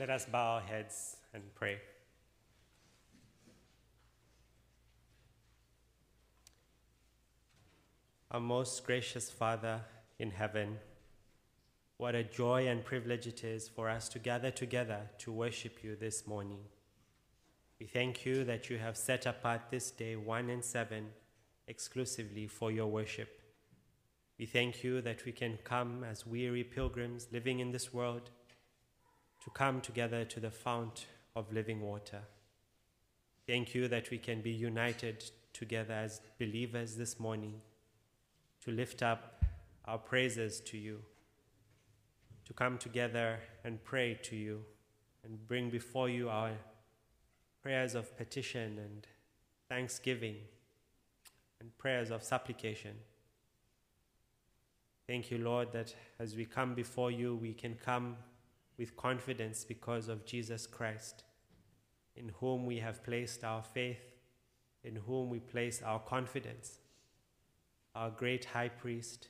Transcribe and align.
Let 0.00 0.08
us 0.08 0.24
bow 0.24 0.54
our 0.54 0.60
heads 0.62 1.18
and 1.34 1.42
pray. 1.54 1.78
Our 8.30 8.40
most 8.40 8.86
gracious 8.86 9.30
Father 9.30 9.82
in 10.18 10.30
heaven, 10.30 10.78
what 11.98 12.14
a 12.14 12.24
joy 12.24 12.66
and 12.66 12.82
privilege 12.82 13.26
it 13.26 13.44
is 13.44 13.68
for 13.68 13.90
us 13.90 14.08
to 14.08 14.18
gather 14.18 14.50
together 14.50 15.00
to 15.18 15.32
worship 15.32 15.84
you 15.84 15.96
this 15.96 16.26
morning. 16.26 16.60
We 17.78 17.84
thank 17.84 18.24
you 18.24 18.42
that 18.44 18.70
you 18.70 18.78
have 18.78 18.96
set 18.96 19.26
apart 19.26 19.68
this 19.70 19.90
day, 19.90 20.16
1 20.16 20.48
and 20.48 20.64
7, 20.64 21.08
exclusively 21.68 22.46
for 22.46 22.72
your 22.72 22.86
worship. 22.86 23.42
We 24.38 24.46
thank 24.46 24.82
you 24.82 25.02
that 25.02 25.26
we 25.26 25.32
can 25.32 25.58
come 25.62 26.04
as 26.04 26.26
weary 26.26 26.64
pilgrims 26.64 27.28
living 27.30 27.60
in 27.60 27.72
this 27.72 27.92
world 27.92 28.30
to 29.44 29.50
come 29.50 29.80
together 29.80 30.24
to 30.24 30.40
the 30.40 30.50
fount 30.50 31.06
of 31.34 31.52
living 31.52 31.80
water. 31.80 32.22
Thank 33.46 33.74
you 33.74 33.88
that 33.88 34.10
we 34.10 34.18
can 34.18 34.42
be 34.42 34.50
united 34.50 35.24
together 35.52 35.94
as 35.94 36.20
believers 36.38 36.96
this 36.96 37.18
morning 37.18 37.60
to 38.64 38.70
lift 38.70 39.02
up 39.02 39.44
our 39.86 39.98
praises 39.98 40.60
to 40.60 40.76
you, 40.76 41.00
to 42.44 42.52
come 42.52 42.78
together 42.78 43.40
and 43.64 43.82
pray 43.82 44.18
to 44.22 44.36
you, 44.36 44.64
and 45.24 45.46
bring 45.48 45.70
before 45.70 46.08
you 46.08 46.28
our 46.28 46.52
prayers 47.62 47.94
of 47.94 48.16
petition 48.16 48.78
and 48.78 49.06
thanksgiving 49.68 50.36
and 51.60 51.76
prayers 51.78 52.10
of 52.10 52.22
supplication. 52.22 52.94
Thank 55.06 55.30
you, 55.30 55.38
Lord, 55.38 55.72
that 55.72 55.94
as 56.18 56.36
we 56.36 56.44
come 56.44 56.74
before 56.74 57.10
you, 57.10 57.34
we 57.34 57.52
can 57.52 57.74
come 57.74 58.16
with 58.80 58.96
confidence 58.96 59.62
because 59.62 60.08
of 60.08 60.24
Jesus 60.24 60.66
Christ, 60.66 61.22
in 62.16 62.32
whom 62.40 62.64
we 62.64 62.78
have 62.78 63.04
placed 63.04 63.44
our 63.44 63.62
faith, 63.62 64.14
in 64.82 64.96
whom 64.96 65.28
we 65.28 65.38
place 65.38 65.82
our 65.82 65.98
confidence, 65.98 66.78
our 67.94 68.08
great 68.08 68.46
high 68.46 68.70
priest, 68.70 69.28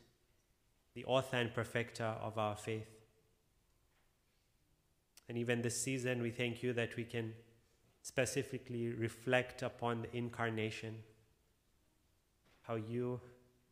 the 0.94 1.04
author 1.04 1.36
and 1.36 1.52
perfecter 1.52 2.14
of 2.22 2.38
our 2.38 2.54
faith. 2.54 2.86
And 5.28 5.36
even 5.36 5.62
this 5.62 5.82
season, 5.82 6.22
we 6.22 6.30
thank 6.30 6.62
you 6.62 6.72
that 6.74 6.94
we 6.96 7.02
can 7.02 7.32
specifically 8.02 8.90
reflect 8.90 9.62
upon 9.62 10.02
the 10.02 10.16
incarnation, 10.16 10.94
how 12.62 12.76
you 12.76 13.20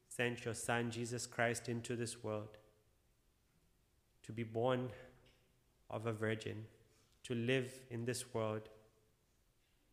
sent 0.09 0.45
your 0.45 0.55
Son, 0.55 0.91
Jesus 0.91 1.25
Christ, 1.25 1.69
into 1.69 1.95
this 1.95 2.25
world 2.25 2.59
to 4.25 4.33
be 4.33 4.43
born 4.43 4.91
of 5.91 6.07
a 6.07 6.13
virgin, 6.13 6.67
to 7.25 7.35
live 7.35 7.73
in 7.91 8.05
this 8.05 8.35
world, 8.35 8.69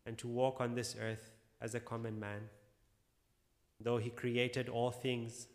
and 0.04 0.16
to 0.18 0.28
walk 0.28 0.60
on 0.60 0.74
this 0.74 0.96
earth 1.00 1.32
as 1.60 1.74
a 1.74 1.80
common 1.80 2.18
man. 2.18 2.48
Though 3.80 3.98
he 3.98 4.10
created 4.10 4.68
all 4.68 4.90
things, 4.90 5.48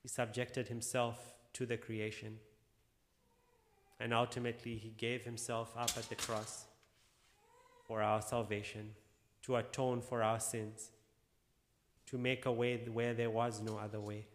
he 0.00 0.08
subjected 0.08 0.68
himself 0.68 1.34
to 1.52 1.66
the 1.66 1.76
creation. 1.76 2.38
And 4.00 4.12
ultimately, 4.12 4.76
he 4.76 4.90
gave 4.90 5.22
himself 5.24 5.72
up 5.76 5.90
at 5.96 6.08
the 6.08 6.16
cross 6.16 6.64
for 7.86 8.02
our 8.02 8.22
salvation, 8.22 8.94
to 9.42 9.56
atone 9.56 10.00
for 10.00 10.22
our 10.22 10.40
sins, 10.40 10.90
to 12.06 12.18
make 12.18 12.46
a 12.46 12.52
way 12.52 12.80
where 12.92 13.14
there 13.14 13.30
was 13.30 13.60
no 13.60 13.76
other 13.76 14.00
way. 14.00 14.26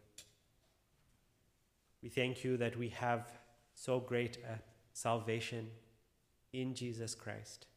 We 2.02 2.10
thank 2.10 2.44
you 2.44 2.56
that 2.58 2.78
we 2.78 2.90
have 2.90 3.28
so 3.74 4.00
great 4.00 4.38
a 4.38 4.60
salvation 4.98 5.68
in 6.54 6.74
Jesus 6.74 7.14
Christ, 7.14 7.68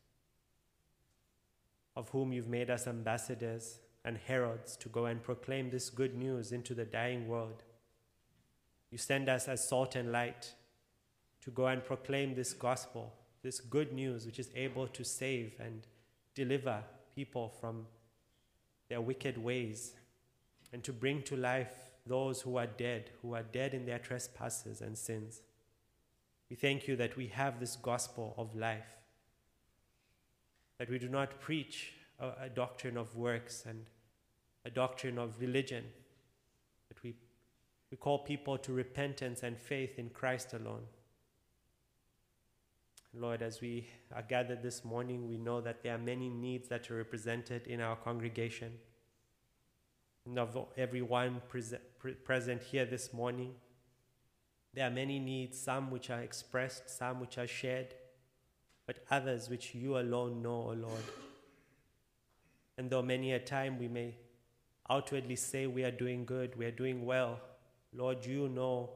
of 1.95 2.09
whom 2.09 2.33
you've 2.33 2.49
made 2.49 2.71
us 2.71 2.87
ambassadors 2.87 3.79
and 4.07 4.17
heralds 4.17 4.75
to 4.79 4.89
go 4.89 5.05
and 5.05 5.23
proclaim 5.23 5.69
this 5.69 5.91
good 5.91 6.17
news 6.17 6.51
into 6.51 6.73
the 6.73 6.87
dying 6.87 7.29
world. 7.29 7.63
You 8.91 8.97
send 8.97 9.29
us 9.29 9.49
as 9.49 9.69
salt 9.69 9.97
and 9.97 10.11
light 10.11 10.55
to 11.43 11.51
go 11.51 11.67
and 11.67 11.85
proclaim 11.85 12.35
this 12.35 12.55
gospel, 12.55 13.13
this 13.43 13.61
good 13.61 13.93
news 13.93 14.25
which 14.25 14.39
is 14.39 14.49
able 14.57 14.87
to 14.87 15.05
save 15.05 15.53
and 15.61 15.87
deliver 16.35 16.83
people 17.15 17.53
from 17.61 17.87
their 18.89 19.03
wicked 19.03 19.37
ways 19.37 19.93
and 20.73 20.83
to 20.85 20.93
bring 20.93 21.23
to 21.25 21.37
life 21.37 21.91
those 22.07 22.41
who 22.41 22.57
are 22.57 22.67
dead, 22.67 23.11
who 23.21 23.35
are 23.35 23.43
dead 23.43 23.75
in 23.75 23.85
their 23.85 23.99
trespasses 23.99 24.81
and 24.81 24.97
sins. 24.97 25.43
We 26.51 26.57
thank 26.57 26.89
you 26.89 26.97
that 26.97 27.17
we 27.17 27.29
have 27.29 27.61
this 27.61 27.77
gospel 27.77 28.35
of 28.37 28.57
life, 28.57 28.97
that 30.79 30.91
we 30.91 30.99
do 30.99 31.09
not 31.09 31.41
preach 31.41 31.95
a, 32.19 32.47
a 32.47 32.49
doctrine 32.49 32.97
of 32.97 33.15
works 33.15 33.65
and 33.67 33.87
a 34.65 34.71
doctrine 34.71 35.17
of 35.17 35.41
religion, 35.41 35.85
that 36.89 37.01
we, 37.05 37.15
we 37.93 37.97
call 37.97 38.19
people 38.19 38.59
to 38.59 38.73
repentance 38.73 39.45
and 39.45 39.57
faith 39.57 39.99
in 39.99 40.11
Christ 40.11 40.53
alone. 40.53 40.83
Lord, 43.15 43.43
as 43.43 43.61
we 43.61 43.89
are 44.15 44.23
gathered 44.23 44.63
this 44.63 44.85
morning, 44.85 45.29
we 45.29 45.37
know 45.37 45.61
that 45.61 45.83
there 45.83 45.95
are 45.95 45.99
many 45.99 46.29
needs 46.29 46.69
that 46.69 46.91
are 46.91 46.97
represented 46.97 47.67
in 47.67 47.81
our 47.81 47.97
congregation. 47.97 48.73
And 50.27 50.39
of 50.39 50.57
everyone 50.77 51.43
present 52.25 52.63
here 52.63 52.85
this 52.85 53.13
morning, 53.13 53.55
there 54.75 54.87
are 54.87 54.91
many 54.91 55.19
needs, 55.19 55.59
some 55.59 55.91
which 55.91 56.11
are 56.11 56.21
expressed, 56.21 56.89
some 56.89 57.21
which 57.21 57.39
are 57.39 57.47
shared, 57.47 57.95
but 58.87 59.05
others 59.11 59.49
which 59.49 59.75
you 59.75 59.99
alone 59.99 60.43
know, 60.43 60.69
O 60.71 60.77
Lord. 60.79 61.03
And 62.79 62.89
though 62.89 63.03
many 63.03 63.33
a 63.33 63.39
time 63.39 63.79
we 63.79 63.89
may 63.89 64.15
outwardly 64.89 65.37
say 65.37 65.67
we 65.67 65.85
are 65.85 65.91
doing 65.91 66.25
good, 66.25 66.57
we 66.57 66.67
are 66.67 66.71
doing 66.71 67.05
well, 67.05 67.41
Lord, 67.93 68.25
you 68.25 68.49
know 68.49 68.91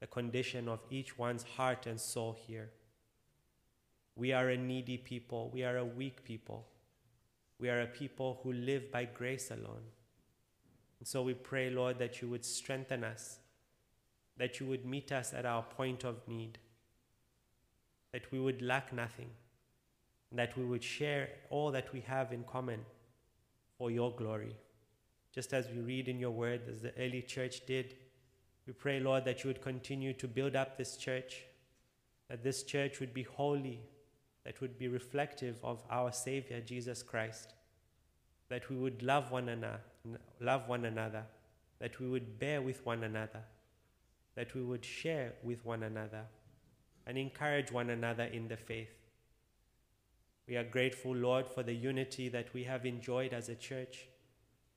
the 0.00 0.06
condition 0.06 0.68
of 0.68 0.80
each 0.90 1.18
one's 1.18 1.42
heart 1.42 1.86
and 1.86 2.00
soul 2.00 2.36
here. 2.46 2.70
We 4.16 4.32
are 4.32 4.48
a 4.48 4.56
needy 4.56 4.96
people, 4.96 5.50
we 5.52 5.62
are 5.62 5.76
a 5.76 5.84
weak 5.84 6.24
people, 6.24 6.66
we 7.58 7.68
are 7.68 7.82
a 7.82 7.86
people 7.86 8.40
who 8.42 8.52
live 8.52 8.90
by 8.90 9.04
grace 9.04 9.50
alone. 9.50 9.84
And 10.98 11.06
so 11.06 11.22
we 11.22 11.34
pray, 11.34 11.70
Lord, 11.70 11.98
that 11.98 12.20
you 12.20 12.28
would 12.28 12.44
strengthen 12.44 13.04
us 13.04 13.38
that 14.38 14.60
you 14.60 14.66
would 14.66 14.86
meet 14.86 15.12
us 15.12 15.34
at 15.34 15.44
our 15.44 15.62
point 15.62 16.04
of 16.04 16.26
need, 16.26 16.58
that 18.12 18.30
we 18.32 18.38
would 18.38 18.62
lack 18.62 18.92
nothing, 18.92 19.30
that 20.32 20.56
we 20.56 20.64
would 20.64 20.82
share 20.82 21.28
all 21.50 21.70
that 21.72 21.92
we 21.92 22.00
have 22.00 22.32
in 22.32 22.44
common 22.44 22.80
for 23.76 23.90
your 23.90 24.12
glory. 24.12 24.54
Just 25.34 25.52
as 25.52 25.68
we 25.68 25.80
read 25.80 26.08
in 26.08 26.18
your 26.18 26.30
word, 26.30 26.62
as 26.68 26.82
the 26.82 26.92
early 26.98 27.22
church 27.22 27.66
did, 27.66 27.96
we 28.66 28.72
pray, 28.72 29.00
Lord, 29.00 29.24
that 29.24 29.42
you 29.42 29.48
would 29.48 29.62
continue 29.62 30.12
to 30.14 30.28
build 30.28 30.54
up 30.54 30.76
this 30.76 30.96
church, 30.96 31.42
that 32.28 32.42
this 32.42 32.62
church 32.62 33.00
would 33.00 33.14
be 33.14 33.22
holy, 33.24 33.80
that 34.44 34.60
would 34.60 34.78
be 34.78 34.88
reflective 34.88 35.58
of 35.64 35.82
our 35.90 36.12
Savior, 36.12 36.60
Jesus 36.60 37.02
Christ, 37.02 37.54
that 38.48 38.68
we 38.70 38.76
would 38.76 39.02
love 39.02 39.30
one 39.30 39.48
another, 39.48 39.80
love 40.40 40.68
one 40.68 40.84
another, 40.84 41.24
that 41.80 41.98
we 41.98 42.08
would 42.08 42.38
bear 42.38 42.62
with 42.62 42.84
one 42.86 43.04
another 43.04 43.40
that 44.38 44.54
we 44.54 44.62
would 44.62 44.84
share 44.84 45.32
with 45.42 45.66
one 45.66 45.82
another 45.82 46.22
and 47.08 47.18
encourage 47.18 47.72
one 47.72 47.90
another 47.90 48.22
in 48.22 48.46
the 48.46 48.56
faith. 48.56 48.94
We 50.46 50.56
are 50.56 50.62
grateful, 50.62 51.12
Lord, 51.12 51.48
for 51.48 51.64
the 51.64 51.74
unity 51.74 52.28
that 52.28 52.54
we 52.54 52.62
have 52.62 52.86
enjoyed 52.86 53.32
as 53.32 53.48
a 53.48 53.56
church, 53.56 54.06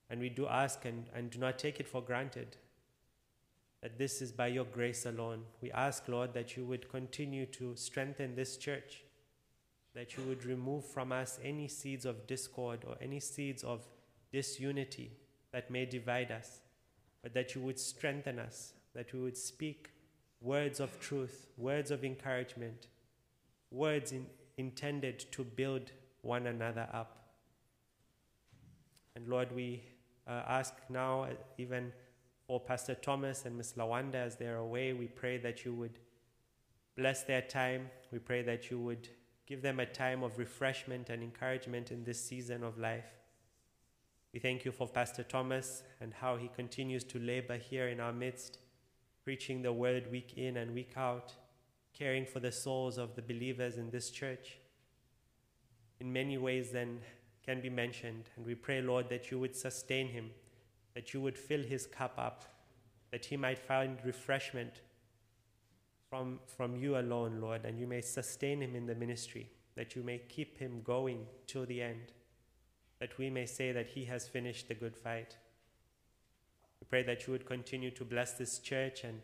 and 0.10 0.20
we 0.20 0.30
do 0.30 0.48
ask 0.48 0.84
and, 0.86 1.06
and 1.14 1.30
do 1.30 1.38
not 1.38 1.60
take 1.60 1.80
it 1.80 1.88
for 1.88 2.02
granted 2.02 2.58
that 3.84 4.00
this 4.00 4.20
is 4.20 4.31
by 4.31 4.48
your 4.48 4.66
grace 4.66 5.06
alone. 5.06 5.44
We 5.62 5.72
ask, 5.72 6.07
Lord, 6.07 6.34
that 6.34 6.57
you 6.57 6.66
would 6.66 6.90
continue 6.90 7.46
to 7.57 7.75
strengthen 7.75 8.34
this 8.34 8.57
church, 8.57 9.04
that 9.94 10.18
you 10.18 10.24
would 10.24 10.44
remove 10.44 10.86
from 10.86 11.12
us 11.12 11.40
any 11.44 11.68
seeds 11.68 12.06
of 12.06 12.25
discord 12.25 12.80
or 12.88 12.96
any 13.00 13.19
seeds 13.19 13.64
of 13.64 13.88
disunity 14.34 15.12
that 15.52 15.69
may 15.69 15.86
divide 15.86 16.31
us, 16.31 16.62
but 17.22 17.36
that 17.36 17.54
you 17.54 17.62
would 17.62 17.78
strengthen 17.78 18.40
us 18.40 18.74
that 18.96 19.14
we 19.14 19.20
would 19.20 19.38
speak 19.38 19.92
words 20.42 20.80
of 20.80 21.00
truth, 21.00 21.48
words 21.58 21.92
of 21.92 22.04
encouragement, 22.04 22.88
words 23.70 24.12
in, 24.12 24.26
intended 24.58 25.20
to 25.32 25.44
build 25.44 25.92
one 26.22 26.48
another 26.48 26.88
up. 26.94 27.18
And 29.16 29.28
Lord, 29.28 29.54
we 29.54 29.84
uh, 30.28 30.42
ask 30.48 30.74
now, 30.90 31.24
uh, 31.24 31.30
even 31.58 31.92
for 32.48 32.60
Pastor 32.60 32.96
Thomas 32.96 33.46
and 33.46 33.58
Miss 33.58 33.74
Lawanda 33.74 34.16
as 34.16 34.36
they're 34.36 34.58
away, 34.58 34.94
we 34.94 35.08
pray 35.08 35.38
that 35.38 35.64
you 35.64 35.74
would 35.74 36.00
bless 36.98 37.24
their 37.24 37.42
time. 37.42 37.90
We 38.12 38.20
pray 38.20 38.42
that 38.44 38.70
you 38.70 38.80
would 38.80 39.10
give 39.48 39.62
them 39.62 39.80
a 39.80 39.86
time 39.86 40.24
of 40.24 40.38
refreshment 40.38 41.10
and 41.10 41.24
encouragement 41.24 41.92
in 41.92 42.04
this 42.04 42.24
season 42.24 42.64
of 42.64 42.78
life. 42.78 43.06
We 44.34 44.40
thank 44.40 44.64
you 44.64 44.72
for 44.72 44.88
Pastor 44.88 45.24
Thomas 45.24 45.84
and 46.00 46.14
how 46.14 46.38
he 46.38 46.48
continues 46.48 47.04
to 47.06 47.20
labor 47.20 47.58
here 47.58 47.90
in 47.90 48.00
our 48.00 48.14
midst 48.14 48.60
preaching 49.23 49.62
the 49.62 49.73
word 49.73 50.12
week 50.12 50.33
in 50.38 50.57
and 50.57 50.73
week 50.73 50.94
out. 50.97 51.33
caring 51.94 52.25
for 52.25 52.39
the 52.39 52.51
souls 52.51 52.97
of 52.97 53.15
the 53.15 53.21
believers 53.21 53.77
in 53.77 53.89
this 53.89 54.09
church 54.09 54.57
in 56.00 56.12
many 56.12 56.38
ways 56.38 56.71
then 56.71 57.00
can 57.45 57.62
be 57.62 57.69
mentioned. 57.69 58.29
And 58.35 58.45
we 58.45 58.56
pray, 58.56 58.81
Lord, 58.81 59.07
that 59.09 59.29
you 59.29 59.39
would 59.39 59.56
sustain 59.56 60.07
him, 60.07 60.31
that 60.95 61.13
you 61.13 61.21
would 61.21 61.38
fill 61.38 61.62
his 61.62 61.85
cup 61.85 62.15
up, 62.18 62.44
that 63.12 63.25
he 63.25 63.38
might 63.38 63.59
find 63.59 64.00
refreshment 64.03 64.81
from, 66.09 66.39
from 66.45 66.75
you 66.75 66.97
alone, 66.97 67.39
Lord, 67.39 67.65
and 67.65 67.79
you 67.79 67.88
may 67.88 68.01
sustain 68.01 68.62
him 68.62 68.75
in 68.75 68.85
the 68.88 68.95
ministry, 68.95 69.50
that 69.75 69.95
you 69.95 70.03
may 70.03 70.18
keep 70.18 70.57
him 70.57 70.81
going 70.83 71.25
till 71.45 71.65
the 71.65 71.81
end, 71.81 72.13
that 73.00 73.18
we 73.18 73.29
may 73.29 73.45
say 73.45 73.71
that 73.71 73.88
he 73.88 74.06
has 74.06 74.27
finished 74.27 74.68
the 74.68 74.73
good 74.73 74.97
fight. 74.97 75.38
We 76.81 76.88
pray 76.89 77.04
that 77.04 77.25
you 77.25 77.33
would 77.33 77.45
continue 77.45 77.92
to 77.92 78.04
bless 78.04 78.33
this 78.33 78.60
church 78.60 79.04
and 79.04 79.22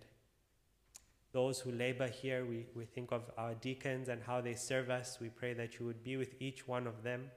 those 1.33 1.59
who 1.59 1.71
labor 1.71 2.07
here. 2.07 2.45
We, 2.45 2.67
we 2.75 2.85
think 2.85 3.11
of 3.11 3.23
our 3.37 3.53
deacons 3.55 4.07
and 4.07 4.21
how 4.23 4.41
they 4.41 4.53
serve 4.53 4.89
us. 4.89 5.17
We 5.19 5.29
pray 5.29 5.53
that 5.55 5.79
you 5.79 5.85
would 5.85 6.03
be 6.03 6.17
with 6.17 6.39
each 6.39 6.67
one 6.67 6.87
of 6.87 7.03
them, 7.03 7.31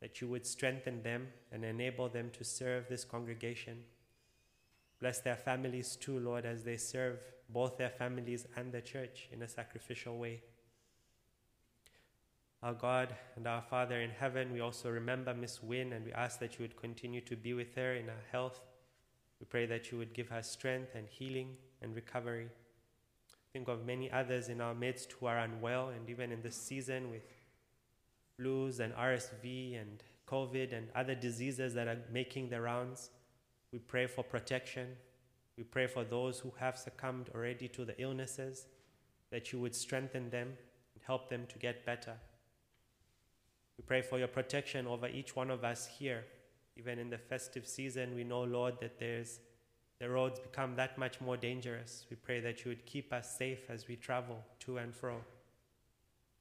that 0.00 0.20
you 0.20 0.28
would 0.28 0.46
strengthen 0.46 1.02
them 1.02 1.28
and 1.52 1.64
enable 1.64 2.08
them 2.08 2.30
to 2.38 2.44
serve 2.44 2.88
this 2.88 3.04
congregation. 3.04 3.84
Bless 5.00 5.20
their 5.20 5.36
families 5.36 5.96
too, 5.96 6.18
Lord, 6.18 6.46
as 6.46 6.64
they 6.64 6.76
serve 6.76 7.18
both 7.48 7.76
their 7.76 7.90
families 7.90 8.46
and 8.56 8.72
the 8.72 8.80
church 8.80 9.28
in 9.32 9.42
a 9.42 9.48
sacrificial 9.48 10.16
way. 10.16 10.42
Our 12.62 12.74
God 12.74 13.14
and 13.36 13.46
our 13.46 13.62
Father 13.62 14.00
in 14.00 14.10
heaven, 14.10 14.52
we 14.52 14.60
also 14.60 14.90
remember 14.90 15.34
Miss 15.34 15.62
Wynne 15.62 15.92
and 15.92 16.04
we 16.04 16.12
ask 16.12 16.40
that 16.40 16.58
you 16.58 16.62
would 16.62 16.76
continue 16.76 17.20
to 17.20 17.36
be 17.36 17.52
with 17.52 17.74
her 17.74 17.94
in 17.94 18.06
her 18.06 18.24
health. 18.32 18.60
We 19.40 19.46
pray 19.46 19.66
that 19.66 19.90
you 19.90 19.98
would 19.98 20.14
give 20.14 20.28
her 20.28 20.42
strength 20.42 20.94
and 20.94 21.08
healing 21.08 21.56
and 21.82 21.94
recovery 21.94 22.48
think 23.56 23.68
of 23.68 23.86
many 23.86 24.12
others 24.12 24.50
in 24.50 24.60
our 24.60 24.74
midst 24.74 25.12
who 25.12 25.24
are 25.24 25.38
unwell, 25.38 25.88
and 25.88 26.10
even 26.10 26.30
in 26.30 26.42
this 26.42 26.56
season 26.56 27.10
with 27.10 27.22
flus 28.38 28.80
and 28.80 28.92
RSV 28.92 29.80
and 29.80 30.02
COVID 30.28 30.76
and 30.76 30.88
other 30.94 31.14
diseases 31.14 31.72
that 31.72 31.88
are 31.88 31.96
making 32.12 32.50
the 32.50 32.60
rounds. 32.60 33.08
We 33.72 33.78
pray 33.78 34.08
for 34.08 34.22
protection. 34.22 34.88
We 35.56 35.64
pray 35.64 35.86
for 35.86 36.04
those 36.04 36.38
who 36.38 36.52
have 36.58 36.76
succumbed 36.76 37.30
already 37.34 37.66
to 37.68 37.86
the 37.86 37.98
illnesses, 37.98 38.66
that 39.30 39.54
you 39.54 39.60
would 39.60 39.74
strengthen 39.74 40.28
them 40.28 40.48
and 40.94 41.02
help 41.06 41.30
them 41.30 41.46
to 41.48 41.58
get 41.58 41.86
better. 41.86 42.16
We 43.78 43.84
pray 43.86 44.02
for 44.02 44.18
your 44.18 44.28
protection 44.28 44.86
over 44.86 45.08
each 45.08 45.34
one 45.34 45.50
of 45.50 45.64
us 45.64 45.88
here. 45.98 46.26
Even 46.76 46.98
in 46.98 47.10
the 47.10 47.18
festive 47.18 47.66
season, 47.66 48.14
we 48.14 48.24
know, 48.24 48.42
Lord, 48.42 48.74
that 48.80 48.98
there's 48.98 49.40
the 49.98 50.10
roads 50.10 50.38
become 50.40 50.76
that 50.76 50.98
much 50.98 51.20
more 51.20 51.36
dangerous. 51.36 52.04
We 52.10 52.16
pray 52.16 52.40
that 52.40 52.64
you 52.64 52.68
would 52.68 52.84
keep 52.84 53.12
us 53.12 53.38
safe 53.38 53.70
as 53.70 53.88
we 53.88 53.96
travel 53.96 54.44
to 54.60 54.76
and 54.76 54.94
fro. 54.94 55.22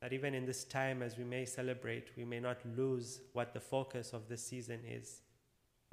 That 0.02 0.12
even 0.12 0.34
in 0.34 0.46
this 0.46 0.66
time, 0.66 1.02
as 1.02 1.18
we 1.18 1.24
may 1.24 1.46
celebrate, 1.46 2.10
we 2.18 2.26
may 2.26 2.40
not 2.40 2.58
lose 2.76 3.22
what 3.32 3.54
the 3.54 3.62
focus 3.62 4.12
of 4.12 4.28
the 4.28 4.36
season 4.36 4.82
is. 4.86 5.22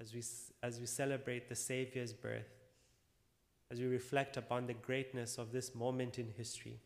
As 0.00 0.12
we, 0.12 0.22
as 0.66 0.80
we 0.80 0.86
celebrate 0.86 1.48
the 1.48 1.54
Savior's 1.54 2.12
birth, 2.12 2.50
as 3.70 3.78
we 3.78 3.86
reflect 3.86 4.36
upon 4.36 4.66
the 4.66 4.74
greatness 4.74 5.38
of 5.38 5.52
this 5.52 5.74
moment 5.74 6.18
in 6.18 6.28
history, 6.36 6.80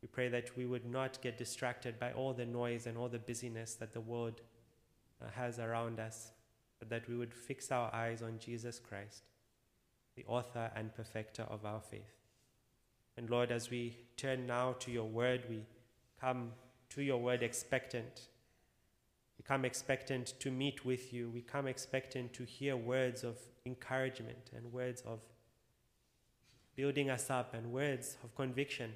we 0.00 0.06
pray 0.06 0.28
that 0.28 0.56
we 0.56 0.66
would 0.66 0.86
not 0.86 1.20
get 1.20 1.36
distracted 1.36 1.98
by 1.98 2.12
all 2.12 2.32
the 2.32 2.46
noise 2.46 2.86
and 2.86 2.96
all 2.96 3.08
the 3.08 3.18
busyness 3.18 3.74
that 3.74 3.92
the 3.92 4.00
world 4.00 4.40
Uh, 5.20 5.28
has 5.34 5.58
around 5.58 5.98
us, 5.98 6.30
but 6.78 6.88
that 6.88 7.08
we 7.08 7.16
would 7.16 7.34
fix 7.34 7.72
our 7.72 7.92
eyes 7.92 8.22
on 8.22 8.38
Jesus 8.38 8.78
Christ 8.78 9.24
the 10.14 10.24
author 10.26 10.70
and 10.74 10.94
perfecter 10.94 11.42
of 11.42 11.64
our 11.64 11.80
faith. 11.80 12.14
And 13.16 13.30
Lord, 13.30 13.50
as 13.52 13.70
we 13.70 13.96
turn 14.16 14.46
now 14.46 14.74
to 14.80 14.90
your 14.90 15.08
word, 15.08 15.42
we 15.48 15.64
come 16.20 16.52
to 16.90 17.02
your 17.02 17.18
word 17.18 17.42
expectant. 17.42 18.28
We 19.38 19.44
come 19.44 19.64
expectant 19.64 20.34
to 20.40 20.50
meet 20.50 20.84
with 20.84 21.12
you. 21.12 21.30
We 21.30 21.40
come 21.40 21.66
expectant 21.66 22.32
to 22.34 22.44
hear 22.44 22.76
words 22.76 23.22
of 23.24 23.36
encouragement 23.66 24.50
and 24.56 24.72
words 24.72 25.02
of 25.02 25.20
building 26.74 27.10
us 27.10 27.28
up 27.28 27.54
and 27.54 27.72
words 27.72 28.16
of 28.22 28.34
conviction. 28.34 28.92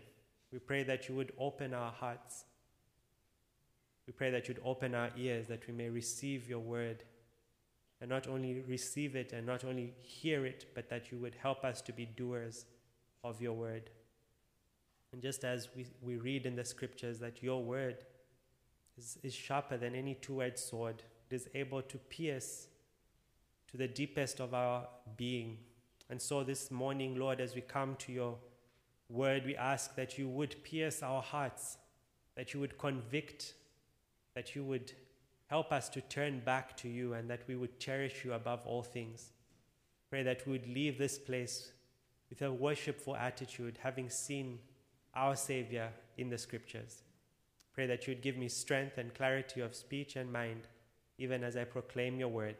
We 0.52 0.60
pray 0.60 0.82
that 0.84 1.08
you 1.08 1.16
would 1.16 1.32
open 1.38 1.74
our 1.74 1.90
hearts. 1.90 2.44
We 4.06 4.12
pray 4.12 4.30
that 4.30 4.48
you'd 4.48 4.60
open 4.64 4.94
our 4.94 5.10
ears 5.16 5.46
that 5.48 5.66
we 5.66 5.74
may 5.74 5.88
receive 5.88 6.48
your 6.48 6.58
word 6.58 7.04
and 8.00 8.10
not 8.10 8.26
only 8.26 8.64
receive 8.66 9.14
it 9.14 9.32
and 9.32 9.46
not 9.46 9.64
only 9.64 9.94
hear 10.00 10.44
it, 10.44 10.66
but 10.74 10.88
that 10.90 11.12
you 11.12 11.18
would 11.18 11.36
help 11.36 11.64
us 11.64 11.80
to 11.82 11.92
be 11.92 12.04
doers 12.04 12.64
of 13.22 13.40
your 13.40 13.52
word. 13.52 13.90
And 15.12 15.22
just 15.22 15.44
as 15.44 15.68
we, 15.76 15.86
we 16.00 16.16
read 16.16 16.46
in 16.46 16.56
the 16.56 16.64
scriptures 16.64 17.20
that 17.20 17.42
your 17.42 17.62
word 17.62 17.98
is, 18.98 19.18
is 19.22 19.34
sharper 19.34 19.76
than 19.76 19.94
any 19.94 20.14
two 20.14 20.42
edged 20.42 20.58
sword, 20.58 21.02
it 21.30 21.34
is 21.34 21.48
able 21.54 21.82
to 21.82 21.98
pierce 21.98 22.66
to 23.70 23.76
the 23.76 23.88
deepest 23.88 24.40
of 24.40 24.52
our 24.52 24.86
being. 25.16 25.58
And 26.10 26.20
so 26.20 26.42
this 26.42 26.70
morning, 26.70 27.16
Lord, 27.16 27.40
as 27.40 27.54
we 27.54 27.60
come 27.60 27.96
to 28.00 28.12
your 28.12 28.36
word, 29.08 29.44
we 29.46 29.56
ask 29.56 29.94
that 29.96 30.18
you 30.18 30.28
would 30.28 30.62
pierce 30.64 31.02
our 31.02 31.22
hearts, 31.22 31.78
that 32.34 32.52
you 32.52 32.60
would 32.60 32.78
convict, 32.78 33.54
that 34.34 34.54
you 34.54 34.64
would 34.64 34.92
Help 35.52 35.70
us 35.70 35.90
to 35.90 36.00
turn 36.00 36.40
back 36.40 36.78
to 36.78 36.88
you 36.88 37.12
and 37.12 37.28
that 37.28 37.42
we 37.46 37.56
would 37.56 37.78
cherish 37.78 38.24
you 38.24 38.32
above 38.32 38.64
all 38.64 38.82
things. 38.82 39.32
Pray 40.08 40.22
that 40.22 40.46
we 40.46 40.52
would 40.52 40.66
leave 40.66 40.96
this 40.96 41.18
place 41.18 41.72
with 42.30 42.40
a 42.40 42.50
worshipful 42.50 43.14
attitude, 43.14 43.78
having 43.82 44.08
seen 44.08 44.60
our 45.14 45.36
Savior 45.36 45.90
in 46.16 46.30
the 46.30 46.38
scriptures. 46.38 47.02
Pray 47.74 47.86
that 47.86 48.06
you 48.06 48.14
would 48.14 48.22
give 48.22 48.38
me 48.38 48.48
strength 48.48 48.96
and 48.96 49.12
clarity 49.12 49.60
of 49.60 49.74
speech 49.74 50.16
and 50.16 50.32
mind, 50.32 50.68
even 51.18 51.44
as 51.44 51.54
I 51.54 51.64
proclaim 51.64 52.18
your 52.18 52.28
word. 52.28 52.56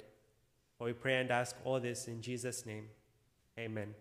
For 0.76 0.88
we 0.88 0.92
pray 0.92 1.18
and 1.18 1.30
ask 1.30 1.56
all 1.64 1.80
this 1.80 2.08
in 2.08 2.20
Jesus' 2.20 2.66
name. 2.66 2.88
Amen. 3.58 3.94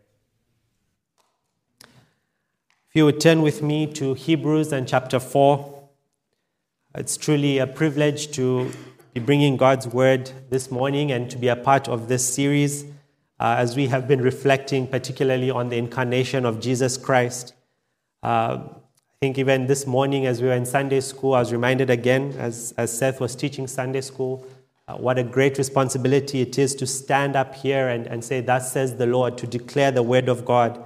If 1.80 2.96
you 2.96 3.06
would 3.06 3.22
turn 3.22 3.42
with 3.42 3.62
me 3.62 3.88
to 3.94 4.16
Hebrews 4.16 4.74
and 4.74 4.86
chapter 4.86 5.18
4. 5.18 5.81
It's 6.94 7.16
truly 7.16 7.58
a 7.58 7.68
privilege 7.68 8.32
to 8.32 8.70
be 9.14 9.22
bringing 9.22 9.56
God's 9.56 9.88
word 9.88 10.30
this 10.50 10.70
morning 10.70 11.14
and 11.14 11.32
to 11.32 11.38
be 11.38 11.48
a 11.48 11.56
part 11.56 11.88
of 11.88 12.10
this 12.10 12.34
series 12.34 12.84
uh, 13.40 13.56
as 13.58 13.78
we 13.78 13.88
have 13.88 14.10
been 14.10 14.20
reflecting 14.20 14.88
particularly 14.88 15.50
on 15.50 15.70
the 15.70 15.78
incarnation 15.78 16.46
of 16.46 16.60
Jesus 16.60 16.98
Christ. 16.98 17.54
Uh, 18.22 18.64
I 18.68 19.20
think 19.22 19.38
even 19.38 19.68
this 19.68 19.88
morning, 19.88 20.26
as 20.26 20.42
we 20.42 20.50
were 20.50 20.54
in 20.54 20.66
Sunday 20.66 21.00
school, 21.00 21.34
I 21.34 21.40
was 21.40 21.54
reminded 21.54 21.90
again, 21.90 22.36
as, 22.38 22.74
as 22.78 22.92
Seth 22.92 23.22
was 23.22 23.38
teaching 23.38 23.68
Sunday 23.68 24.02
school, 24.02 24.46
uh, 24.90 24.98
what 24.98 25.18
a 25.18 25.24
great 25.24 25.58
responsibility 25.58 26.42
it 26.42 26.60
is 26.60 26.76
to 26.76 26.86
stand 26.86 27.38
up 27.38 27.56
here 27.56 27.88
and, 27.88 28.06
and 28.06 28.22
say, 28.22 28.42
Thus 28.42 28.74
says 28.74 28.98
the 28.98 29.06
Lord, 29.06 29.38
to 29.38 29.48
declare 29.48 29.92
the 29.92 30.04
word 30.04 30.28
of 30.28 30.44
God. 30.44 30.84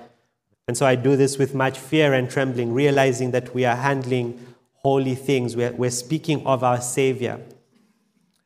And 0.68 0.78
so 0.78 0.86
I 0.86 0.94
do 0.94 1.16
this 1.16 1.40
with 1.40 1.56
much 1.56 1.80
fear 1.80 2.14
and 2.14 2.30
trembling, 2.30 2.76
realizing 2.76 3.32
that 3.32 3.56
we 3.56 3.66
are 3.66 3.76
handling 3.76 4.40
holy 4.86 5.16
things. 5.16 5.56
We're, 5.56 5.72
we're 5.72 5.90
speaking 5.90 6.46
of 6.46 6.64
our 6.64 6.80
Savior. 6.80 7.42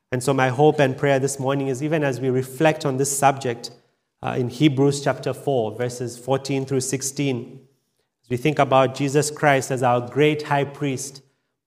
And 0.10 0.24
so, 0.24 0.34
my 0.34 0.48
hope 0.48 0.80
and 0.80 0.98
prayer 0.98 1.20
this 1.20 1.38
morning 1.38 1.68
is 1.68 1.84
even 1.84 2.02
as 2.02 2.22
we 2.22 2.30
reflect 2.30 2.86
on 2.86 2.96
this 2.96 3.12
subject 3.16 3.72
uh, 4.24 4.38
in 4.38 4.48
Hebrews 4.48 5.04
chapter 5.04 5.34
4, 5.34 5.76
verses 5.76 6.18
14 6.18 6.66
through 6.66 6.80
16, 6.80 7.60
as 8.24 8.30
we 8.30 8.38
think 8.38 8.58
about 8.58 8.96
Jesus 8.96 9.30
Christ 9.30 9.70
as 9.70 9.84
our 9.84 10.00
great 10.00 10.44
high 10.44 10.64
priest, 10.64 11.22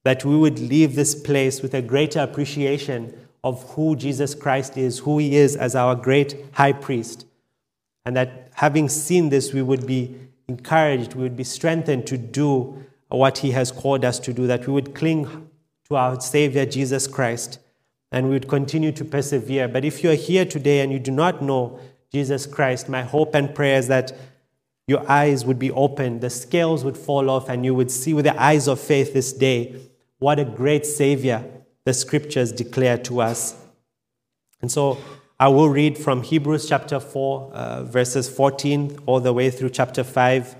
that 0.05 0.25
we 0.25 0.39
would 0.39 0.59
leave 0.59 0.95
this 0.95 1.15
place 1.15 1.61
with 1.61 1.75
a 1.75 1.83
greater 1.83 2.21
appreciation 2.21 3.15
of 3.45 3.75
who 3.75 3.95
Jesus 3.95 4.35
Christ 4.35 4.79
is, 4.79 5.01
who 5.01 5.19
he 5.19 5.37
is 5.37 5.55
as 5.55 5.75
our 5.75 5.95
great 5.95 6.47
high 6.53 6.73
priest. 6.73 7.27
And 8.07 8.17
that 8.17 8.49
having 8.55 8.89
seen 8.89 9.29
this, 9.29 9.53
we 9.53 9.61
would 9.61 9.87
be 9.87 10.17
encouraged, 10.49 11.13
we 11.13 11.25
would 11.25 11.37
be 11.37 11.45
strengthened 11.45 12.07
to 12.07 12.17
do 12.17 12.83
what 13.13 13.39
He 13.39 13.51
has 13.53 13.71
called 13.71 14.05
us 14.05 14.19
to 14.21 14.33
do, 14.33 14.47
that 14.47 14.67
we 14.67 14.73
would 14.73 14.95
cling 14.95 15.49
to 15.89 15.97
our 15.97 16.21
Savior 16.21 16.67
Jesus 16.67 17.07
Christ 17.07 17.59
and 18.11 18.27
we 18.27 18.33
would 18.33 18.49
continue 18.49 18.93
to 18.93 19.05
persevere. 19.05 19.67
But 19.69 19.85
if 19.85 20.03
you're 20.03 20.15
here 20.15 20.45
today 20.45 20.81
and 20.81 20.93
you 20.93 20.99
do 20.99 21.11
not 21.11 21.43
know 21.43 21.81
Jesus 22.13 22.47
Christ, 22.47 22.89
my 22.89 23.03
hope 23.03 23.35
and 23.35 23.55
prayer 23.55 23.79
is 23.79 23.89
that 23.89 24.13
your 24.87 25.11
eyes 25.11 25.45
would 25.45 25.59
be 25.59 25.71
opened, 25.71 26.21
the 26.21 26.29
scales 26.29 26.85
would 26.85 26.99
fall 26.99 27.31
off, 27.31 27.49
and 27.49 27.65
you 27.65 27.75
would 27.75 27.91
see 27.91 28.13
with 28.13 28.27
the 28.27 28.41
eyes 28.41 28.69
of 28.69 28.79
faith 28.79 29.15
this 29.15 29.33
day 29.33 29.81
what 30.19 30.39
a 30.39 30.45
great 30.45 30.85
Savior 30.85 31.45
the 31.85 31.95
scriptures 31.95 32.53
declare 32.53 32.99
to 32.99 33.21
us. 33.23 33.57
And 34.61 34.71
so 34.71 34.99
I 35.41 35.49
will 35.49 35.69
read 35.69 35.97
from 35.99 36.23
Hebrews 36.23 36.69
chapter 36.69 37.01
4, 37.01 37.53
uh, 37.53 37.85
verses 37.85 38.29
14 38.29 38.99
all 39.07 39.21
the 39.21 39.33
way 39.33 39.51
through 39.51 39.71
chapter 39.71 40.05
5 40.05 40.55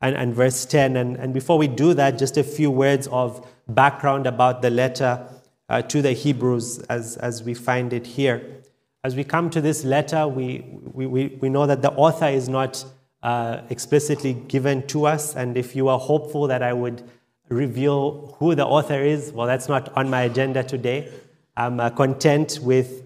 and, 0.00 0.16
and 0.16 0.34
verse 0.34 0.64
10. 0.64 0.96
And, 0.96 1.16
and 1.16 1.34
before 1.34 1.58
we 1.58 1.68
do 1.68 1.94
that, 1.94 2.18
just 2.18 2.36
a 2.36 2.44
few 2.44 2.70
words 2.70 3.06
of 3.08 3.46
background 3.68 4.26
about 4.26 4.62
the 4.62 4.70
letter 4.70 5.26
uh, 5.68 5.82
to 5.82 6.02
the 6.02 6.12
Hebrews 6.12 6.78
as, 6.88 7.16
as 7.16 7.42
we 7.42 7.54
find 7.54 7.92
it 7.92 8.06
here. 8.06 8.62
As 9.04 9.14
we 9.14 9.24
come 9.24 9.50
to 9.50 9.60
this 9.60 9.84
letter, 9.84 10.26
we, 10.26 10.64
we, 10.92 11.06
we 11.06 11.48
know 11.48 11.66
that 11.66 11.82
the 11.82 11.92
author 11.92 12.26
is 12.26 12.48
not 12.48 12.84
uh, 13.22 13.62
explicitly 13.70 14.34
given 14.34 14.86
to 14.88 15.06
us. 15.06 15.36
And 15.36 15.56
if 15.56 15.74
you 15.76 15.88
are 15.88 15.98
hopeful 15.98 16.46
that 16.48 16.62
I 16.62 16.72
would 16.72 17.02
reveal 17.48 18.36
who 18.38 18.54
the 18.54 18.66
author 18.66 19.00
is, 19.02 19.32
well, 19.32 19.46
that's 19.46 19.68
not 19.68 19.96
on 19.96 20.10
my 20.10 20.22
agenda 20.22 20.62
today. 20.62 21.12
I'm 21.56 21.80
uh, 21.80 21.90
content 21.90 22.58
with 22.62 23.02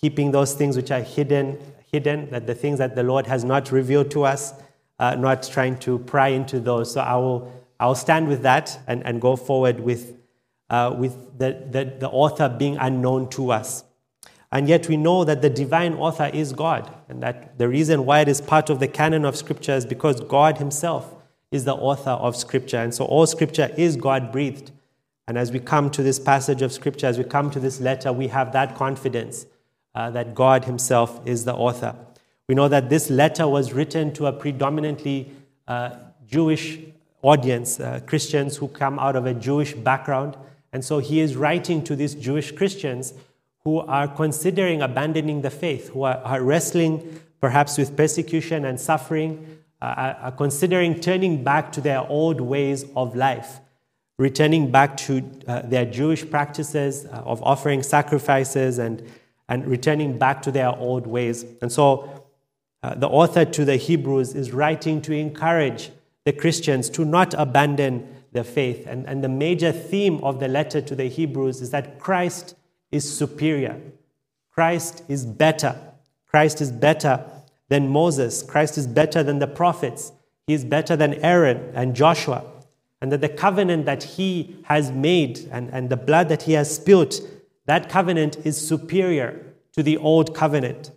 keeping 0.00 0.32
those 0.32 0.54
things 0.54 0.76
which 0.76 0.90
are 0.90 1.00
hidden, 1.00 1.58
hidden, 1.92 2.30
that 2.30 2.46
the 2.46 2.54
things 2.54 2.78
that 2.78 2.96
the 2.96 3.02
Lord 3.02 3.26
has 3.26 3.44
not 3.44 3.70
revealed 3.70 4.10
to 4.12 4.24
us, 4.24 4.54
uh, 5.02 5.16
not 5.16 5.42
trying 5.42 5.76
to 5.76 5.98
pry 5.98 6.28
into 6.28 6.60
those. 6.60 6.92
So 6.92 7.00
I 7.00 7.16
will, 7.16 7.52
I 7.80 7.86
will 7.86 7.96
stand 7.96 8.28
with 8.28 8.42
that 8.42 8.78
and, 8.86 9.04
and 9.04 9.20
go 9.20 9.34
forward 9.34 9.80
with, 9.80 10.16
uh, 10.70 10.94
with 10.96 11.36
the, 11.38 11.66
the, 11.68 11.96
the 11.98 12.08
author 12.08 12.48
being 12.48 12.76
unknown 12.76 13.28
to 13.30 13.50
us. 13.50 13.82
And 14.52 14.68
yet 14.68 14.86
we 14.86 14.96
know 14.96 15.24
that 15.24 15.42
the 15.42 15.50
divine 15.50 15.94
author 15.94 16.30
is 16.32 16.52
God, 16.52 16.94
and 17.08 17.20
that 17.22 17.58
the 17.58 17.68
reason 17.68 18.06
why 18.06 18.20
it 18.20 18.28
is 18.28 18.40
part 18.40 18.70
of 18.70 18.78
the 18.78 18.86
canon 18.86 19.24
of 19.24 19.34
Scripture 19.34 19.72
is 19.72 19.84
because 19.84 20.20
God 20.20 20.58
Himself 20.58 21.12
is 21.50 21.64
the 21.64 21.74
author 21.74 22.10
of 22.10 22.36
Scripture. 22.36 22.76
And 22.76 22.94
so 22.94 23.04
all 23.06 23.26
Scripture 23.26 23.74
is 23.76 23.96
God 23.96 24.30
breathed. 24.30 24.70
And 25.26 25.36
as 25.36 25.50
we 25.50 25.58
come 25.58 25.90
to 25.90 26.02
this 26.04 26.20
passage 26.20 26.62
of 26.62 26.72
Scripture, 26.72 27.08
as 27.08 27.18
we 27.18 27.24
come 27.24 27.50
to 27.50 27.58
this 27.58 27.80
letter, 27.80 28.12
we 28.12 28.28
have 28.28 28.52
that 28.52 28.76
confidence 28.76 29.46
uh, 29.96 30.10
that 30.10 30.34
God 30.36 30.66
Himself 30.66 31.26
is 31.26 31.44
the 31.44 31.54
author. 31.54 31.96
We 32.52 32.56
know 32.56 32.68
that 32.68 32.90
this 32.90 33.08
letter 33.08 33.48
was 33.48 33.72
written 33.72 34.12
to 34.12 34.26
a 34.26 34.32
predominantly 34.34 35.32
uh, 35.66 35.96
Jewish 36.26 36.80
audience, 37.22 37.80
uh, 37.80 38.00
Christians 38.04 38.58
who 38.58 38.68
come 38.68 38.98
out 38.98 39.16
of 39.16 39.24
a 39.24 39.32
Jewish 39.32 39.72
background. 39.72 40.36
And 40.70 40.84
so 40.84 40.98
he 40.98 41.20
is 41.20 41.34
writing 41.34 41.82
to 41.84 41.96
these 41.96 42.14
Jewish 42.14 42.52
Christians 42.52 43.14
who 43.64 43.78
are 43.78 44.06
considering 44.06 44.82
abandoning 44.82 45.40
the 45.40 45.48
faith, 45.48 45.88
who 45.88 46.02
are, 46.02 46.18
are 46.18 46.42
wrestling 46.42 47.22
perhaps 47.40 47.78
with 47.78 47.96
persecution 47.96 48.66
and 48.66 48.78
suffering, 48.78 49.58
uh, 49.80 50.12
are 50.20 50.32
considering 50.32 51.00
turning 51.00 51.42
back 51.42 51.72
to 51.72 51.80
their 51.80 52.06
old 52.06 52.38
ways 52.38 52.84
of 52.94 53.16
life, 53.16 53.60
returning 54.18 54.70
back 54.70 54.98
to 54.98 55.24
uh, 55.48 55.62
their 55.62 55.86
Jewish 55.86 56.28
practices 56.28 57.06
uh, 57.06 57.22
of 57.24 57.42
offering 57.44 57.82
sacrifices 57.82 58.78
and, 58.78 59.02
and 59.48 59.66
returning 59.66 60.18
back 60.18 60.42
to 60.42 60.50
their 60.50 60.68
old 60.68 61.06
ways. 61.06 61.46
And 61.62 61.72
so 61.72 62.21
uh, 62.82 62.94
the 62.94 63.08
author 63.08 63.44
to 63.44 63.64
the 63.64 63.76
Hebrews 63.76 64.34
is 64.34 64.52
writing 64.52 65.00
to 65.02 65.12
encourage 65.12 65.90
the 66.24 66.32
Christians 66.32 66.90
to 66.90 67.04
not 67.04 67.34
abandon 67.34 68.08
their 68.32 68.44
faith. 68.44 68.86
And, 68.86 69.06
and 69.06 69.22
the 69.22 69.28
major 69.28 69.72
theme 69.72 70.22
of 70.24 70.40
the 70.40 70.48
letter 70.48 70.80
to 70.80 70.94
the 70.94 71.08
Hebrews 71.08 71.60
is 71.60 71.70
that 71.70 71.98
Christ 71.98 72.56
is 72.90 73.16
superior. 73.16 73.80
Christ 74.50 75.02
is 75.08 75.24
better. 75.24 75.78
Christ 76.26 76.60
is 76.60 76.72
better 76.72 77.24
than 77.68 77.88
Moses. 77.88 78.42
Christ 78.42 78.78
is 78.78 78.86
better 78.86 79.22
than 79.22 79.38
the 79.38 79.46
prophets. 79.46 80.12
He 80.46 80.54
is 80.54 80.64
better 80.64 80.96
than 80.96 81.14
Aaron 81.14 81.72
and 81.74 81.94
Joshua. 81.94 82.44
And 83.00 83.12
that 83.12 83.20
the 83.20 83.28
covenant 83.28 83.86
that 83.86 84.02
he 84.02 84.56
has 84.64 84.90
made 84.90 85.48
and, 85.50 85.70
and 85.70 85.90
the 85.90 85.96
blood 85.96 86.28
that 86.28 86.42
he 86.42 86.52
has 86.52 86.74
spilt, 86.74 87.20
that 87.66 87.88
covenant 87.88 88.38
is 88.44 88.56
superior 88.56 89.54
to 89.72 89.82
the 89.82 89.96
old 89.96 90.34
covenant. 90.34 90.90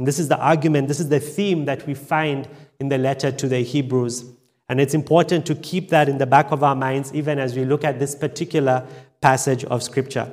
And 0.00 0.06
this 0.06 0.18
is 0.18 0.28
the 0.28 0.38
argument, 0.38 0.88
this 0.88 0.98
is 0.98 1.10
the 1.10 1.20
theme 1.20 1.66
that 1.66 1.86
we 1.86 1.92
find 1.92 2.48
in 2.78 2.88
the 2.88 2.96
letter 2.96 3.30
to 3.30 3.46
the 3.46 3.58
Hebrews. 3.58 4.24
And 4.70 4.80
it's 4.80 4.94
important 4.94 5.44
to 5.44 5.54
keep 5.54 5.90
that 5.90 6.08
in 6.08 6.16
the 6.16 6.24
back 6.24 6.52
of 6.52 6.64
our 6.64 6.74
minds 6.74 7.12
even 7.12 7.38
as 7.38 7.54
we 7.54 7.66
look 7.66 7.84
at 7.84 7.98
this 7.98 8.14
particular 8.14 8.86
passage 9.20 9.62
of 9.64 9.82
Scripture. 9.82 10.32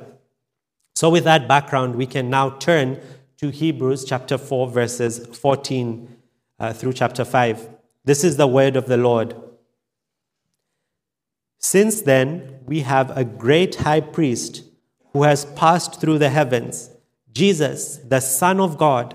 So, 0.94 1.10
with 1.10 1.24
that 1.24 1.46
background, 1.46 1.96
we 1.96 2.06
can 2.06 2.30
now 2.30 2.48
turn 2.48 2.98
to 3.36 3.50
Hebrews 3.50 4.06
chapter 4.06 4.38
4, 4.38 4.68
verses 4.68 5.26
14 5.36 6.16
uh, 6.58 6.72
through 6.72 6.94
chapter 6.94 7.26
5. 7.26 7.68
This 8.06 8.24
is 8.24 8.38
the 8.38 8.46
word 8.46 8.74
of 8.74 8.86
the 8.86 8.96
Lord. 8.96 9.34
Since 11.58 12.00
then, 12.00 12.60
we 12.64 12.80
have 12.80 13.14
a 13.14 13.22
great 13.22 13.74
high 13.74 14.00
priest 14.00 14.62
who 15.12 15.24
has 15.24 15.44
passed 15.44 16.00
through 16.00 16.20
the 16.20 16.30
heavens, 16.30 16.88
Jesus, 17.30 17.98
the 17.98 18.20
Son 18.20 18.60
of 18.60 18.78
God. 18.78 19.14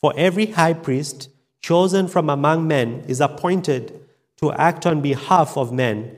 For 0.00 0.12
every 0.16 0.46
high 0.46 0.74
priest 0.74 1.30
chosen 1.60 2.08
from 2.08 2.30
among 2.30 2.68
men 2.68 3.04
is 3.08 3.20
appointed 3.20 4.00
to 4.36 4.52
act 4.52 4.86
on 4.86 5.00
behalf 5.00 5.56
of 5.56 5.72
men 5.72 6.16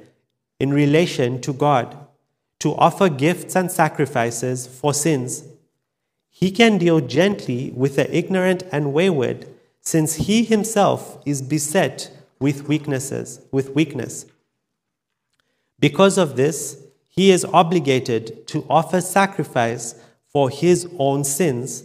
in 0.58 0.72
relation 0.72 1.40
to 1.42 1.52
God 1.52 1.96
to 2.60 2.74
offer 2.74 3.08
gifts 3.08 3.54
and 3.54 3.70
sacrifices 3.70 4.66
for 4.66 4.92
sins. 4.92 5.44
He 6.28 6.50
can 6.50 6.78
deal 6.78 7.00
gently 7.00 7.72
with 7.74 7.96
the 7.96 8.14
ignorant 8.16 8.64
and 8.72 8.92
wayward, 8.92 9.48
since 9.80 10.14
he 10.14 10.44
himself 10.44 11.18
is 11.24 11.40
beset 11.40 12.10
with 12.40 12.68
weaknesses, 12.68 13.40
with 13.50 13.74
weakness. 13.74 14.26
Because 15.80 16.18
of 16.18 16.36
this, 16.36 16.82
he 17.08 17.30
is 17.30 17.44
obligated 17.46 18.46
to 18.48 18.66
offer 18.68 19.00
sacrifice 19.00 19.94
for 20.28 20.50
his 20.50 20.88
own 20.98 21.24
sins, 21.24 21.84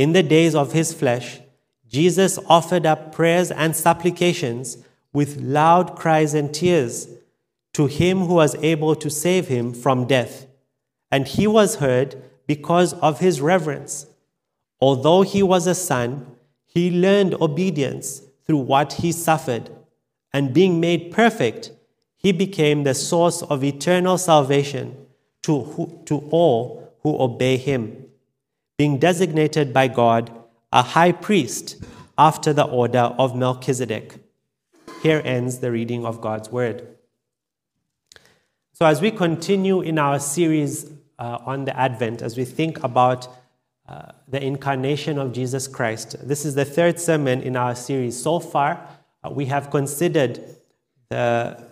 In 0.00 0.14
the 0.14 0.22
days 0.22 0.54
of 0.54 0.72
his 0.72 0.94
flesh, 0.94 1.40
Jesus 1.86 2.38
offered 2.46 2.86
up 2.86 3.12
prayers 3.14 3.50
and 3.50 3.76
supplications 3.76 4.78
with 5.12 5.42
loud 5.42 5.94
cries 5.94 6.32
and 6.32 6.54
tears 6.54 7.06
to 7.74 7.84
him 7.84 8.20
who 8.20 8.32
was 8.32 8.54
able 8.62 8.94
to 8.94 9.10
save 9.10 9.48
him 9.48 9.74
from 9.74 10.06
death. 10.06 10.46
And 11.10 11.28
he 11.28 11.46
was 11.46 11.74
heard 11.74 12.16
because 12.46 12.94
of 12.94 13.20
his 13.20 13.42
reverence. 13.42 14.06
Although 14.80 15.20
he 15.20 15.42
was 15.42 15.66
a 15.66 15.74
son, 15.74 16.34
he 16.64 16.90
learned 16.90 17.34
obedience 17.34 18.22
through 18.46 18.64
what 18.72 18.94
he 18.94 19.12
suffered. 19.12 19.68
And 20.32 20.54
being 20.54 20.80
made 20.80 21.12
perfect, 21.12 21.72
he 22.16 22.32
became 22.32 22.84
the 22.84 22.94
source 22.94 23.42
of 23.42 23.62
eternal 23.62 24.16
salvation 24.16 24.96
to, 25.42 25.60
who, 25.60 26.00
to 26.06 26.26
all 26.30 26.90
who 27.02 27.20
obey 27.20 27.58
him, 27.58 28.06
being 28.80 28.96
designated 28.96 29.74
by 29.74 29.86
God 29.86 30.30
a 30.72 30.80
high 30.80 31.12
priest 31.12 31.76
after 32.16 32.54
the 32.54 32.64
order 32.64 33.12
of 33.18 33.36
Melchizedek. 33.36 34.14
Here 35.02 35.20
ends 35.22 35.58
the 35.58 35.70
reading 35.70 36.06
of 36.06 36.22
God's 36.22 36.48
word. 36.48 36.88
So, 38.72 38.86
as 38.86 39.02
we 39.02 39.10
continue 39.10 39.82
in 39.82 39.98
our 39.98 40.18
series 40.18 40.90
uh, 41.18 41.40
on 41.44 41.66
the 41.66 41.78
Advent, 41.78 42.22
as 42.22 42.38
we 42.38 42.46
think 42.46 42.82
about 42.82 43.28
uh, 43.86 44.12
the 44.26 44.42
incarnation 44.42 45.18
of 45.18 45.34
Jesus 45.34 45.68
Christ, 45.68 46.16
this 46.26 46.46
is 46.46 46.54
the 46.54 46.64
third 46.64 46.98
sermon 46.98 47.42
in 47.42 47.56
our 47.56 47.74
series. 47.74 48.22
So 48.22 48.40
far, 48.40 48.80
uh, 49.22 49.28
we 49.28 49.44
have 49.44 49.70
considered 49.70 50.42
the 51.10 51.62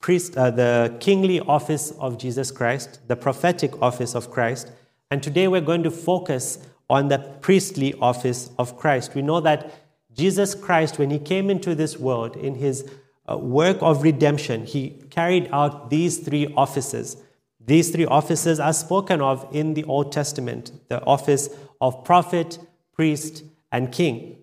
priest, 0.00 0.36
uh, 0.36 0.52
the 0.52 0.96
kingly 1.00 1.40
office 1.40 1.90
of 1.98 2.18
Jesus 2.18 2.52
Christ, 2.52 3.00
the 3.08 3.16
prophetic 3.16 3.82
office 3.82 4.14
of 4.14 4.30
Christ, 4.30 4.70
and 5.12 5.22
today 5.22 5.46
we're 5.46 5.60
going 5.60 5.82
to 5.82 5.90
focus 5.90 6.58
on 6.88 7.08
the 7.08 7.18
priestly 7.18 7.92
office 8.00 8.50
of 8.58 8.78
Christ. 8.78 9.14
We 9.14 9.20
know 9.20 9.40
that 9.40 9.70
Jesus 10.14 10.54
Christ, 10.54 10.98
when 10.98 11.10
he 11.10 11.18
came 11.18 11.50
into 11.50 11.74
this 11.74 11.98
world 11.98 12.34
in 12.34 12.54
his 12.54 12.90
uh, 13.30 13.36
work 13.36 13.76
of 13.82 14.02
redemption, 14.02 14.64
he 14.64 15.02
carried 15.10 15.50
out 15.52 15.90
these 15.90 16.16
three 16.20 16.50
offices. 16.56 17.18
These 17.60 17.90
three 17.90 18.06
offices 18.06 18.58
are 18.58 18.72
spoken 18.72 19.20
of 19.20 19.46
in 19.52 19.74
the 19.74 19.84
Old 19.84 20.12
Testament 20.12 20.72
the 20.88 21.04
office 21.04 21.50
of 21.82 22.04
prophet, 22.04 22.58
priest, 22.94 23.44
and 23.70 23.92
king. 23.92 24.38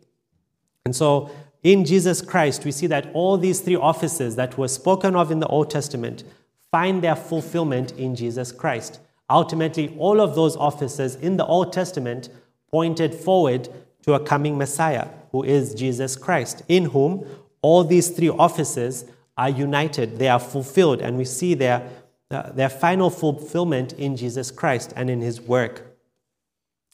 And 0.85 0.95
so, 0.95 1.31
in 1.63 1.83
Jesus 1.83 2.21
Christ, 2.21 2.63
we 2.63 2.71
see 2.71 2.85
that 2.85 3.09
all 3.15 3.39
these 3.39 3.61
three 3.61 3.75
offices 3.75 4.35
that 4.35 4.55
were 4.55 4.67
spoken 4.67 5.15
of 5.15 5.31
in 5.31 5.39
the 5.39 5.47
Old 5.47 5.71
Testament 5.71 6.23
find 6.69 7.03
their 7.03 7.15
fulfillment 7.15 7.91
in 7.93 8.15
Jesus 8.15 8.51
Christ. 8.51 8.99
Ultimately, 9.29 9.95
all 9.98 10.19
of 10.19 10.36
those 10.36 10.55
offices 10.55 11.15
in 11.15 11.38
the 11.38 11.45
Old 11.45 11.71
Testament 11.71 12.29
pointed 12.71 13.13
forward 13.13 13.69
to 14.03 14.13
a 14.13 14.19
coming 14.19 14.57
Messiah, 14.57 15.07
who 15.31 15.43
is 15.43 15.74
Jesus 15.74 16.15
Christ, 16.15 16.63
in 16.67 16.86
whom 16.86 17.25
all 17.62 17.83
these 17.83 18.09
three 18.09 18.29
offices 18.29 19.05
are 19.38 19.50
united, 19.50 20.17
they 20.17 20.27
are 20.27 20.39
fulfilled, 20.39 21.01
and 21.01 21.17
we 21.17 21.25
see 21.25 21.53
their, 21.53 21.88
uh, 22.31 22.51
their 22.51 22.69
final 22.69 23.09
fulfillment 23.09 23.93
in 23.93 24.17
Jesus 24.17 24.51
Christ 24.51 24.93
and 24.95 25.09
in 25.09 25.21
his 25.21 25.39
work. 25.39 25.98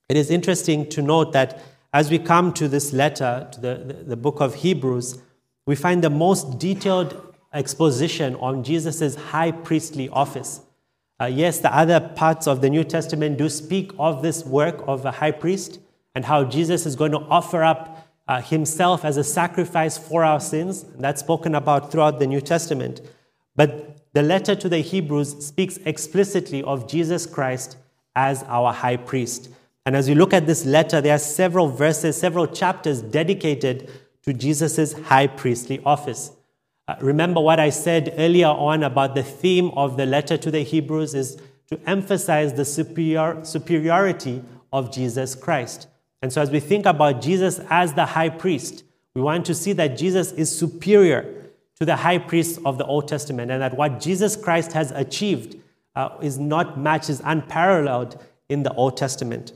It 0.10 0.18
is 0.18 0.30
interesting 0.30 0.88
to 0.89 1.01
note 1.01 1.32
that 1.34 1.62
as 1.94 2.12
we 2.12 2.20
come 2.20 2.54
to 2.54 2.68
this 2.68 2.92
letter, 2.94 3.48
to 3.51 3.62
the, 3.62 3.75
the, 3.75 3.94
the 3.94 4.18
book 4.18 4.42
of 4.42 4.56
Hebrews, 4.56 5.20
we 5.65 5.75
find 5.75 6.04
the 6.04 6.10
most 6.10 6.60
detailed 6.60 7.34
exposition 7.54 8.36
on 8.36 8.63
Jesus' 8.63 9.15
high 9.15 9.51
priestly 9.51 10.10
office. 10.10 10.60
Uh, 11.22 11.25
yes, 11.25 11.60
the 11.60 11.74
other 11.74 12.00
parts 12.00 12.45
of 12.45 12.62
the 12.62 12.69
New 12.69 12.84
Testament 12.84 13.38
do 13.38 13.48
speak 13.48 13.91
of 13.98 14.22
this 14.22 14.45
work 14.45 14.84
of 14.88 15.05
a 15.05 15.12
high 15.12 15.31
priest 15.31 15.79
and 16.13 16.25
how 16.25 16.43
Jesus 16.43 16.86
is 16.86 16.95
going 16.95 17.12
to 17.12 17.19
offer 17.19 17.63
up 17.63 18.07
uh, 18.27 18.41
himself 18.41 19.05
as 19.05 19.17
a 19.17 19.24
sacrifice 19.24 19.98
for 19.98 20.24
our 20.24 20.39
sins. 20.39 20.84
That's 20.98 21.22
spoken 21.22 21.55
about 21.55 21.91
throughout 21.91 22.19
the 22.19 22.27
New 22.27 22.41
Testament. 22.41 23.01
But 23.55 23.98
the 24.13 24.24
letter 24.24 24.55
to 24.55 24.67
the 24.67 24.79
Hebrews 24.79 25.45
speaks 25.45 25.77
explicitly 25.86 26.63
of 26.63 26.88
Jesus 26.88 27.25
Christ 27.25 27.77
as 28.15 28.43
our 28.43 28.74
high 28.74 28.98
priest. 28.98 29.50
And 29.86 29.95
as 29.95 30.10
we 30.10 30.15
look 30.15 30.34
at 30.34 30.48
this 30.48 30.65
letter, 30.65 31.00
there 31.00 31.15
are 31.15 31.19
several 31.19 31.67
verses, 31.67 32.17
several 32.17 32.48
chapters 32.48 33.01
dedicated 33.01 33.89
to 34.24 34.34
Jesus' 34.34 34.93
high 34.93 35.27
priestly 35.27 35.81
office. 35.86 36.31
Uh, 36.88 36.96
remember 37.01 37.42
what 37.42 37.60
I 37.60 37.72
said 37.72 38.13
earlier 38.18 38.48
on 38.48 38.84
about 38.84 39.15
the 39.15 39.24
theme 39.24 39.72
of 39.72 39.98
the 39.98 40.06
letter 40.06 40.38
to 40.38 40.51
the 40.51 40.62
Hebrews 40.62 41.15
is 41.15 41.38
to 41.68 41.80
emphasize 41.89 42.54
the 42.54 42.65
superior, 42.65 43.44
superiority 43.44 44.44
of 44.72 44.94
Jesus 44.94 45.34
Christ. 45.34 45.88
And 46.22 46.32
so, 46.32 46.42
as 46.42 46.51
we 46.51 46.60
think 46.60 46.86
about 46.86 47.22
Jesus 47.22 47.60
as 47.70 47.94
the 47.94 48.06
high 48.06 48.30
priest, 48.30 48.84
we 49.15 49.22
want 49.22 49.46
to 49.46 49.56
see 49.56 49.74
that 49.74 49.98
Jesus 49.98 50.32
is 50.34 50.56
superior 50.56 51.51
to 51.80 51.86
the 51.86 51.96
high 51.96 52.20
priests 52.20 52.60
of 52.65 52.77
the 52.77 52.86
Old 52.86 53.08
Testament 53.08 53.51
and 53.51 53.62
that 53.62 53.75
what 53.75 54.00
Jesus 54.00 54.36
Christ 54.36 54.74
has 54.74 54.92
achieved 54.92 55.56
uh, 55.96 56.10
is 56.22 56.38
not 56.38 56.80
matched, 56.80 57.10
is 57.10 57.22
unparalleled 57.24 58.22
in 58.48 58.63
the 58.63 58.74
Old 58.74 58.96
Testament. 58.96 59.54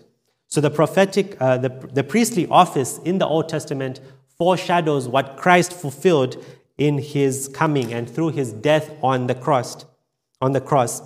So, 0.47 0.61
the 0.61 0.71
prophetic, 0.71 1.39
uh, 1.39 1.57
the, 1.57 1.69
the 1.69 2.03
priestly 2.03 2.47
office 2.47 2.97
in 2.99 3.19
the 3.19 3.27
Old 3.27 3.49
Testament 3.49 3.99
foreshadows 4.37 5.07
what 5.07 5.37
Christ 5.37 5.73
fulfilled 5.73 6.43
in 6.79 6.97
his 6.97 7.47
coming 7.49 7.93
and 7.93 8.09
through 8.09 8.29
his 8.29 8.51
death 8.51 8.89
on 9.03 9.27
the 9.27 9.35
cross. 9.35 9.85
On 10.41 10.53
the 10.53 10.61
cross. 10.61 11.01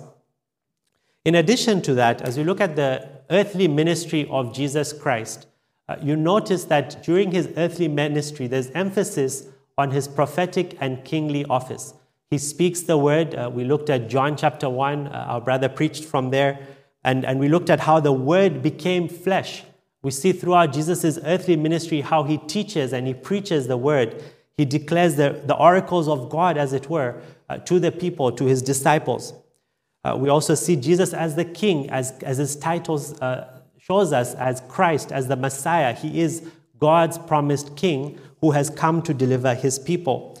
In 1.24 1.34
addition 1.34 1.82
to 1.82 1.94
that, 1.94 2.22
as 2.22 2.38
we 2.38 2.44
look 2.44 2.60
at 2.60 2.76
the 2.76 3.06
earthly 3.28 3.68
ministry 3.68 4.26
of 4.30 4.54
Jesus 4.54 4.92
Christ, 4.92 5.46
uh, 5.88 5.96
you 6.00 6.16
notice 6.16 6.64
that 6.64 7.02
during 7.02 7.32
his 7.32 7.50
earthly 7.56 7.88
ministry, 7.88 8.46
there's 8.46 8.70
emphasis 8.70 9.48
on 9.76 9.90
his 9.90 10.06
prophetic 10.06 10.78
and 10.80 11.04
kingly 11.04 11.44
office. 11.46 11.92
He 12.30 12.38
speaks 12.38 12.82
the 12.82 12.96
word. 12.96 13.34
Uh, 13.34 13.50
we 13.52 13.64
looked 13.64 13.90
at 13.90 14.08
John 14.08 14.36
chapter 14.36 14.70
1. 14.70 15.08
Uh, 15.08 15.10
our 15.10 15.40
brother 15.40 15.68
preached 15.68 16.04
from 16.04 16.30
there. 16.30 16.66
And, 17.02 17.24
and 17.24 17.38
we 17.38 17.48
looked 17.48 17.68
at 17.68 17.80
how 17.80 18.00
the 18.00 18.12
word 18.12 18.62
became 18.62 19.08
flesh. 19.08 19.64
We 20.02 20.10
see 20.10 20.32
throughout 20.32 20.72
Jesus' 20.72 21.18
earthly 21.24 21.56
ministry 21.56 22.00
how 22.00 22.22
he 22.22 22.38
teaches 22.38 22.92
and 22.92 23.06
he 23.06 23.14
preaches 23.14 23.66
the 23.66 23.76
word. 23.76 24.22
He 24.56 24.64
declares 24.64 25.16
the, 25.16 25.42
the 25.44 25.56
oracles 25.56 26.08
of 26.08 26.30
God, 26.30 26.56
as 26.56 26.72
it 26.72 26.88
were, 26.88 27.20
uh, 27.48 27.58
to 27.58 27.78
the 27.78 27.90
people, 27.90 28.30
to 28.32 28.44
his 28.44 28.62
disciples. 28.62 29.32
Uh, 30.04 30.16
we 30.18 30.28
also 30.28 30.54
see 30.54 30.76
Jesus 30.76 31.12
as 31.12 31.34
the 31.34 31.44
king, 31.44 31.90
as, 31.90 32.12
as 32.22 32.38
his 32.38 32.56
titles 32.56 33.20
uh, 33.20 33.60
shows 33.78 34.12
us, 34.12 34.34
as 34.34 34.62
Christ, 34.68 35.10
as 35.12 35.28
the 35.28 35.36
Messiah. 35.36 35.92
He 35.92 36.20
is 36.20 36.46
God's 36.78 37.18
promised 37.18 37.76
king 37.76 38.18
who 38.40 38.52
has 38.52 38.70
come 38.70 39.02
to 39.02 39.14
deliver 39.14 39.54
his 39.54 39.78
people. 39.78 40.40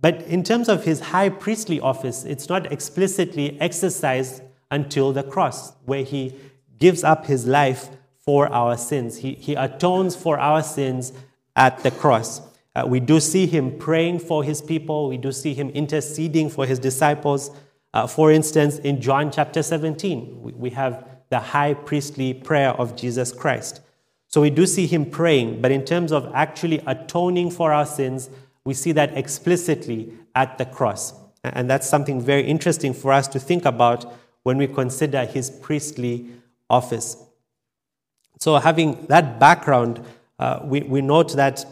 But 0.00 0.22
in 0.22 0.42
terms 0.42 0.68
of 0.68 0.84
his 0.84 1.00
high 1.00 1.28
priestly 1.28 1.80
office, 1.80 2.24
it's 2.24 2.48
not 2.48 2.72
explicitly 2.72 3.60
exercised 3.60 4.42
until 4.70 5.12
the 5.12 5.22
cross, 5.22 5.72
where 5.84 6.04
he 6.04 6.34
gives 6.78 7.04
up 7.04 7.26
his 7.26 7.46
life 7.46 7.88
for 8.18 8.52
our 8.52 8.76
sins. 8.76 9.18
He, 9.18 9.34
he 9.34 9.54
atones 9.54 10.16
for 10.16 10.38
our 10.38 10.62
sins 10.62 11.12
at 11.54 11.82
the 11.82 11.90
cross. 11.90 12.40
Uh, 12.74 12.84
we 12.86 13.00
do 13.00 13.20
see 13.20 13.46
him 13.46 13.76
praying 13.78 14.18
for 14.18 14.42
his 14.42 14.62
people. 14.62 15.08
We 15.08 15.18
do 15.18 15.32
see 15.32 15.54
him 15.54 15.70
interceding 15.70 16.48
for 16.48 16.66
his 16.66 16.78
disciples. 16.78 17.50
Uh, 17.92 18.06
for 18.06 18.32
instance, 18.32 18.78
in 18.78 19.00
John 19.00 19.30
chapter 19.30 19.62
17, 19.62 20.42
we, 20.42 20.52
we 20.52 20.70
have 20.70 21.06
the 21.28 21.38
high 21.38 21.74
priestly 21.74 22.32
prayer 22.34 22.70
of 22.70 22.96
Jesus 22.96 23.32
Christ. 23.32 23.80
So 24.28 24.40
we 24.40 24.48
do 24.48 24.66
see 24.66 24.86
him 24.86 25.04
praying, 25.04 25.60
but 25.60 25.70
in 25.70 25.84
terms 25.84 26.10
of 26.10 26.30
actually 26.34 26.82
atoning 26.86 27.50
for 27.50 27.72
our 27.72 27.84
sins, 27.84 28.30
we 28.64 28.72
see 28.72 28.92
that 28.92 29.16
explicitly 29.16 30.12
at 30.34 30.56
the 30.56 30.64
cross. 30.64 31.12
And 31.44 31.68
that's 31.68 31.88
something 31.88 32.20
very 32.20 32.44
interesting 32.44 32.94
for 32.94 33.12
us 33.12 33.28
to 33.28 33.40
think 33.40 33.64
about 33.66 34.10
when 34.44 34.56
we 34.56 34.66
consider 34.66 35.26
his 35.26 35.50
priestly 35.50 36.28
office. 36.70 37.16
So, 38.38 38.56
having 38.56 39.06
that 39.06 39.38
background, 39.38 40.04
uh, 40.38 40.60
we, 40.64 40.80
we 40.80 41.00
note 41.02 41.34
that 41.34 41.64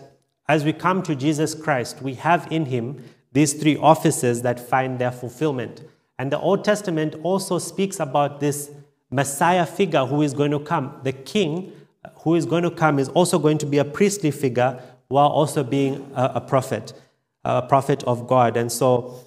as 0.50 0.64
we 0.64 0.72
come 0.72 1.00
to 1.00 1.14
Jesus 1.14 1.54
Christ, 1.54 2.02
we 2.02 2.14
have 2.14 2.48
in 2.50 2.64
him 2.64 3.04
these 3.30 3.52
three 3.52 3.76
offices 3.76 4.42
that 4.42 4.58
find 4.58 4.98
their 4.98 5.12
fulfillment. 5.12 5.84
And 6.18 6.32
the 6.32 6.40
Old 6.40 6.64
Testament 6.64 7.14
also 7.22 7.60
speaks 7.60 8.00
about 8.00 8.40
this 8.40 8.68
Messiah 9.12 9.64
figure 9.64 10.04
who 10.04 10.22
is 10.22 10.34
going 10.34 10.50
to 10.50 10.58
come. 10.58 10.98
The 11.04 11.12
king 11.12 11.72
who 12.22 12.34
is 12.34 12.46
going 12.46 12.64
to 12.64 12.70
come 12.72 12.98
is 12.98 13.08
also 13.10 13.38
going 13.38 13.58
to 13.58 13.66
be 13.66 13.78
a 13.78 13.84
priestly 13.84 14.32
figure 14.32 14.82
while 15.06 15.28
also 15.28 15.62
being 15.62 16.10
a, 16.16 16.32
a 16.34 16.40
prophet, 16.40 16.94
a 17.44 17.62
prophet 17.62 18.02
of 18.02 18.26
God. 18.26 18.56
And 18.56 18.72
so, 18.72 19.20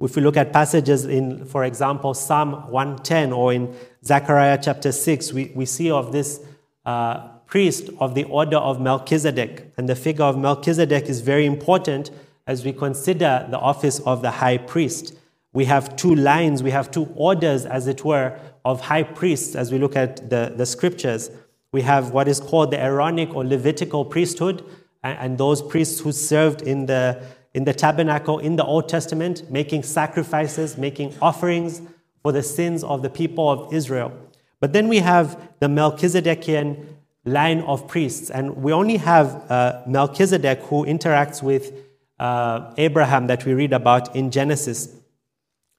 if 0.00 0.16
we 0.16 0.22
look 0.22 0.38
at 0.38 0.54
passages 0.54 1.04
in, 1.04 1.44
for 1.44 1.64
example, 1.64 2.14
Psalm 2.14 2.70
110 2.70 3.30
or 3.30 3.52
in 3.52 3.76
Zechariah 4.02 4.58
chapter 4.60 4.90
6, 4.90 5.34
we, 5.34 5.52
we 5.54 5.66
see 5.66 5.90
of 5.90 6.12
this 6.12 6.40
uh, 6.86 7.28
priest 7.52 7.90
of 8.00 8.14
the 8.14 8.24
order 8.24 8.56
of 8.56 8.80
Melchizedek. 8.80 9.74
And 9.76 9.86
the 9.86 9.94
figure 9.94 10.24
of 10.24 10.38
Melchizedek 10.38 11.04
is 11.04 11.20
very 11.20 11.44
important 11.44 12.10
as 12.46 12.64
we 12.64 12.72
consider 12.72 13.46
the 13.50 13.58
office 13.58 14.00
of 14.06 14.22
the 14.22 14.30
high 14.30 14.56
priest. 14.56 15.14
We 15.52 15.66
have 15.66 15.94
two 15.94 16.14
lines, 16.14 16.62
we 16.62 16.70
have 16.70 16.90
two 16.90 17.12
orders, 17.14 17.66
as 17.66 17.88
it 17.88 18.06
were, 18.06 18.38
of 18.64 18.80
high 18.80 19.02
priests 19.02 19.54
as 19.54 19.70
we 19.70 19.76
look 19.76 19.96
at 19.96 20.30
the, 20.30 20.54
the 20.56 20.64
scriptures. 20.64 21.30
We 21.72 21.82
have 21.82 22.12
what 22.12 22.26
is 22.26 22.40
called 22.40 22.70
the 22.70 22.80
Aaronic 22.80 23.34
or 23.34 23.44
Levitical 23.44 24.06
priesthood, 24.06 24.64
and, 25.02 25.18
and 25.18 25.36
those 25.36 25.60
priests 25.60 26.00
who 26.00 26.10
served 26.10 26.62
in 26.62 26.86
the, 26.86 27.22
in 27.52 27.64
the 27.64 27.74
tabernacle 27.74 28.38
in 28.38 28.56
the 28.56 28.64
Old 28.64 28.88
Testament, 28.88 29.50
making 29.50 29.82
sacrifices, 29.82 30.78
making 30.78 31.12
offerings 31.20 31.82
for 32.22 32.32
the 32.32 32.42
sins 32.42 32.82
of 32.82 33.02
the 33.02 33.10
people 33.10 33.50
of 33.50 33.74
Israel. 33.74 34.10
But 34.58 34.72
then 34.72 34.88
we 34.88 35.00
have 35.00 35.38
the 35.60 35.66
Melchizedekian 35.66 36.86
line 37.24 37.60
of 37.60 37.86
priests. 37.88 38.30
And 38.30 38.56
we 38.56 38.72
only 38.72 38.96
have 38.96 39.50
uh, 39.50 39.82
Melchizedek 39.86 40.60
who 40.60 40.84
interacts 40.84 41.42
with 41.42 41.72
uh, 42.18 42.72
Abraham 42.76 43.26
that 43.26 43.44
we 43.44 43.54
read 43.54 43.72
about 43.72 44.14
in 44.14 44.30
Genesis. 44.30 44.88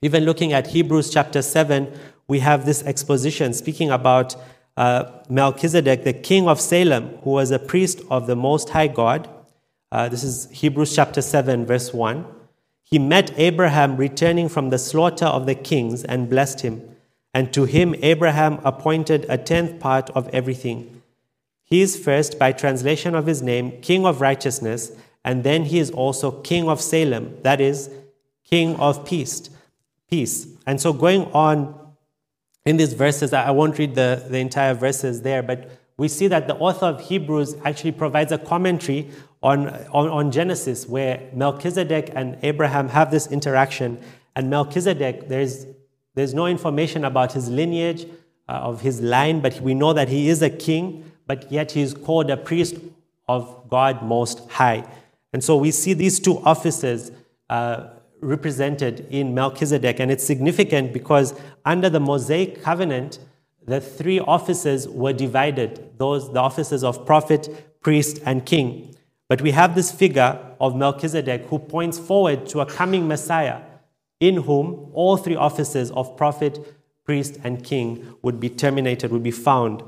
Even 0.02 0.26
looking 0.26 0.54
at 0.54 0.68
Hebrews 0.68 1.10
chapter 1.10 1.42
7, 1.42 1.92
we 2.28 2.40
have 2.40 2.66
this 2.66 2.84
exposition 2.84 3.54
speaking 3.54 3.90
about 3.90 4.36
uh, 4.76 5.12
Melchizedek, 5.30 6.04
the 6.04 6.14
king 6.14 6.48
of 6.48 6.60
Salem, 6.60 7.18
who 7.24 7.32
was 7.32 7.52
a 7.52 7.60
priest 7.60 8.02
of 8.10 8.28
the 8.28 8.36
Most 8.36 8.70
High 8.70 8.88
God. 8.88 9.30
Uh, 9.92 10.10
this 10.10 10.24
is 10.24 10.50
Hebrews 10.52 10.96
chapter 10.96 11.22
7, 11.22 11.66
verse 11.66 11.94
1. 11.94 12.26
He 12.84 13.00
met 13.00 13.32
Abraham 13.38 13.98
returning 13.98 14.50
from 14.50 14.70
the 14.70 14.80
slaughter 14.80 15.26
of 15.26 15.46
the 15.46 15.56
kings 15.56 16.04
and 16.04 16.30
blessed 16.30 16.62
him. 16.62 16.82
And 17.34 17.54
to 17.54 17.66
him, 17.66 17.96
Abraham 18.00 18.60
appointed 18.64 19.26
a 19.30 19.38
tenth 19.38 19.80
part 19.80 20.10
of 20.12 20.28
everything. 20.30 20.93
He 21.74 21.82
is 21.82 21.98
first, 21.98 22.38
by 22.38 22.52
translation 22.52 23.16
of 23.16 23.26
his 23.26 23.42
name, 23.42 23.82
King 23.82 24.06
of 24.06 24.22
Righteousness, 24.22 24.92
and 25.26 25.44
then 25.44 25.64
he 25.64 25.80
is 25.80 25.90
also 25.90 26.30
King 26.30 26.70
of 26.70 26.80
Salem, 26.80 27.36
that 27.42 27.60
is, 27.60 27.90
King 28.44 28.76
of 28.76 29.04
Peace. 29.08 29.50
Peace. 30.08 30.46
And 30.68 30.80
so, 30.80 30.94
going 30.94 31.24
on 31.32 31.74
in 32.64 32.78
these 32.78 32.94
verses, 32.94 33.34
I 33.34 33.50
won't 33.50 33.80
read 33.80 33.96
the, 33.96 34.24
the 34.30 34.38
entire 34.38 34.76
verses 34.76 35.24
there, 35.24 35.42
but 35.42 35.72
we 35.98 36.10
see 36.10 36.28
that 36.28 36.48
the 36.48 36.54
author 36.58 36.86
of 36.86 37.02
Hebrews 37.02 37.56
actually 37.66 37.94
provides 37.94 38.32
a 38.32 38.38
commentary 38.38 39.10
on, 39.42 39.70
on, 39.92 40.10
on 40.10 40.32
Genesis 40.32 40.88
where 40.88 41.28
Melchizedek 41.34 42.12
and 42.14 42.38
Abraham 42.44 42.90
have 42.90 43.10
this 43.10 43.26
interaction. 43.32 44.00
And 44.36 44.48
Melchizedek, 44.48 45.28
there's, 45.28 45.66
there's 46.14 46.36
no 46.36 46.46
information 46.46 47.04
about 47.04 47.32
his 47.32 47.50
lineage, 47.50 48.06
uh, 48.48 48.52
of 48.52 48.82
his 48.82 49.02
line, 49.02 49.42
but 49.42 49.60
we 49.60 49.74
know 49.74 49.94
that 49.94 50.10
he 50.10 50.30
is 50.30 50.44
a 50.44 50.52
king 50.52 51.10
but 51.28 51.52
yet 51.52 51.72
he 51.72 51.82
is 51.82 51.94
called 51.94 52.30
a 52.30 52.38
priest 52.38 52.76
of 53.28 53.70
God 53.70 54.04
Most 54.04 54.50
High. 54.50 54.86
And 55.32 55.44
so 55.44 55.58
we 55.58 55.72
see 55.72 55.94
these 55.94 56.20
two 56.20 56.40
offices 56.40 57.12
uh, 57.50 57.88
represented 58.22 59.08
in 59.10 59.34
Melchizedek. 59.34 60.00
And 60.00 60.12
it's 60.12 60.24
significant 60.24 60.94
because 60.94 61.34
under 61.66 61.90
the 61.90 62.00
Mosaic 62.00 62.62
covenant, 62.62 63.20
the 63.66 63.80
three 63.80 64.20
offices 64.20 64.88
were 64.88 65.14
divided 65.14 65.98
those, 65.98 66.32
the 66.32 66.40
offices 66.40 66.84
of 66.84 67.06
prophet, 67.06 67.82
priest, 67.82 68.20
and 68.26 68.46
king. 68.46 68.96
But 69.30 69.42
we 69.42 69.52
have 69.52 69.76
this 69.76 69.92
figure 69.92 70.40
of 70.60 70.76
Melchizedek 70.76 71.46
who 71.46 71.60
points 71.60 71.98
forward 71.98 72.48
to 72.48 72.60
a 72.60 72.66
coming 72.66 73.08
Messiah 73.08 73.62
in 74.20 74.38
whom 74.44 74.90
all 74.94 75.18
three 75.18 75.36
offices 75.36 75.92
of 75.92 76.16
prophet, 76.16 76.60
priest, 77.06 77.38
and 77.44 77.64
king 77.64 78.16
would 78.22 78.40
be 78.40 78.50
terminated, 78.50 79.12
would 79.12 79.24
be 79.24 79.32
found. 79.32 79.84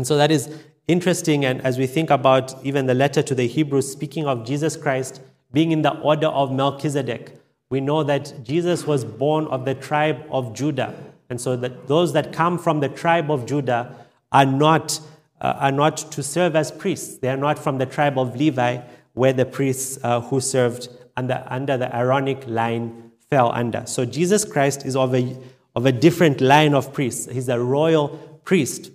And 0.00 0.06
so 0.06 0.16
that 0.16 0.30
is 0.30 0.48
interesting. 0.88 1.44
And 1.44 1.60
as 1.60 1.76
we 1.76 1.86
think 1.86 2.08
about 2.08 2.54
even 2.64 2.86
the 2.86 2.94
letter 2.94 3.20
to 3.20 3.34
the 3.34 3.46
Hebrews, 3.46 3.92
speaking 3.92 4.26
of 4.26 4.46
Jesus 4.46 4.78
Christ 4.78 5.20
being 5.52 5.72
in 5.72 5.82
the 5.82 5.90
order 5.98 6.28
of 6.28 6.50
Melchizedek, 6.50 7.34
we 7.68 7.82
know 7.82 8.02
that 8.04 8.32
Jesus 8.42 8.86
was 8.86 9.04
born 9.04 9.46
of 9.48 9.66
the 9.66 9.74
tribe 9.74 10.24
of 10.30 10.54
Judah. 10.54 10.94
And 11.28 11.38
so 11.38 11.54
that 11.56 11.86
those 11.86 12.14
that 12.14 12.32
come 12.32 12.58
from 12.58 12.80
the 12.80 12.88
tribe 12.88 13.30
of 13.30 13.44
Judah 13.44 13.94
are 14.32 14.46
not, 14.46 14.98
uh, 15.42 15.56
are 15.58 15.70
not 15.70 15.98
to 16.12 16.22
serve 16.22 16.56
as 16.56 16.70
priests. 16.70 17.18
They 17.18 17.28
are 17.28 17.36
not 17.36 17.58
from 17.58 17.76
the 17.76 17.84
tribe 17.84 18.18
of 18.18 18.34
Levi, 18.34 18.78
where 19.12 19.34
the 19.34 19.44
priests 19.44 19.98
uh, 20.02 20.22
who 20.22 20.40
served 20.40 20.88
under, 21.14 21.44
under 21.46 21.76
the 21.76 21.94
Aaronic 21.94 22.46
line 22.46 23.12
fell 23.28 23.52
under. 23.52 23.84
So 23.84 24.06
Jesus 24.06 24.46
Christ 24.46 24.86
is 24.86 24.96
of 24.96 25.14
a, 25.14 25.36
of 25.76 25.84
a 25.84 25.92
different 25.92 26.40
line 26.40 26.72
of 26.72 26.90
priests. 26.94 27.30
He's 27.30 27.50
a 27.50 27.60
royal 27.60 28.16
priest. 28.46 28.92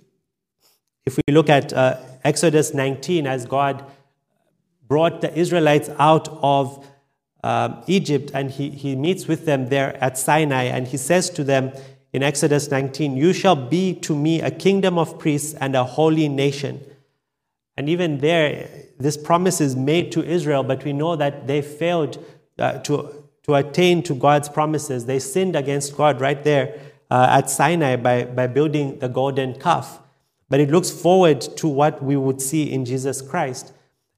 If 1.06 1.16
we 1.16 1.32
look 1.32 1.48
at 1.48 1.72
uh, 1.72 1.98
Exodus 2.24 2.74
19, 2.74 3.26
as 3.26 3.46
God 3.46 3.84
brought 4.88 5.20
the 5.20 5.32
Israelites 5.38 5.88
out 5.98 6.28
of 6.42 6.84
um, 7.44 7.82
Egypt 7.86 8.32
and 8.34 8.50
he, 8.50 8.70
he 8.70 8.96
meets 8.96 9.28
with 9.28 9.46
them 9.46 9.68
there 9.68 9.96
at 10.02 10.18
Sinai 10.18 10.64
and 10.64 10.88
he 10.88 10.96
says 10.96 11.30
to 11.30 11.44
them 11.44 11.72
in 12.12 12.22
Exodus 12.22 12.70
19, 12.70 13.16
You 13.16 13.32
shall 13.32 13.54
be 13.54 13.94
to 14.00 14.16
me 14.16 14.40
a 14.40 14.50
kingdom 14.50 14.98
of 14.98 15.18
priests 15.18 15.54
and 15.54 15.76
a 15.76 15.84
holy 15.84 16.28
nation. 16.28 16.80
And 17.76 17.88
even 17.88 18.18
there, 18.18 18.68
this 18.98 19.16
promise 19.16 19.60
is 19.60 19.76
made 19.76 20.10
to 20.12 20.24
Israel, 20.24 20.64
but 20.64 20.82
we 20.84 20.92
know 20.92 21.14
that 21.14 21.46
they 21.46 21.62
failed 21.62 22.24
uh, 22.58 22.78
to, 22.80 23.28
to 23.44 23.54
attain 23.54 24.02
to 24.04 24.14
God's 24.14 24.48
promises. 24.48 25.06
They 25.06 25.18
sinned 25.18 25.54
against 25.54 25.96
God 25.96 26.20
right 26.20 26.42
there 26.42 26.80
uh, 27.10 27.28
at 27.30 27.50
Sinai 27.50 27.96
by, 27.96 28.24
by 28.24 28.46
building 28.46 28.98
the 28.98 29.08
golden 29.08 29.60
calf. 29.60 30.00
But 30.48 30.60
it 30.60 30.70
looks 30.70 30.90
forward 30.90 31.40
to 31.40 31.68
what 31.68 32.02
we 32.02 32.16
would 32.16 32.40
see 32.40 32.70
in 32.70 32.84
Jesus 32.84 33.20
Christ. 33.20 33.72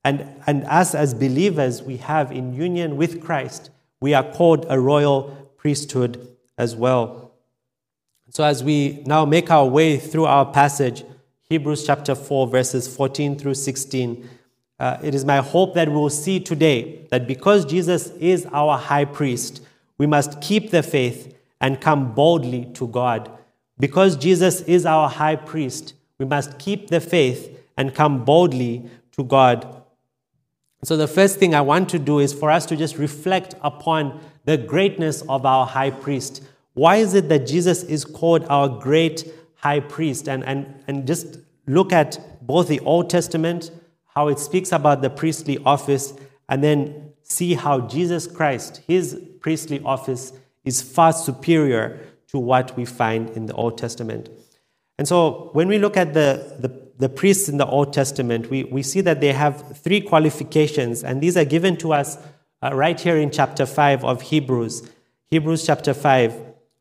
And, 0.05 0.27
and 0.47 0.65
us 0.65 0.95
as 0.95 1.15
believers, 1.15 1.83
we 1.83 1.97
have 1.99 2.31
in 2.31 2.55
union 2.55 2.97
with 2.97 3.23
Christ, 3.23 3.71
we 4.01 4.15
are 4.15 4.23
called 4.23 4.67
a 4.69 4.79
royal 4.79 5.51
priesthood 5.57 6.29
as 6.57 6.77
well. 6.77 7.33
So 8.31 8.45
as 8.45 8.63
we 8.63 9.03
now 9.07 9.25
make 9.25 9.51
our 9.51 9.67
way 9.67 9.97
through 9.97 10.27
our 10.27 10.47
passage, 10.47 11.03
Hebrews 11.49 11.87
chapter 11.87 12.15
4, 12.15 12.47
verses 12.47 12.95
14 12.95 13.39
through 13.39 13.55
16, 13.55 14.29
uh, 14.79 14.99
it 15.03 15.15
is 15.15 15.25
my 15.25 15.39
hope 15.39 15.75
that 15.75 15.89
we 15.89 15.95
will 15.95 16.11
see 16.11 16.39
today 16.39 17.07
that 17.11 17.27
because 17.27 17.65
Jesus 17.65 18.11
is 18.21 18.47
our 18.53 18.79
high 18.79 19.07
priest, 19.07 19.63
we 19.97 20.07
must 20.07 20.41
keep 20.41 20.71
the 20.71 20.83
faith 20.83 21.35
and 21.61 21.81
come 21.81 22.13
boldly 22.15 22.67
to 22.75 22.87
God. 22.87 23.31
Because 23.81 24.17
Jesus 24.17 24.61
is 24.63 24.87
our 24.87 25.09
high 25.09 25.37
priest, 25.37 25.95
we 26.19 26.25
must 26.25 26.59
keep 26.59 26.89
the 26.89 27.01
faith 27.01 27.57
and 27.77 27.95
come 27.95 28.25
boldly 28.25 28.91
to 29.13 29.25
God. 29.25 29.83
So, 30.85 30.97
the 30.97 31.09
first 31.09 31.39
thing 31.39 31.55
I 31.55 31.61
want 31.61 31.89
to 31.91 31.99
do 31.99 32.19
is 32.19 32.33
for 32.33 32.51
us 32.51 32.67
to 32.67 32.77
just 32.77 32.99
reflect 32.99 33.55
upon 33.63 34.21
the 34.45 34.57
greatness 34.57 35.23
of 35.23 35.45
our 35.45 35.67
high 35.67 35.91
priest. 35.91 36.43
Why 36.75 36.97
is 36.97 37.15
it 37.15 37.29
that 37.29 37.47
Jesus 37.47 37.83
is 37.83 38.05
called 38.05 38.45
our 38.49 38.69
great 38.69 39.25
high 39.57 39.81
priest? 39.81 40.29
And, 40.29 40.45
and, 40.45 40.73
and 40.87 41.07
just 41.07 41.39
look 41.67 41.93
at 41.93 42.21
both 42.47 42.69
the 42.69 42.81
Old 42.81 43.11
Testament, 43.11 43.73
how 44.15 44.29
it 44.29 44.39
speaks 44.39 44.71
about 44.71 45.03
the 45.03 45.11
priestly 45.11 45.59
office, 45.59 46.15
and 46.49 46.63
then 46.63 47.13
see 47.23 47.55
how 47.55 47.81
Jesus 47.81 48.27
Christ, 48.27 48.83
his 48.87 49.21
priestly 49.41 49.81
office, 49.85 50.33
is 50.65 50.81
far 50.81 51.13
superior 51.13 51.99
to 52.29 52.39
what 52.39 52.77
we 52.77 52.85
find 52.85 53.31
in 53.31 53.47
the 53.47 53.55
Old 53.55 53.79
Testament. 53.79 54.29
And 54.99 55.07
so 55.07 55.51
when 55.53 55.69
we 55.69 55.79
look 55.79 55.97
at 55.97 56.13
the, 56.13 56.57
the, 56.59 56.91
the, 56.99 57.09
priests 57.09 57.49
in 57.49 57.57
the 57.57 57.67
Old 57.67 57.93
Testament, 57.93 58.51
we, 58.51 58.65
we 58.65 58.83
see 58.83 59.01
that 59.03 59.21
they 59.21 59.33
have 59.33 59.79
three 59.79 60.01
qualifications, 60.01 61.05
and 61.05 61.21
these 61.21 61.37
are 61.37 61.45
given 61.45 61.77
to 61.79 61.93
us 61.93 62.19
uh, 62.63 62.75
right 62.75 63.01
here 63.01 63.17
in 63.17 63.31
chapter 63.31 63.65
5 63.65 64.05
of 64.05 64.23
Hebrews. 64.23 64.91
Hebrews 65.31 65.65
chapter 65.65 65.95
5. 65.95 66.35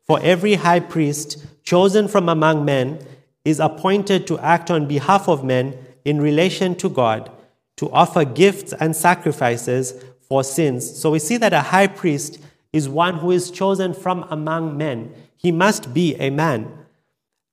For 0.04 0.18
every 0.20 0.54
high 0.54 0.80
priest 0.80 1.46
chosen 1.62 2.08
from 2.08 2.28
among 2.28 2.64
men 2.64 2.98
is 3.44 3.60
appointed 3.60 4.26
to 4.26 4.38
act 4.40 4.70
on 4.70 4.88
behalf 4.88 5.28
of 5.28 5.44
men 5.44 5.78
in 6.04 6.20
relation 6.20 6.74
to 6.76 6.88
God, 6.88 7.30
to 7.76 7.90
offer 7.92 8.24
gifts 8.24 8.72
and 8.72 8.96
sacrifices 8.96 10.02
for 10.20 10.42
sins. 10.42 10.98
So 10.98 11.12
we 11.12 11.18
see 11.18 11.36
that 11.36 11.52
a 11.52 11.60
high 11.60 11.86
priest 11.86 12.40
is 12.72 12.88
one 12.88 13.18
who 13.18 13.30
is 13.30 13.50
chosen 13.50 13.94
from 13.94 14.26
among 14.30 14.76
men. 14.76 15.14
He 15.36 15.52
must 15.52 15.94
be 15.94 16.16
a 16.16 16.30
man. 16.30 16.86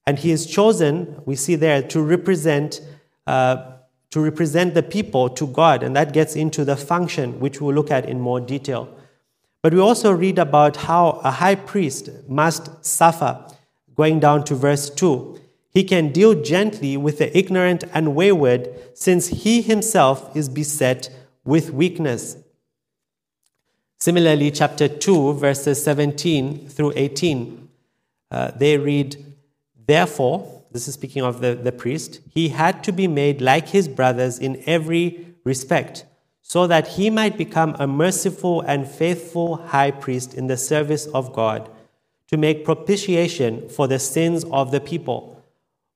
And 0.07 0.19
he 0.19 0.31
is 0.31 0.45
chosen, 0.45 1.21
we 1.25 1.35
see 1.35 1.55
there, 1.55 1.81
to 1.81 2.01
represent, 2.01 2.81
uh, 3.25 3.71
to 4.11 4.19
represent 4.21 4.73
the 4.73 4.83
people 4.83 5.29
to 5.29 5.47
God. 5.47 5.81
And 5.81 5.95
that 5.95 6.13
gets 6.13 6.35
into 6.35 6.63
the 6.63 6.75
function, 6.75 7.39
which 7.39 7.59
we'll 7.59 7.73
look 7.73 7.91
at 7.91 8.07
in 8.07 8.19
more 8.19 8.39
detail. 8.39 8.95
But 9.61 9.73
we 9.73 9.79
also 9.79 10.11
read 10.11 10.37
about 10.37 10.77
how 10.77 11.21
a 11.23 11.31
high 11.31 11.55
priest 11.55 12.09
must 12.27 12.85
suffer, 12.85 13.43
going 13.95 14.19
down 14.19 14.43
to 14.45 14.55
verse 14.55 14.91
2. 14.91 15.39
He 15.71 15.83
can 15.83 16.11
deal 16.11 16.41
gently 16.41 16.97
with 16.97 17.17
the 17.17 17.35
ignorant 17.35 17.83
and 17.93 18.15
wayward, 18.15 18.69
since 18.93 19.27
he 19.27 19.61
himself 19.61 20.35
is 20.35 20.49
beset 20.49 21.09
with 21.43 21.71
weakness. 21.71 22.37
Similarly, 23.97 24.51
chapter 24.51 24.87
2, 24.87 25.33
verses 25.33 25.83
17 25.83 26.69
through 26.69 26.93
18, 26.95 27.67
uh, 28.29 28.51
they 28.51 28.77
read, 28.77 29.24
Therefore, 29.87 30.63
this 30.71 30.87
is 30.87 30.95
speaking 30.95 31.23
of 31.23 31.41
the, 31.41 31.55
the 31.55 31.71
priest, 31.71 32.19
he 32.29 32.49
had 32.49 32.83
to 32.83 32.91
be 32.91 33.07
made 33.07 33.41
like 33.41 33.69
his 33.69 33.87
brothers 33.87 34.39
in 34.39 34.61
every 34.65 35.35
respect, 35.43 36.05
so 36.41 36.67
that 36.67 36.89
he 36.89 37.09
might 37.09 37.37
become 37.37 37.75
a 37.79 37.87
merciful 37.87 38.61
and 38.61 38.87
faithful 38.87 39.57
high 39.57 39.91
priest 39.91 40.33
in 40.33 40.47
the 40.47 40.57
service 40.57 41.05
of 41.07 41.33
God, 41.33 41.69
to 42.27 42.37
make 42.37 42.65
propitiation 42.65 43.69
for 43.69 43.87
the 43.87 43.99
sins 43.99 44.43
of 44.51 44.71
the 44.71 44.81
people. 44.81 45.43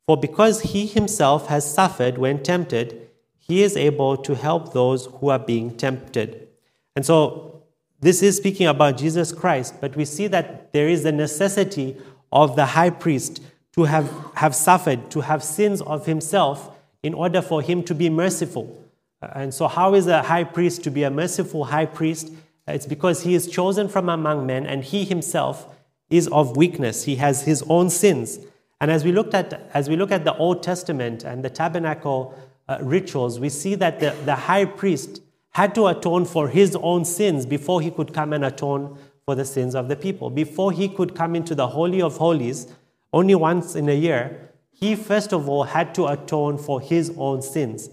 For 0.05 0.17
because 0.17 0.61
he 0.61 0.85
himself 0.85 1.47
has 1.47 1.71
suffered 1.71 2.17
when 2.17 2.41
tempted, 2.41 3.09
he 3.37 3.63
is 3.63 3.75
able 3.75 4.15
to 4.17 4.35
help 4.35 4.73
those 4.73 5.07
who 5.07 5.29
are 5.29 5.39
being 5.39 5.75
tempted. 5.75 6.47
And 6.95 7.05
so, 7.05 7.63
this 7.99 8.23
is 8.23 8.37
speaking 8.37 8.67
about 8.67 8.97
Jesus 8.97 9.31
Christ, 9.31 9.81
but 9.81 9.95
we 9.95 10.05
see 10.05 10.27
that 10.27 10.71
there 10.71 10.87
is 10.87 11.03
a 11.03 11.11
necessity 11.11 11.97
of 12.31 12.55
the 12.55 12.67
high 12.67 12.91
priest 12.91 13.41
to 13.79 13.85
have, 13.85 14.11
have 14.35 14.53
suffered, 14.53 15.09
to 15.09 15.21
have 15.21 15.41
sins 15.41 15.81
of 15.81 16.05
himself 16.05 16.77
in 17.01 17.13
order 17.13 17.41
for 17.41 17.61
him 17.61 17.81
to 17.81 17.95
be 17.95 18.09
merciful. 18.09 18.85
And 19.21 19.53
so, 19.53 19.69
how 19.69 19.93
is 19.93 20.07
a 20.07 20.21
high 20.21 20.43
priest 20.43 20.83
to 20.83 20.91
be 20.91 21.03
a 21.03 21.09
merciful 21.09 21.63
high 21.63 21.85
priest? 21.85 22.29
It's 22.67 22.85
because 22.85 23.23
he 23.23 23.35
is 23.35 23.47
chosen 23.47 23.87
from 23.87 24.09
among 24.09 24.45
men 24.45 24.65
and 24.65 24.83
he 24.83 25.05
himself 25.05 25.77
is 26.09 26.27
of 26.27 26.57
weakness. 26.57 27.05
He 27.05 27.15
has 27.15 27.43
his 27.43 27.63
own 27.69 27.89
sins. 27.89 28.39
And 28.81 28.91
as 28.91 29.05
we, 29.05 29.13
looked 29.13 29.33
at, 29.33 29.69
as 29.73 29.87
we 29.87 29.95
look 29.95 30.11
at 30.11 30.25
the 30.25 30.35
Old 30.35 30.61
Testament 30.61 31.23
and 31.23 31.43
the 31.43 31.49
tabernacle 31.49 32.37
uh, 32.67 32.79
rituals, 32.81 33.39
we 33.39 33.47
see 33.47 33.75
that 33.75 34.01
the, 34.01 34.13
the 34.25 34.35
high 34.35 34.65
priest 34.65 35.21
had 35.51 35.73
to 35.75 35.87
atone 35.87 36.25
for 36.25 36.49
his 36.49 36.75
own 36.75 37.05
sins 37.05 37.45
before 37.45 37.81
he 37.81 37.91
could 37.91 38.13
come 38.13 38.33
and 38.33 38.43
atone 38.43 38.97
for 39.25 39.35
the 39.35 39.45
sins 39.45 39.73
of 39.73 39.87
the 39.87 39.95
people. 39.95 40.29
Before 40.29 40.73
he 40.73 40.89
could 40.89 41.15
come 41.15 41.33
into 41.33 41.55
the 41.55 41.67
Holy 41.67 42.01
of 42.01 42.17
Holies, 42.17 42.67
only 43.11 43.35
once 43.35 43.75
in 43.75 43.89
a 43.89 43.93
year, 43.93 44.51
he 44.71 44.95
first 44.95 45.33
of 45.33 45.49
all 45.49 45.63
had 45.63 45.93
to 45.95 46.07
atone 46.07 46.57
for 46.57 46.79
his 46.79 47.11
own 47.17 47.41
sins. 47.41 47.89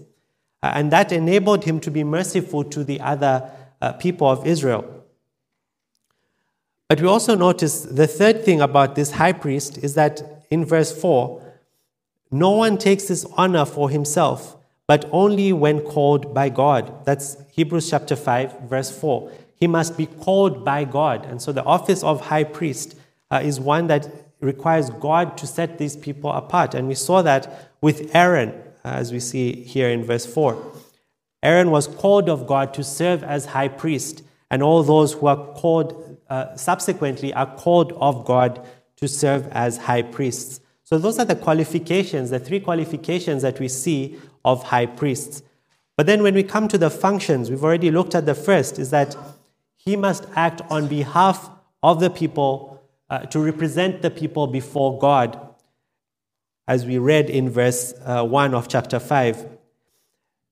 Uh, 0.63 0.71
and 0.73 0.91
that 0.91 1.11
enabled 1.11 1.65
him 1.65 1.79
to 1.79 1.91
be 1.91 2.03
merciful 2.03 2.63
to 2.63 2.83
the 2.83 2.99
other 3.01 3.49
uh, 3.81 3.93
people 3.93 4.27
of 4.27 4.45
Israel. 4.47 5.05
But 6.87 7.01
we 7.01 7.07
also 7.07 7.35
notice 7.35 7.81
the 7.81 8.07
third 8.07 8.45
thing 8.45 8.61
about 8.61 8.95
this 8.95 9.11
high 9.11 9.33
priest 9.33 9.77
is 9.79 9.95
that 9.95 10.45
in 10.49 10.63
verse 10.63 10.97
4, 10.99 11.43
no 12.31 12.51
one 12.51 12.77
takes 12.77 13.05
this 13.05 13.25
honor 13.35 13.65
for 13.65 13.89
himself, 13.89 14.55
but 14.87 15.07
only 15.11 15.51
when 15.51 15.81
called 15.81 16.33
by 16.33 16.49
God. 16.49 17.05
That's 17.05 17.37
Hebrews 17.51 17.89
chapter 17.89 18.15
5, 18.15 18.61
verse 18.61 18.97
4. 18.97 19.31
He 19.55 19.67
must 19.67 19.97
be 19.97 20.05
called 20.05 20.63
by 20.63 20.85
God. 20.85 21.25
And 21.25 21.41
so 21.41 21.51
the 21.51 21.63
office 21.63 22.03
of 22.03 22.27
high 22.27 22.45
priest 22.45 22.95
uh, 23.29 23.41
is 23.43 23.59
one 23.59 23.87
that 23.87 24.07
requires 24.39 24.89
God 24.89 25.37
to 25.37 25.47
set 25.47 25.77
these 25.77 25.95
people 25.95 26.31
apart. 26.31 26.73
And 26.73 26.87
we 26.87 26.95
saw 26.95 27.21
that 27.23 27.71
with 27.81 28.15
Aaron, 28.15 28.53
as 28.83 29.11
we 29.11 29.19
see 29.19 29.63
here 29.63 29.89
in 29.89 30.03
verse 30.03 30.25
4. 30.25 30.73
Aaron 31.43 31.71
was 31.71 31.87
called 31.87 32.29
of 32.29 32.47
God 32.47 32.73
to 32.73 32.83
serve 32.83 33.23
as 33.23 33.47
high 33.47 33.67
priest, 33.67 34.23
and 34.49 34.63
all 34.63 34.83
those 34.83 35.13
who 35.13 35.27
are 35.27 35.53
called 35.53 36.17
uh, 36.29 36.55
subsequently 36.55 37.33
are 37.33 37.45
called 37.45 37.93
of 37.93 38.25
God 38.25 38.65
to 38.97 39.07
serve 39.07 39.47
as 39.51 39.77
high 39.77 40.01
priests. 40.01 40.59
So, 40.83 40.97
those 40.97 41.19
are 41.19 41.25
the 41.25 41.35
qualifications, 41.35 42.29
the 42.29 42.39
three 42.39 42.59
qualifications 42.59 43.41
that 43.43 43.59
we 43.59 43.67
see 43.67 44.17
of 44.45 44.63
high 44.63 44.85
priests. 44.85 45.43
But 45.95 46.05
then, 46.05 46.23
when 46.23 46.33
we 46.33 46.43
come 46.43 46.67
to 46.69 46.77
the 46.77 46.89
functions, 46.89 47.49
we've 47.49 47.63
already 47.63 47.91
looked 47.91 48.15
at 48.15 48.25
the 48.25 48.35
first, 48.35 48.79
is 48.79 48.89
that 48.91 49.15
he 49.75 49.95
must 49.95 50.25
act 50.35 50.61
on 50.69 50.87
behalf 50.87 51.49
of 51.83 51.99
the 51.99 52.09
people 52.09 52.76
uh, 53.09 53.19
to 53.19 53.39
represent 53.39 54.01
the 54.01 54.09
people 54.09 54.47
before 54.47 54.97
God, 54.99 55.39
as 56.67 56.85
we 56.85 56.97
read 56.97 57.29
in 57.29 57.49
verse 57.49 57.93
uh, 58.03 58.23
1 58.25 58.53
of 58.53 58.67
chapter 58.67 58.99
5. 58.99 59.47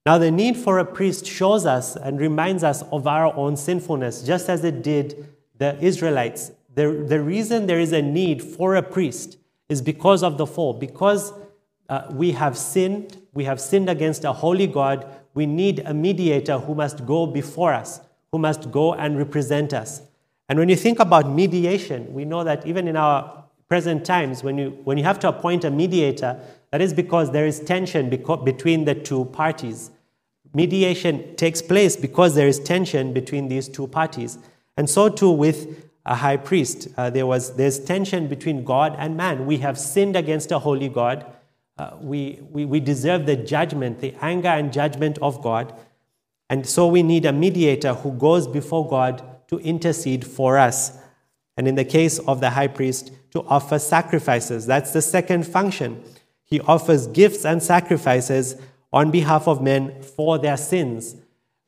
Now, 0.06 0.18
the 0.18 0.32
need 0.32 0.56
for 0.56 0.80
a 0.80 0.86
priest 0.86 1.26
shows 1.26 1.66
us 1.66 1.96
and 1.96 2.20
reminds 2.20 2.64
us 2.64 2.84
of 2.92 3.08
our 3.08 3.36
own 3.36 3.58
sinfulness, 3.58 4.22
just 4.22 4.50
as 4.50 4.64
it 4.64 4.84
did 4.84 5.28
the 5.58 5.78
Israelites. 5.84 6.52
The, 6.76 7.06
the 7.08 7.22
reason 7.22 7.66
there 7.66 7.80
is 7.80 7.92
a 7.92 8.02
need 8.02 8.44
for 8.44 8.76
a 8.76 8.84
priest 8.84 9.38
is 9.68 9.82
because 9.82 10.24
of 10.24 10.38
the 10.38 10.46
fall, 10.46 10.74
because 10.74 11.34
uh, 11.90 12.08
we 12.12 12.32
have 12.32 12.58
sinned, 12.58 13.22
we 13.34 13.46
have 13.46 13.60
sinned 13.60 13.90
against 13.90 14.24
a 14.24 14.34
holy 14.34 14.68
God. 14.68 15.06
We 15.34 15.46
need 15.46 15.80
a 15.80 15.94
mediator 15.94 16.60
who 16.60 16.76
must 16.76 17.06
go 17.06 17.26
before 17.26 17.74
us, 17.74 18.00
who 18.32 18.40
must 18.40 18.72
go 18.72 18.94
and 18.94 19.18
represent 19.18 19.74
us. 19.74 20.02
And 20.48 20.60
when 20.60 20.70
you 20.70 20.76
think 20.76 21.00
about 21.00 21.30
mediation, 21.30 22.14
we 22.14 22.26
know 22.26 22.44
that 22.44 22.66
even 22.68 22.88
in 22.88 22.96
our 22.96 23.46
present 23.68 24.06
times, 24.06 24.44
when 24.44 24.58
you, 24.58 24.70
when 24.84 24.98
you 24.98 25.04
have 25.04 25.20
to 25.20 25.30
appoint 25.30 25.64
a 25.64 25.72
mediator, 25.72 26.40
that 26.72 26.82
is 26.82 26.94
because 26.94 27.32
there 27.32 27.48
is 27.48 27.60
tension 27.60 28.10
between 28.10 28.86
the 28.86 28.94
two 28.94 29.26
parties. 29.26 29.92
Mediation 30.54 31.36
takes 31.36 31.62
place 31.62 31.96
because 31.96 32.36
there 32.36 32.48
is 32.48 32.60
tension 32.60 33.12
between 33.12 33.48
these 33.48 33.68
two 33.68 33.88
parties. 33.88 34.38
And 34.78 34.90
so 34.90 35.10
too 35.10 35.32
with 35.32 35.86
a 36.06 36.16
high 36.16 36.38
priest. 36.38 36.88
Uh, 36.96 37.10
there 37.10 37.26
was, 37.26 37.56
there's 37.56 37.80
tension 37.80 38.28
between 38.28 38.64
God 38.64 38.96
and 39.00 39.18
man. 39.18 39.46
We 39.46 39.58
have 39.58 39.80
sinned 39.80 40.16
against 40.16 40.52
a 40.52 40.60
holy 40.60 40.90
God. 40.90 41.26
Uh, 41.78 41.92
we, 42.00 42.40
we, 42.52 42.66
we 42.66 42.80
deserve 42.80 43.26
the 43.26 43.36
judgment, 43.36 44.00
the 44.00 44.14
anger 44.22 44.50
and 44.50 44.72
judgment 44.72 45.18
of 45.22 45.42
God. 45.42 45.74
And 46.50 46.68
so 46.68 46.88
we 46.88 47.02
need 47.02 47.26
a 47.26 47.34
mediator 47.34 47.96
who 47.96 48.12
goes 48.12 48.48
before 48.48 48.88
God 48.88 49.24
to 49.48 49.60
intercede 49.60 50.26
for 50.26 50.58
us. 50.58 50.98
And 51.58 51.68
in 51.68 51.76
the 51.76 51.86
case 51.86 52.20
of 52.20 52.42
the 52.42 52.52
high 52.52 52.68
priest, 52.68 53.12
to 53.32 53.42
offer 53.44 53.78
sacrifices. 53.80 54.66
That's 54.66 54.92
the 54.92 55.02
second 55.02 55.46
function. 55.46 56.02
He 56.46 56.62
offers 56.62 57.08
gifts 57.08 57.46
and 57.46 57.62
sacrifices 57.62 58.56
on 58.94 59.12
behalf 59.12 59.48
of 59.48 59.62
men 59.62 60.02
for 60.02 60.38
their 60.38 60.56
sins. 60.56 61.16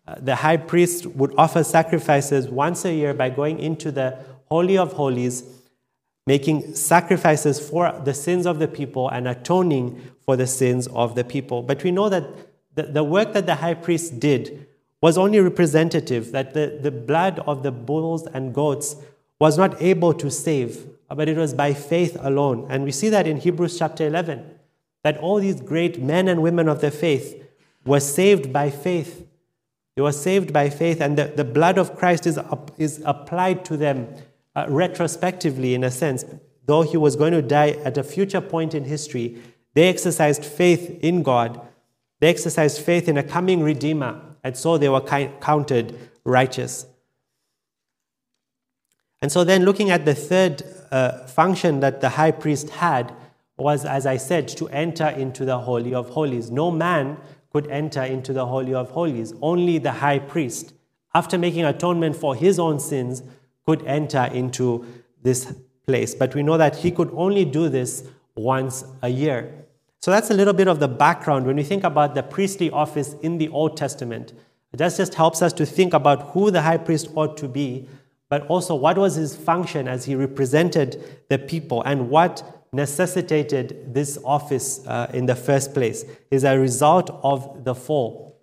Uh, 0.07 0.15
the 0.17 0.35
high 0.35 0.55
priest 0.55 1.05
would 1.05 1.33
offer 1.37 1.63
sacrifices 1.63 2.47
once 2.47 2.85
a 2.85 2.93
year 2.93 3.13
by 3.13 3.29
going 3.29 3.59
into 3.59 3.91
the 3.91 4.17
Holy 4.45 4.77
of 4.77 4.93
Holies, 4.93 5.43
making 6.25 6.73
sacrifices 6.73 7.59
for 7.59 7.91
the 8.05 8.13
sins 8.13 8.45
of 8.45 8.59
the 8.59 8.67
people 8.69 9.09
and 9.09 9.27
atoning 9.27 10.01
for 10.23 10.37
the 10.37 10.47
sins 10.47 10.87
of 10.87 11.15
the 11.15 11.25
people. 11.25 11.63
But 11.63 11.83
we 11.83 11.91
know 11.91 12.07
that 12.07 12.23
the, 12.75 12.83
the 12.83 13.03
work 13.03 13.33
that 13.33 13.45
the 13.45 13.55
high 13.55 13.73
priest 13.73 14.21
did 14.21 14.67
was 15.01 15.17
only 15.17 15.39
representative, 15.39 16.31
that 16.31 16.53
the, 16.53 16.79
the 16.81 16.91
blood 16.91 17.39
of 17.45 17.63
the 17.63 17.71
bulls 17.71 18.25
and 18.27 18.53
goats 18.53 18.95
was 19.39 19.57
not 19.57 19.79
able 19.81 20.13
to 20.13 20.31
save, 20.31 20.87
but 21.09 21.29
it 21.29 21.37
was 21.37 21.53
by 21.53 21.73
faith 21.73 22.17
alone. 22.19 22.65
And 22.69 22.83
we 22.83 22.91
see 22.91 23.09
that 23.09 23.27
in 23.27 23.37
Hebrews 23.37 23.77
chapter 23.77 24.07
11, 24.07 24.43
that 25.03 25.17
all 25.17 25.39
these 25.39 25.61
great 25.61 26.01
men 26.01 26.27
and 26.27 26.41
women 26.41 26.67
of 26.67 26.81
the 26.81 26.89
faith 26.89 27.43
were 27.85 27.99
saved 27.99 28.51
by 28.51 28.69
faith. 28.69 29.27
They 29.95 30.01
were 30.01 30.11
saved 30.11 30.51
by 30.51 30.69
faith, 30.69 30.99
and 30.99 31.17
the, 31.17 31.25
the 31.25 31.45
blood 31.45 31.77
of 31.77 31.95
Christ 31.95 32.25
is, 32.25 32.39
is 32.77 33.01
applied 33.05 33.63
to 33.65 33.77
them 33.77 34.07
uh, 34.55 34.65
retrospectively, 34.67 35.75
in 35.75 35.83
a 35.83 35.91
sense. 35.91 36.25
Though 36.65 36.81
he 36.81 36.97
was 36.97 37.15
going 37.15 37.33
to 37.33 37.41
die 37.41 37.69
at 37.85 37.97
a 37.97 38.03
future 38.03 38.41
point 38.41 38.73
in 38.73 38.85
history, 38.85 39.41
they 39.73 39.87
exercised 39.87 40.43
faith 40.43 40.99
in 41.03 41.21
God. 41.21 41.61
They 42.19 42.27
exercised 42.29 42.81
faith 42.81 43.07
in 43.07 43.17
a 43.17 43.23
coming 43.23 43.61
Redeemer 43.61 44.19
and 44.47 44.55
so 44.55 44.77
they 44.77 44.87
were 44.87 45.01
counted 45.01 45.99
righteous. 46.23 46.85
And 49.21 49.29
so 49.29 49.43
then, 49.43 49.65
looking 49.65 49.89
at 49.89 50.05
the 50.05 50.15
third 50.15 50.63
uh, 50.89 51.25
function 51.25 51.81
that 51.81 51.99
the 51.99 52.07
high 52.07 52.31
priest 52.31 52.69
had 52.69 53.13
was, 53.57 53.83
as 53.83 54.05
I 54.05 54.15
said, 54.15 54.47
to 54.59 54.69
enter 54.69 55.09
into 55.09 55.43
the 55.43 55.57
Holy 55.59 55.93
of 55.93 56.11
Holies. 56.11 56.49
No 56.49 56.71
man 56.71 57.17
could 57.51 57.67
enter 57.67 58.03
into 58.03 58.31
the 58.31 58.45
Holy 58.45 58.73
of 58.73 58.91
Holies. 58.91 59.33
Only 59.41 59.79
the 59.79 59.91
high 59.91 60.19
priest, 60.19 60.73
after 61.13 61.37
making 61.37 61.65
atonement 61.65 62.15
for 62.15 62.33
his 62.33 62.57
own 62.57 62.79
sins, 62.79 63.23
could 63.65 63.85
enter 63.85 64.29
into 64.31 64.85
this 65.23 65.53
place. 65.85 66.15
But 66.15 66.35
we 66.35 66.41
know 66.41 66.57
that 66.57 66.77
he 66.77 66.91
could 66.91 67.11
only 67.13 67.43
do 67.43 67.67
this 67.67 68.07
once 68.37 68.85
a 69.01 69.09
year. 69.09 69.66
So 70.07 70.11
that's 70.11 70.29
a 70.29 70.33
little 70.33 70.53
bit 70.53 70.69
of 70.69 70.79
the 70.79 70.87
background 70.87 71.45
when 71.45 71.57
we 71.57 71.63
think 71.63 71.83
about 71.83 72.15
the 72.15 72.23
priestly 72.23 72.71
office 72.71 73.15
in 73.21 73.39
the 73.39 73.49
Old 73.49 73.75
Testament. 73.75 74.31
That 74.71 74.95
just 74.95 75.15
helps 75.15 75.41
us 75.41 75.51
to 75.51 75.65
think 75.65 75.93
about 75.93 76.29
who 76.29 76.49
the 76.49 76.61
high 76.61 76.77
priest 76.77 77.09
ought 77.15 77.35
to 77.39 77.49
be, 77.49 77.89
but 78.29 78.47
also 78.47 78.73
what 78.73 78.97
was 78.97 79.15
his 79.15 79.35
function 79.35 79.85
as 79.85 80.05
he 80.05 80.15
represented 80.15 81.03
the 81.27 81.37
people 81.37 81.81
and 81.81 82.09
what 82.09 82.41
necessitated 82.71 83.93
this 83.93 84.17
office 84.23 84.87
uh, 84.87 85.11
in 85.13 85.25
the 85.25 85.35
first 85.35 85.73
place 85.73 86.05
is 86.31 86.45
a 86.45 86.57
result 86.57 87.09
of 87.21 87.65
the 87.65 87.75
fall. 87.75 88.41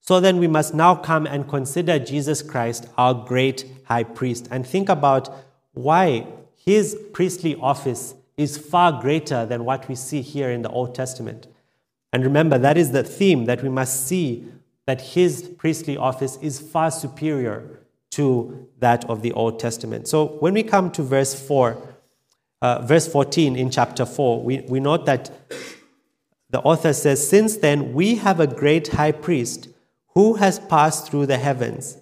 So 0.00 0.18
then 0.18 0.38
we 0.38 0.48
must 0.48 0.72
now 0.72 0.94
come 0.94 1.26
and 1.26 1.46
consider 1.46 1.98
Jesus 1.98 2.40
Christ, 2.40 2.88
our 2.96 3.12
great 3.12 3.66
high 3.84 4.04
priest, 4.04 4.48
and 4.50 4.66
think 4.66 4.88
about 4.88 5.28
why 5.74 6.26
his 6.56 6.96
priestly 7.12 7.54
office 7.56 8.14
is 8.36 8.56
far 8.56 9.00
greater 9.00 9.44
than 9.46 9.64
what 9.64 9.88
we 9.88 9.94
see 9.94 10.22
here 10.22 10.50
in 10.50 10.62
the 10.62 10.70
Old 10.70 10.94
Testament. 10.94 11.46
And 12.12 12.24
remember, 12.24 12.58
that 12.58 12.76
is 12.76 12.92
the 12.92 13.02
theme 13.02 13.46
that 13.46 13.62
we 13.62 13.68
must 13.68 14.06
see 14.06 14.46
that 14.86 15.00
his 15.00 15.48
priestly 15.58 15.96
office 15.96 16.38
is 16.42 16.60
far 16.60 16.90
superior 16.90 17.80
to 18.10 18.68
that 18.78 19.08
of 19.08 19.22
the 19.22 19.32
Old 19.32 19.58
Testament. 19.58 20.08
So 20.08 20.26
when 20.40 20.54
we 20.54 20.62
come 20.62 20.90
to 20.92 21.02
verse 21.02 21.34
4, 21.34 21.94
uh, 22.60 22.82
verse 22.82 23.08
14 23.08 23.56
in 23.56 23.70
chapter 23.70 24.04
4, 24.04 24.42
we, 24.42 24.60
we 24.68 24.80
note 24.80 25.06
that 25.06 25.30
the 26.50 26.60
author 26.60 26.92
says, 26.92 27.26
Since 27.26 27.58
then 27.58 27.94
we 27.94 28.16
have 28.16 28.38
a 28.38 28.46
great 28.46 28.88
high 28.88 29.12
priest 29.12 29.68
who 30.08 30.34
has 30.34 30.58
passed 30.58 31.10
through 31.10 31.26
the 31.26 31.38
heavens. 31.38 31.96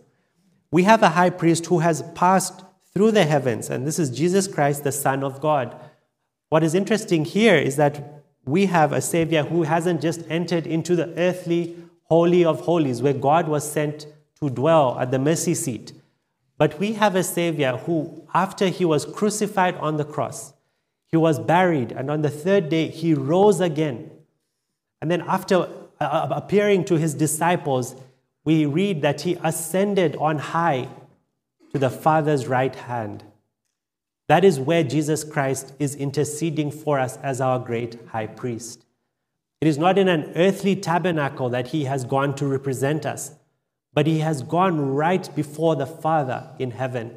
We 0.73 0.83
have 0.85 1.03
a 1.03 1.11
high 1.11 1.31
priest 1.31 1.67
who 1.67 1.79
has 1.81 2.03
passed 2.15 2.63
through 2.93 3.13
the 3.13 3.25
heavens, 3.25 3.71
and 3.71 3.87
this 3.87 4.01
is 4.01 4.11
Jesus 4.11 4.49
Christ, 4.49 4.83
the 4.83 4.93
Son 4.93 5.23
of 5.23 5.41
God. 5.41 5.79
What 6.51 6.65
is 6.65 6.75
interesting 6.75 7.25
here 7.25 7.55
is 7.55 7.77
that 7.77 8.25
we 8.45 8.67
have 8.67 8.93
a 8.93 9.01
Savior 9.01 9.45
who 9.45 9.63
hasn't 9.63 10.03
just 10.03 10.23
entered 10.29 10.67
into 10.67 10.97
the 10.97 11.17
earthly 11.17 11.77
Holy 12.03 12.45
of 12.45 12.63
Holies, 12.63 13.01
where 13.01 13.15
God 13.15 13.47
was 13.47 13.71
sent 13.71 14.09
to 14.41 14.51
dwell 14.51 14.99
at 14.99 15.13
the 15.13 15.19
mercy 15.21 15.55
seat. 15.55 15.93
But 16.59 16.81
we 16.81 16.95
have 16.95 17.15
a 17.15 17.23
Savior 17.23 17.77
who, 17.77 18.27
after 18.35 18.67
he 18.67 18.85
was 18.85 19.05
crucified 19.05 19.77
on 19.77 19.97
the 19.97 20.05
cross, 20.05 20.53
he 21.07 21.17
was 21.17 21.39
buried, 21.39 21.93
and 21.93 22.11
on 22.11 22.23
the 22.23 22.29
third 22.29 22.69
day 22.69 22.89
he 22.89 23.15
rose 23.15 23.61
again. 23.61 24.11
And 25.01 25.09
then, 25.09 25.23
after 25.23 25.69
uh, 26.01 26.05
uh 26.05 26.29
appearing 26.33 26.85
to 26.87 26.97
his 26.97 27.15
disciples, 27.15 27.95
we 28.45 28.67
read 28.67 29.03
that 29.03 29.21
he 29.21 29.37
ascended 29.45 30.17
on 30.17 30.39
high 30.39 30.89
to 31.73 31.79
the 31.79 31.91
Father's 31.91 32.49
right 32.49 32.75
hand. 32.75 33.23
That 34.31 34.45
is 34.45 34.61
where 34.61 34.85
Jesus 34.85 35.25
Christ 35.25 35.73
is 35.81 35.97
interceding 35.97 36.71
for 36.71 37.01
us 37.01 37.17
as 37.17 37.41
our 37.41 37.59
great 37.59 37.99
high 38.11 38.29
priest. 38.29 38.85
It 39.61 39.67
is 39.67 39.77
not 39.77 39.99
in 39.99 40.07
an 40.07 40.31
earthly 40.37 40.77
tabernacle 40.77 41.49
that 41.49 41.67
he 41.67 41.87
has 41.87 42.05
gone 42.05 42.37
to 42.37 42.47
represent 42.47 43.05
us, 43.05 43.33
but 43.93 44.07
he 44.07 44.21
has 44.21 44.45
gone 44.45 44.95
right 44.95 45.29
before 45.35 45.75
the 45.75 45.85
Father 45.85 46.49
in 46.61 46.71
heaven. 46.71 47.17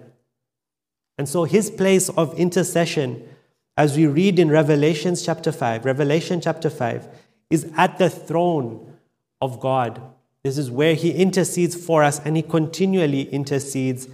And 1.19 1.29
so 1.29 1.43
his 1.43 1.69
place 1.69 2.09
of 2.09 2.33
intercession, 2.33 3.29
as 3.77 3.95
we 3.95 4.07
read 4.07 4.39
in 4.39 4.49
Revelations 4.49 5.23
chapter 5.23 5.51
5, 5.51 5.85
Revelation 5.85 6.41
chapter 6.41 6.71
5, 6.71 7.07
is 7.51 7.71
at 7.77 7.99
the 7.99 8.09
throne 8.09 8.91
of 9.39 9.59
God. 9.59 10.01
This 10.41 10.57
is 10.57 10.71
where 10.71 10.95
he 10.95 11.11
intercedes 11.11 11.75
for 11.75 12.01
us, 12.01 12.19
and 12.25 12.35
he 12.35 12.41
continually 12.41 13.29
intercedes 13.29 14.07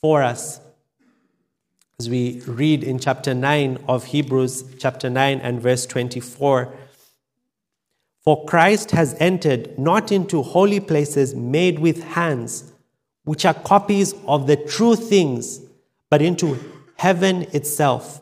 for 0.00 0.22
us 0.22 0.60
as 1.98 2.10
we 2.10 2.42
read 2.42 2.84
in 2.84 2.98
chapter 2.98 3.32
9 3.32 3.78
of 3.88 4.04
Hebrews, 4.04 4.64
chapter 4.78 5.08
9 5.08 5.40
and 5.40 5.62
verse 5.62 5.86
24. 5.86 6.74
For 8.20 8.44
Christ 8.44 8.90
has 8.90 9.16
entered 9.18 9.78
not 9.78 10.12
into 10.12 10.42
holy 10.42 10.78
places 10.78 11.34
made 11.34 11.78
with 11.78 12.04
hands, 12.04 12.70
which 13.24 13.46
are 13.46 13.54
copies 13.54 14.14
of 14.26 14.46
the 14.46 14.56
true 14.56 14.94
things, 14.94 15.62
but 16.10 16.20
into 16.20 16.58
heaven 16.96 17.46
itself, 17.54 18.20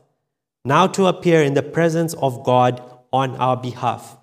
now 0.64 0.86
to 0.86 1.06
appear 1.06 1.42
in 1.42 1.54
the 1.54 1.62
presence 1.62 2.14
of 2.14 2.44
God 2.44 2.80
on 3.12 3.34
our 3.38 3.56
behalf. 3.56 4.16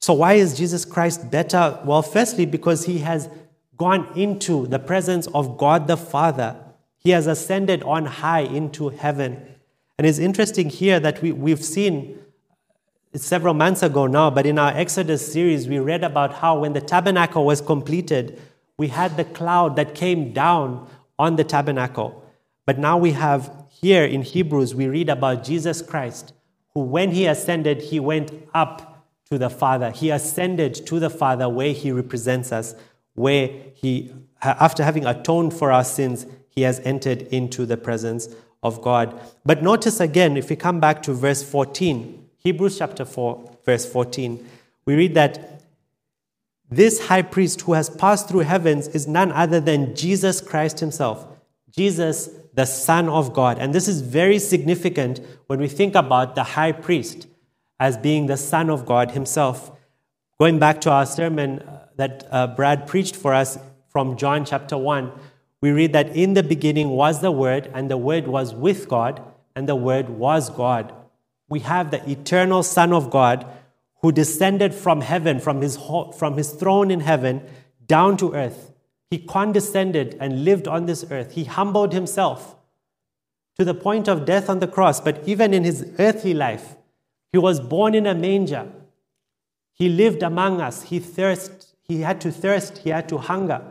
So, 0.00 0.12
why 0.12 0.34
is 0.34 0.54
Jesus 0.54 0.84
Christ 0.84 1.30
better? 1.30 1.80
Well, 1.86 2.02
firstly, 2.02 2.44
because 2.44 2.84
he 2.84 2.98
has 2.98 3.30
gone 3.78 4.06
into 4.14 4.66
the 4.66 4.78
presence 4.78 5.28
of 5.28 5.56
God 5.56 5.86
the 5.86 5.96
Father. 5.96 6.60
He 7.04 7.10
has 7.10 7.26
ascended 7.26 7.82
on 7.82 8.06
high 8.06 8.40
into 8.40 8.88
heaven. 8.88 9.46
And 9.98 10.06
it's 10.06 10.18
interesting 10.18 10.70
here 10.70 10.98
that 11.00 11.20
we, 11.20 11.32
we've 11.32 11.62
seen 11.62 12.18
several 13.14 13.52
months 13.54 13.82
ago 13.82 14.06
now, 14.06 14.30
but 14.30 14.46
in 14.46 14.58
our 14.58 14.72
Exodus 14.72 15.30
series, 15.30 15.68
we 15.68 15.78
read 15.78 16.02
about 16.02 16.32
how 16.34 16.58
when 16.58 16.72
the 16.72 16.80
tabernacle 16.80 17.44
was 17.44 17.60
completed, 17.60 18.40
we 18.78 18.88
had 18.88 19.16
the 19.16 19.24
cloud 19.24 19.76
that 19.76 19.94
came 19.94 20.32
down 20.32 20.88
on 21.18 21.36
the 21.36 21.44
tabernacle. 21.44 22.24
But 22.66 22.78
now 22.78 22.96
we 22.96 23.12
have 23.12 23.52
here 23.68 24.04
in 24.04 24.22
Hebrews, 24.22 24.74
we 24.74 24.88
read 24.88 25.10
about 25.10 25.44
Jesus 25.44 25.82
Christ, 25.82 26.32
who 26.72 26.80
when 26.80 27.12
he 27.12 27.26
ascended, 27.26 27.82
he 27.82 28.00
went 28.00 28.32
up 28.54 29.04
to 29.30 29.38
the 29.38 29.50
Father. 29.50 29.90
He 29.90 30.10
ascended 30.10 30.74
to 30.86 30.98
the 30.98 31.10
Father 31.10 31.48
where 31.48 31.72
he 31.72 31.92
represents 31.92 32.50
us, 32.50 32.74
where 33.14 33.50
he, 33.74 34.12
after 34.42 34.82
having 34.82 35.04
atoned 35.06 35.54
for 35.54 35.70
our 35.70 35.84
sins, 35.84 36.26
he 36.54 36.62
has 36.62 36.80
entered 36.80 37.22
into 37.22 37.66
the 37.66 37.76
presence 37.76 38.28
of 38.62 38.80
God. 38.80 39.18
But 39.44 39.62
notice 39.62 40.00
again, 40.00 40.36
if 40.36 40.50
we 40.50 40.56
come 40.56 40.80
back 40.80 41.02
to 41.04 41.12
verse 41.12 41.42
14, 41.42 42.28
Hebrews 42.38 42.78
chapter 42.78 43.04
4, 43.04 43.58
verse 43.64 43.90
14, 43.90 44.46
we 44.86 44.94
read 44.94 45.14
that 45.14 45.62
this 46.70 47.06
high 47.08 47.22
priest 47.22 47.62
who 47.62 47.74
has 47.74 47.90
passed 47.90 48.28
through 48.28 48.40
heavens 48.40 48.88
is 48.88 49.06
none 49.06 49.32
other 49.32 49.60
than 49.60 49.94
Jesus 49.94 50.40
Christ 50.40 50.80
himself. 50.80 51.26
Jesus, 51.70 52.30
the 52.54 52.64
Son 52.64 53.08
of 53.08 53.34
God. 53.34 53.58
And 53.58 53.74
this 53.74 53.88
is 53.88 54.00
very 54.00 54.38
significant 54.38 55.20
when 55.46 55.58
we 55.58 55.68
think 55.68 55.94
about 55.94 56.34
the 56.34 56.44
high 56.44 56.72
priest 56.72 57.26
as 57.78 57.96
being 57.96 58.26
the 58.26 58.36
Son 58.36 58.70
of 58.70 58.86
God 58.86 59.10
himself. 59.10 59.72
Going 60.38 60.58
back 60.58 60.80
to 60.82 60.90
our 60.90 61.06
sermon 61.06 61.60
uh, 61.60 61.86
that 61.96 62.26
uh, 62.30 62.46
Brad 62.48 62.86
preached 62.86 63.16
for 63.16 63.34
us 63.34 63.58
from 63.88 64.16
John 64.16 64.44
chapter 64.44 64.76
1, 64.76 65.12
we 65.64 65.70
read 65.70 65.92
that 65.94 66.14
in 66.14 66.34
the 66.34 66.42
beginning 66.42 66.90
was 66.90 67.20
the 67.20 67.32
Word, 67.32 67.70
and 67.74 67.90
the 67.90 67.96
Word 67.96 68.26
was 68.28 68.54
with 68.54 68.88
God, 68.88 69.22
and 69.56 69.68
the 69.68 69.76
Word 69.76 70.08
was 70.08 70.50
God 70.50 70.92
we 71.48 71.60
have 71.60 71.90
the 71.90 72.10
eternal 72.10 72.62
Son 72.62 72.92
of 72.92 73.10
God 73.10 73.46
who 74.02 74.12
descended 74.12 74.74
from 74.74 75.00
heaven, 75.00 75.40
from 75.40 75.60
his, 75.60 75.78
from 76.18 76.36
his 76.36 76.50
throne 76.52 76.90
in 76.90 77.00
heaven, 77.00 77.42
down 77.86 78.16
to 78.18 78.34
earth. 78.34 78.72
He 79.10 79.18
condescended 79.18 80.16
and 80.20 80.44
lived 80.44 80.66
on 80.66 80.86
this 80.86 81.04
earth. 81.10 81.32
He 81.32 81.44
humbled 81.44 81.92
himself 81.92 82.56
to 83.58 83.64
the 83.64 83.74
point 83.74 84.08
of 84.08 84.24
death 84.24 84.50
on 84.50 84.58
the 84.58 84.66
cross. 84.66 85.00
But 85.00 85.26
even 85.28 85.54
in 85.54 85.64
his 85.64 85.88
earthly 85.98 86.34
life, 86.34 86.76
he 87.30 87.38
was 87.38 87.60
born 87.60 87.94
in 87.94 88.06
a 88.06 88.14
manger. 88.14 88.68
He 89.74 89.88
lived 89.88 90.22
among 90.22 90.60
us. 90.60 90.82
He 90.82 90.98
thirsted. 90.98 91.66
He 91.82 92.00
had 92.00 92.20
to 92.22 92.32
thirst. 92.32 92.78
He 92.78 92.90
had 92.90 93.08
to 93.10 93.18
hunger. 93.18 93.62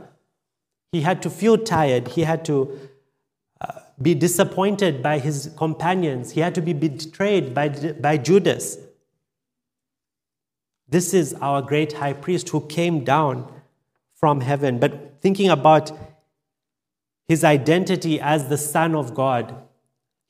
He 0.93 1.01
had 1.01 1.23
to 1.23 1.29
feel 1.31 1.57
tired. 1.57 2.09
He 2.09 2.21
had 2.21 2.45
to 2.45 2.79
uh, 3.59 3.79
be 3.99 4.13
disappointed 4.13 5.01
by 5.01 5.17
his 5.17 5.51
companions. 5.57 6.33
He 6.33 6.39
had 6.39 6.53
to 6.53 6.61
be 6.61 6.71
betrayed 6.71 7.55
by, 7.55 7.69
by 7.69 8.17
Judas. 8.17 8.77
This 10.87 11.15
is 11.15 11.33
our 11.41 11.63
great 11.63 11.93
high 11.93 12.13
priest 12.13 12.49
who 12.49 12.61
came 12.67 13.03
down 13.03 13.51
from 14.13 14.41
heaven. 14.41 14.77
But 14.77 15.19
thinking 15.19 15.49
about 15.49 15.91
his 17.27 17.43
identity 17.43 18.21
as 18.21 18.47
the 18.47 18.57
Son 18.59 18.93
of 18.93 19.15
God, 19.15 19.55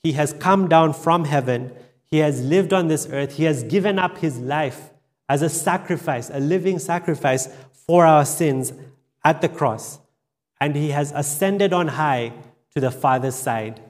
he 0.01 0.13
has 0.13 0.31
come 0.31 0.69
down 0.69 0.93
from 0.93 1.25
heaven. 1.25 1.73
He 2.05 2.19
has 2.19 2.41
lived 2.41 2.71
on 2.71 2.87
this 2.87 3.05
earth. 3.11 3.35
He 3.35 3.43
has 3.43 3.63
given 3.65 3.99
up 3.99 4.19
his 4.19 4.39
life 4.39 4.91
as 5.27 5.41
a 5.41 5.49
sacrifice, 5.49 6.29
a 6.29 6.39
living 6.39 6.79
sacrifice 6.79 7.49
for 7.73 8.05
our 8.05 8.23
sins 8.23 8.71
at 9.25 9.41
the 9.41 9.49
cross. 9.49 9.99
And 10.59 10.75
he 10.75 10.89
has 10.89 11.11
ascended 11.11 11.73
on 11.73 11.89
high 11.89 12.33
to 12.73 12.79
the 12.79 12.91
Father's 12.91 13.35
side, 13.35 13.81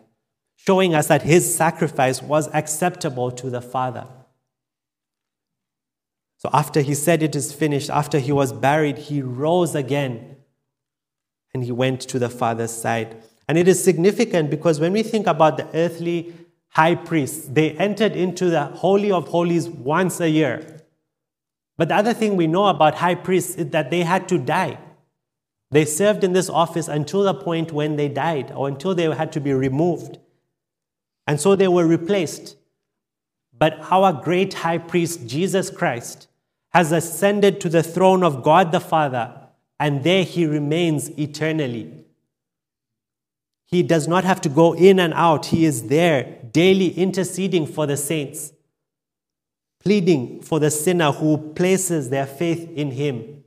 showing 0.56 0.95
us 0.95 1.08
that 1.08 1.21
his 1.21 1.56
sacrifice 1.56 2.21
was 2.21 2.47
acceptable 2.54 3.32
to 3.32 3.49
the 3.49 3.62
Father. 3.62 4.08
So 6.38 6.49
after 6.52 6.82
he 6.82 6.93
said 6.93 7.23
it 7.23 7.36
is 7.36 7.54
finished, 7.54 7.89
after 7.89 8.19
he 8.19 8.34
was 8.34 8.52
buried, 8.52 8.97
he 8.97 9.21
rose 9.21 9.76
again 9.76 10.36
and 11.54 11.63
he 11.63 11.71
went 11.71 12.02
to 12.02 12.19
the 12.19 12.30
Father's 12.30 12.71
side. 12.71 13.15
And 13.47 13.58
it 13.58 13.67
is 13.67 13.82
significant 13.82 14.49
because 14.49 14.80
when 14.80 14.93
we 14.93 15.04
think 15.04 15.28
about 15.28 15.58
the 15.58 15.67
earthly 15.73 16.34
high 16.69 16.95
priests, 16.95 17.47
they 17.47 17.71
entered 17.71 18.13
into 18.13 18.49
the 18.49 18.65
Holy 18.65 19.12
of 19.12 19.28
Holies 19.30 19.69
once 19.69 20.19
a 20.19 20.30
year. 20.30 20.82
But 21.78 21.89
the 21.89 21.95
other 21.95 22.13
thing 22.13 22.36
we 22.36 22.47
know 22.47 22.67
about 22.67 22.95
high 22.95 23.15
priests 23.15 23.56
is 23.56 23.69
that 23.69 23.89
they 23.89 24.02
had 24.02 24.28
to 24.30 24.38
die. 24.38 24.78
They 25.74 25.86
served 25.86 26.24
in 26.24 26.34
this 26.34 26.52
office 26.52 26.88
until 26.88 27.24
the 27.24 27.34
point 27.34 27.72
when 27.72 27.96
they 27.96 28.08
died 28.08 28.52
or 28.56 28.68
until 28.68 28.94
they 28.94 29.12
had 29.12 29.32
to 29.32 29.42
be 29.42 29.54
removed. 29.54 30.20
And 31.26 31.42
so 31.42 31.56
they 31.56 31.68
were 31.68 31.88
replaced. 31.88 32.58
But 33.58 33.80
our 33.92 34.14
great 34.14 34.54
high 34.54 34.78
priest, 34.78 35.26
Jesus 35.26 35.72
Christ, 35.72 36.28
has 36.74 36.92
ascended 36.92 37.60
to 37.62 37.70
the 37.70 37.82
throne 37.82 38.24
of 38.24 38.44
God 38.44 38.72
the 38.72 38.80
Father, 38.80 39.34
and 39.80 40.04
there 40.04 40.24
he 40.24 40.46
remains 40.46 41.10
eternally. 41.18 42.06
He 43.66 43.82
does 43.82 44.08
not 44.08 44.26
have 44.26 44.42
to 44.42 44.50
go 44.50 44.74
in 44.74 45.00
and 45.00 45.12
out, 45.16 45.48
he 45.48 45.66
is 45.66 45.88
there 45.88 46.38
daily 46.52 46.90
interceding 46.90 47.66
for 47.66 47.88
the 47.88 47.98
saints, 47.98 48.54
pleading 49.80 50.44
for 50.44 50.60
the 50.60 50.70
sinner 50.70 51.12
who 51.12 51.52
places 51.54 52.12
their 52.12 52.28
faith 52.28 52.70
in 52.76 52.92
him. 52.92 53.42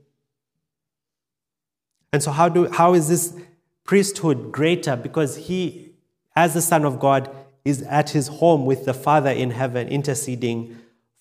And 2.13 2.23
so, 2.23 2.31
how, 2.31 2.49
do, 2.49 2.69
how 2.69 2.93
is 2.93 3.09
this 3.09 3.35
priesthood 3.83 4.51
greater? 4.51 4.95
Because 4.95 5.35
he, 5.35 5.91
as 6.35 6.53
the 6.53 6.61
Son 6.61 6.85
of 6.85 6.99
God, 6.99 7.29
is 7.65 7.81
at 7.83 8.11
his 8.11 8.27
home 8.27 8.65
with 8.65 8.85
the 8.85 8.93
Father 8.93 9.29
in 9.29 9.51
heaven, 9.51 9.87
interceding 9.89 10.77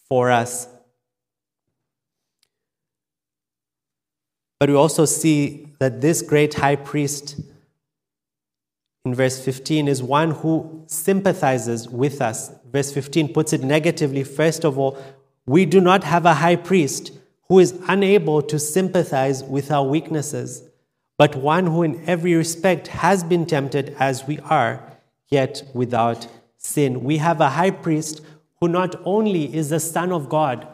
for 0.08 0.30
us. 0.30 0.68
But 4.58 4.70
we 4.70 4.76
also 4.76 5.04
see 5.04 5.68
that 5.80 6.00
this 6.00 6.22
great 6.22 6.54
high 6.54 6.76
priest 6.76 7.40
in 9.04 9.14
verse 9.14 9.38
15 9.38 9.86
is 9.86 10.02
one 10.02 10.32
who 10.32 10.84
sympathizes 10.86 11.88
with 11.88 12.20
us. 12.20 12.50
Verse 12.72 12.92
15 12.92 13.32
puts 13.32 13.52
it 13.52 13.62
negatively. 13.62 14.24
First 14.24 14.64
of 14.64 14.78
all, 14.78 14.98
we 15.46 15.64
do 15.64 15.80
not 15.80 16.02
have 16.04 16.26
a 16.26 16.34
high 16.34 16.56
priest 16.56 17.12
who 17.48 17.60
is 17.60 17.78
unable 17.86 18.42
to 18.42 18.58
sympathize 18.58 19.44
with 19.44 19.70
our 19.70 19.84
weaknesses 19.86 20.65
but 21.18 21.34
one 21.34 21.66
who 21.66 21.82
in 21.82 22.02
every 22.08 22.34
respect 22.34 22.88
has 22.88 23.24
been 23.24 23.46
tempted 23.46 23.96
as 23.98 24.26
we 24.26 24.38
are, 24.40 24.82
yet 25.28 25.62
without 25.72 26.28
sin. 26.56 27.02
We 27.02 27.18
have 27.18 27.40
a 27.40 27.50
high 27.50 27.70
priest 27.70 28.20
who 28.60 28.68
not 28.68 29.00
only 29.04 29.54
is 29.54 29.70
the 29.70 29.80
Son 29.80 30.12
of 30.12 30.28
God, 30.28 30.66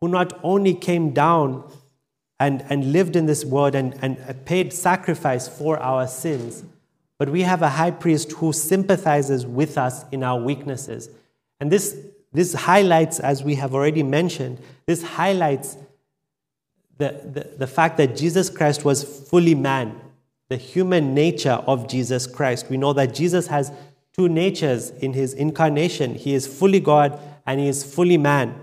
who 0.00 0.08
not 0.08 0.38
only 0.42 0.74
came 0.74 1.10
down 1.10 1.70
and, 2.40 2.64
and 2.68 2.92
lived 2.92 3.16
in 3.16 3.26
this 3.26 3.44
world 3.44 3.74
and, 3.74 3.94
and 4.02 4.44
paid 4.44 4.72
sacrifice 4.72 5.48
for 5.48 5.78
our 5.78 6.06
sins, 6.06 6.64
but 7.18 7.28
we 7.28 7.42
have 7.42 7.62
a 7.62 7.70
high 7.70 7.90
priest 7.90 8.32
who 8.32 8.52
sympathizes 8.52 9.46
with 9.46 9.78
us 9.78 10.04
in 10.10 10.22
our 10.22 10.40
weaknesses. 10.40 11.08
And 11.60 11.70
this, 11.70 11.96
this 12.32 12.52
highlights, 12.54 13.20
as 13.20 13.42
we 13.42 13.54
have 13.54 13.74
already 13.74 14.02
mentioned, 14.02 14.58
this 14.86 15.02
highlights 15.02 15.76
the, 16.98 17.20
the, 17.24 17.56
the 17.58 17.66
fact 17.66 17.96
that 17.96 18.16
Jesus 18.16 18.48
Christ 18.48 18.84
was 18.84 19.02
fully 19.28 19.54
man, 19.54 20.00
the 20.48 20.56
human 20.56 21.14
nature 21.14 21.62
of 21.66 21.88
Jesus 21.88 22.26
Christ. 22.26 22.70
We 22.70 22.76
know 22.76 22.92
that 22.92 23.14
Jesus 23.14 23.48
has 23.48 23.72
two 24.16 24.28
natures 24.28 24.90
in 24.90 25.12
his 25.12 25.34
incarnation 25.34 26.14
he 26.14 26.34
is 26.34 26.46
fully 26.46 26.80
God 26.80 27.18
and 27.46 27.60
he 27.60 27.68
is 27.68 27.84
fully 27.84 28.18
man. 28.18 28.54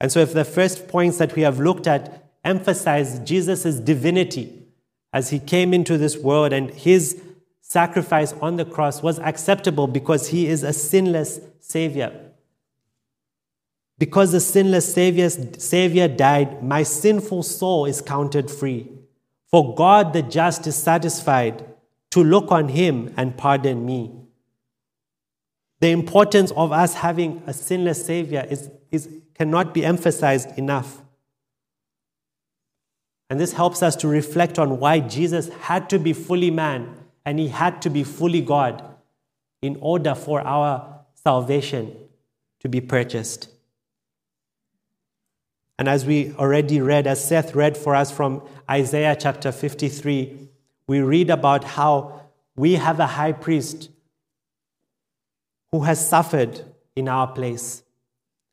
And 0.00 0.10
so, 0.10 0.20
if 0.20 0.32
the 0.32 0.44
first 0.44 0.88
points 0.88 1.18
that 1.18 1.34
we 1.34 1.42
have 1.42 1.58
looked 1.58 1.86
at 1.86 2.30
emphasize 2.44 3.18
Jesus' 3.20 3.78
divinity 3.80 4.66
as 5.12 5.30
he 5.30 5.38
came 5.38 5.74
into 5.74 5.98
this 5.98 6.16
world 6.16 6.52
and 6.52 6.70
his 6.70 7.20
sacrifice 7.60 8.32
on 8.34 8.56
the 8.56 8.64
cross 8.64 9.02
was 9.02 9.18
acceptable 9.20 9.86
because 9.86 10.28
he 10.28 10.46
is 10.46 10.62
a 10.62 10.72
sinless 10.72 11.40
Savior. 11.60 12.29
Because 14.00 14.32
the 14.32 14.40
sinless 14.40 14.94
Savior 14.94 16.08
died, 16.08 16.62
my 16.62 16.82
sinful 16.82 17.42
soul 17.42 17.84
is 17.84 18.00
counted 18.00 18.50
free. 18.50 18.88
For 19.50 19.74
God 19.74 20.14
the 20.14 20.22
just 20.22 20.66
is 20.66 20.74
satisfied 20.74 21.66
to 22.12 22.24
look 22.24 22.50
on 22.50 22.68
him 22.68 23.12
and 23.18 23.36
pardon 23.36 23.84
me. 23.84 24.10
The 25.80 25.90
importance 25.90 26.50
of 26.52 26.72
us 26.72 26.94
having 26.94 27.42
a 27.46 27.52
sinless 27.52 28.06
Savior 28.06 28.46
is, 28.48 28.70
is, 28.90 29.06
cannot 29.34 29.74
be 29.74 29.84
emphasized 29.84 30.56
enough. 30.56 31.02
And 33.28 33.38
this 33.38 33.52
helps 33.52 33.82
us 33.82 33.96
to 33.96 34.08
reflect 34.08 34.58
on 34.58 34.78
why 34.78 35.00
Jesus 35.00 35.50
had 35.50 35.90
to 35.90 35.98
be 35.98 36.14
fully 36.14 36.50
man 36.50 36.96
and 37.26 37.38
he 37.38 37.48
had 37.48 37.82
to 37.82 37.90
be 37.90 38.04
fully 38.04 38.40
God 38.40 38.82
in 39.60 39.76
order 39.82 40.14
for 40.14 40.40
our 40.40 41.04
salvation 41.14 41.94
to 42.60 42.68
be 42.70 42.80
purchased. 42.80 43.49
And 45.80 45.88
as 45.88 46.04
we 46.04 46.34
already 46.34 46.78
read, 46.82 47.06
as 47.06 47.24
Seth 47.24 47.54
read 47.54 47.74
for 47.74 47.94
us 47.94 48.10
from 48.10 48.46
Isaiah 48.70 49.16
chapter 49.18 49.50
53, 49.50 50.50
we 50.86 51.00
read 51.00 51.30
about 51.30 51.64
how 51.64 52.20
we 52.54 52.74
have 52.74 53.00
a 53.00 53.06
high 53.06 53.32
priest 53.32 53.88
who 55.72 55.84
has 55.84 56.06
suffered 56.06 56.60
in 56.94 57.08
our 57.08 57.26
place. 57.28 57.82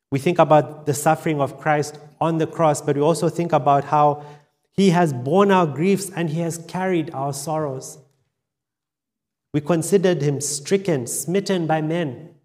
We 0.10 0.20
think 0.20 0.40
about 0.40 0.86
the 0.86 0.94
suffering 0.94 1.42
of 1.42 1.60
Christ 1.60 2.00
on 2.22 2.38
the 2.38 2.48
cross, 2.48 2.82
but 2.82 2.96
we 2.96 3.02
also 3.02 3.28
think 3.28 3.52
about 3.52 3.84
how 3.84 4.24
he 4.72 4.92
has 4.92 5.12
borne 5.12 5.52
our 5.52 5.68
griefs 5.68 6.10
and 6.16 6.30
he 6.30 6.40
has 6.40 6.58
carried 6.58 7.14
our 7.14 7.34
sorrows. 7.34 7.98
We 9.54 9.60
considered 9.60 10.22
him 10.22 10.40
stricken, 10.40 11.08
smitten 11.08 11.68
by 11.68 11.82
men. 11.82 12.36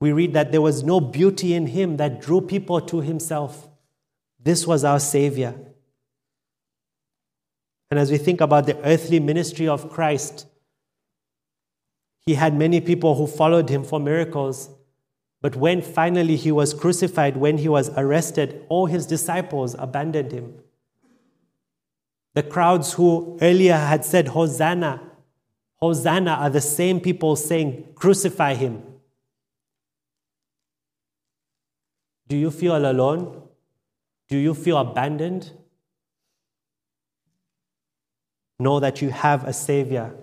We 0.00 0.12
read 0.12 0.32
that 0.34 0.52
there 0.52 0.60
was 0.60 0.82
no 0.82 1.00
beauty 1.00 1.54
in 1.54 1.68
him 1.68 1.96
that 1.96 2.20
drew 2.20 2.40
people 2.40 2.80
to 2.80 3.00
himself. 3.00 3.68
This 4.38 4.66
was 4.66 4.84
our 4.84 5.00
Savior. 5.00 5.54
And 7.90 8.00
as 8.00 8.10
we 8.10 8.18
think 8.18 8.40
about 8.40 8.66
the 8.66 8.78
earthly 8.84 9.20
ministry 9.20 9.68
of 9.68 9.90
Christ, 9.90 10.46
he 12.26 12.34
had 12.34 12.56
many 12.56 12.80
people 12.80 13.14
who 13.14 13.26
followed 13.26 13.68
him 13.68 13.84
for 13.84 14.00
miracles. 14.00 14.70
But 15.40 15.56
when 15.56 15.82
finally 15.82 16.36
he 16.36 16.50
was 16.50 16.72
crucified, 16.72 17.36
when 17.36 17.58
he 17.58 17.68
was 17.68 17.90
arrested, 17.90 18.64
all 18.68 18.86
his 18.86 19.06
disciples 19.06 19.76
abandoned 19.78 20.32
him. 20.32 20.54
The 22.34 22.42
crowds 22.42 22.94
who 22.94 23.38
earlier 23.40 23.76
had 23.76 24.04
said, 24.04 24.28
Hosanna, 24.28 25.00
Hosanna, 25.76 26.32
are 26.32 26.50
the 26.50 26.60
same 26.60 26.98
people 26.98 27.36
saying, 27.36 27.88
Crucify 27.94 28.54
him. 28.54 28.82
Do 32.28 32.36
you 32.36 32.50
feel 32.50 32.76
alone? 32.76 33.42
Do 34.28 34.36
you 34.36 34.54
feel 34.54 34.78
abandoned? 34.78 35.52
Know 38.58 38.80
that 38.80 39.02
you 39.02 39.10
have 39.10 39.46
a 39.46 39.52
Savior 39.52 40.14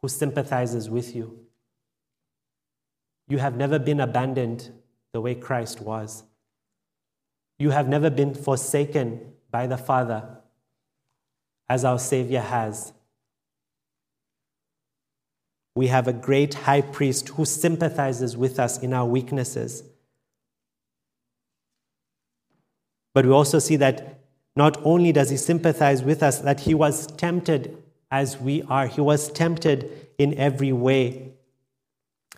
who 0.00 0.08
sympathizes 0.08 0.88
with 0.88 1.14
you. 1.14 1.40
You 3.28 3.38
have 3.38 3.56
never 3.56 3.78
been 3.78 4.00
abandoned 4.00 4.70
the 5.12 5.20
way 5.20 5.34
Christ 5.34 5.80
was. 5.80 6.24
You 7.58 7.70
have 7.70 7.88
never 7.88 8.10
been 8.10 8.34
forsaken 8.34 9.32
by 9.50 9.66
the 9.66 9.76
Father 9.76 10.38
as 11.68 11.84
our 11.84 11.98
Savior 11.98 12.40
has. 12.40 12.92
We 15.74 15.86
have 15.86 16.08
a 16.08 16.12
great 16.12 16.54
high 16.54 16.80
priest 16.80 17.28
who 17.30 17.44
sympathizes 17.44 18.36
with 18.36 18.58
us 18.58 18.78
in 18.78 18.92
our 18.92 19.06
weaknesses. 19.06 19.84
But 23.14 23.26
we 23.26 23.32
also 23.32 23.58
see 23.58 23.76
that 23.76 24.20
not 24.56 24.80
only 24.84 25.12
does 25.12 25.30
he 25.30 25.36
sympathize 25.36 26.02
with 26.02 26.22
us, 26.22 26.38
that 26.40 26.60
he 26.60 26.74
was 26.74 27.06
tempted 27.06 27.82
as 28.10 28.38
we 28.38 28.62
are. 28.64 28.86
He 28.86 29.00
was 29.00 29.30
tempted 29.30 30.08
in 30.18 30.36
every 30.36 30.72
way. 30.72 31.32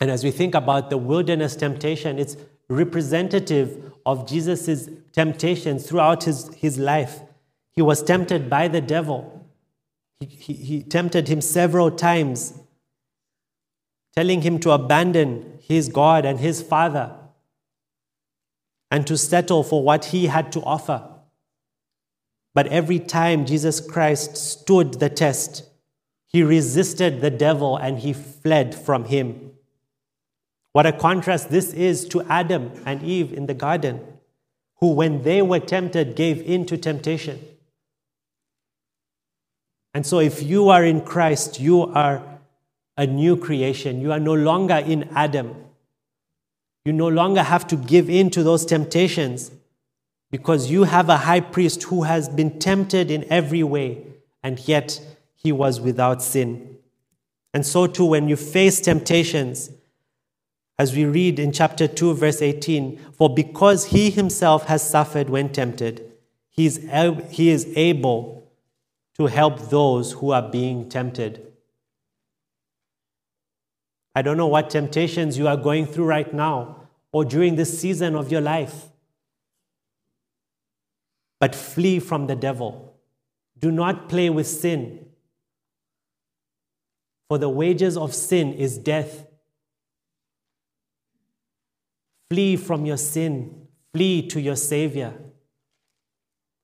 And 0.00 0.10
as 0.10 0.24
we 0.24 0.30
think 0.30 0.54
about 0.54 0.90
the 0.90 0.98
wilderness 0.98 1.56
temptation, 1.56 2.18
it's 2.18 2.36
representative 2.68 3.92
of 4.04 4.28
Jesus' 4.28 4.88
temptations 5.12 5.86
throughout 5.86 6.24
his, 6.24 6.52
his 6.54 6.78
life. 6.78 7.20
He 7.72 7.82
was 7.82 8.02
tempted 8.02 8.50
by 8.50 8.68
the 8.68 8.80
devil. 8.80 9.46
He, 10.20 10.26
he, 10.26 10.52
he 10.52 10.82
tempted 10.82 11.28
him 11.28 11.40
several 11.40 11.90
times, 11.90 12.58
telling 14.14 14.42
him 14.42 14.58
to 14.60 14.70
abandon 14.70 15.58
his 15.62 15.88
God 15.88 16.24
and 16.24 16.40
his 16.40 16.62
Father 16.62 17.16
and 18.92 19.06
to 19.06 19.16
settle 19.16 19.64
for 19.64 19.82
what 19.82 20.04
he 20.04 20.26
had 20.26 20.52
to 20.52 20.60
offer. 20.60 21.02
But 22.54 22.66
every 22.66 22.98
time 22.98 23.46
Jesus 23.46 23.80
Christ 23.80 24.36
stood 24.36 25.00
the 25.00 25.08
test, 25.08 25.64
he 26.28 26.42
resisted 26.42 27.22
the 27.22 27.30
devil 27.30 27.78
and 27.78 28.00
he 28.00 28.12
fled 28.12 28.74
from 28.74 29.06
him. 29.06 29.52
What 30.72 30.84
a 30.84 30.92
contrast 30.92 31.48
this 31.48 31.72
is 31.72 32.06
to 32.08 32.20
Adam 32.24 32.70
and 32.84 33.02
Eve 33.02 33.32
in 33.32 33.46
the 33.46 33.54
garden, 33.54 33.98
who, 34.76 34.92
when 34.92 35.22
they 35.22 35.40
were 35.40 35.60
tempted, 35.60 36.14
gave 36.14 36.42
in 36.42 36.66
to 36.66 36.76
temptation. 36.76 37.40
And 39.94 40.04
so, 40.04 40.18
if 40.18 40.42
you 40.42 40.68
are 40.68 40.84
in 40.84 41.00
Christ, 41.00 41.58
you 41.58 41.84
are 41.84 42.22
a 42.98 43.06
new 43.06 43.38
creation. 43.38 44.02
You 44.02 44.12
are 44.12 44.20
no 44.20 44.34
longer 44.34 44.76
in 44.76 45.08
Adam. 45.14 45.54
You 46.84 46.92
no 46.92 47.08
longer 47.08 47.42
have 47.42 47.66
to 47.68 47.76
give 47.76 48.10
in 48.10 48.30
to 48.30 48.42
those 48.42 48.66
temptations 48.66 49.50
because 50.30 50.70
you 50.70 50.84
have 50.84 51.08
a 51.08 51.18
high 51.18 51.40
priest 51.40 51.82
who 51.84 52.02
has 52.02 52.28
been 52.28 52.58
tempted 52.58 53.10
in 53.10 53.30
every 53.30 53.62
way, 53.62 54.04
and 54.42 54.58
yet 54.66 55.00
he 55.34 55.52
was 55.52 55.80
without 55.80 56.22
sin. 56.22 56.78
And 57.54 57.66
so, 57.66 57.86
too, 57.86 58.06
when 58.06 58.28
you 58.28 58.36
face 58.36 58.80
temptations, 58.80 59.70
as 60.78 60.96
we 60.96 61.04
read 61.04 61.38
in 61.38 61.52
chapter 61.52 61.86
2, 61.86 62.14
verse 62.14 62.40
18, 62.40 62.98
for 63.12 63.32
because 63.32 63.86
he 63.86 64.10
himself 64.10 64.64
has 64.66 64.88
suffered 64.88 65.28
when 65.28 65.52
tempted, 65.52 66.10
he 66.48 66.66
is, 66.66 66.78
he 67.30 67.50
is 67.50 67.70
able 67.76 68.50
to 69.14 69.26
help 69.26 69.68
those 69.68 70.12
who 70.12 70.30
are 70.30 70.50
being 70.50 70.88
tempted. 70.88 71.51
I 74.14 74.22
don't 74.22 74.36
know 74.36 74.46
what 74.46 74.70
temptations 74.70 75.38
you 75.38 75.48
are 75.48 75.56
going 75.56 75.86
through 75.86 76.04
right 76.04 76.32
now 76.32 76.88
or 77.12 77.24
during 77.24 77.56
this 77.56 77.78
season 77.78 78.14
of 78.14 78.30
your 78.30 78.40
life, 78.40 78.86
but 81.40 81.54
flee 81.54 81.98
from 81.98 82.26
the 82.26 82.36
devil. 82.36 82.94
Do 83.58 83.70
not 83.70 84.08
play 84.08 84.28
with 84.30 84.46
sin. 84.46 85.06
For 87.28 87.38
the 87.38 87.48
wages 87.48 87.96
of 87.96 88.14
sin 88.14 88.52
is 88.52 88.76
death. 88.76 89.26
Flee 92.28 92.56
from 92.56 92.84
your 92.84 92.96
sin. 92.96 93.68
Flee 93.94 94.26
to 94.28 94.40
your 94.40 94.56
Savior. 94.56 95.14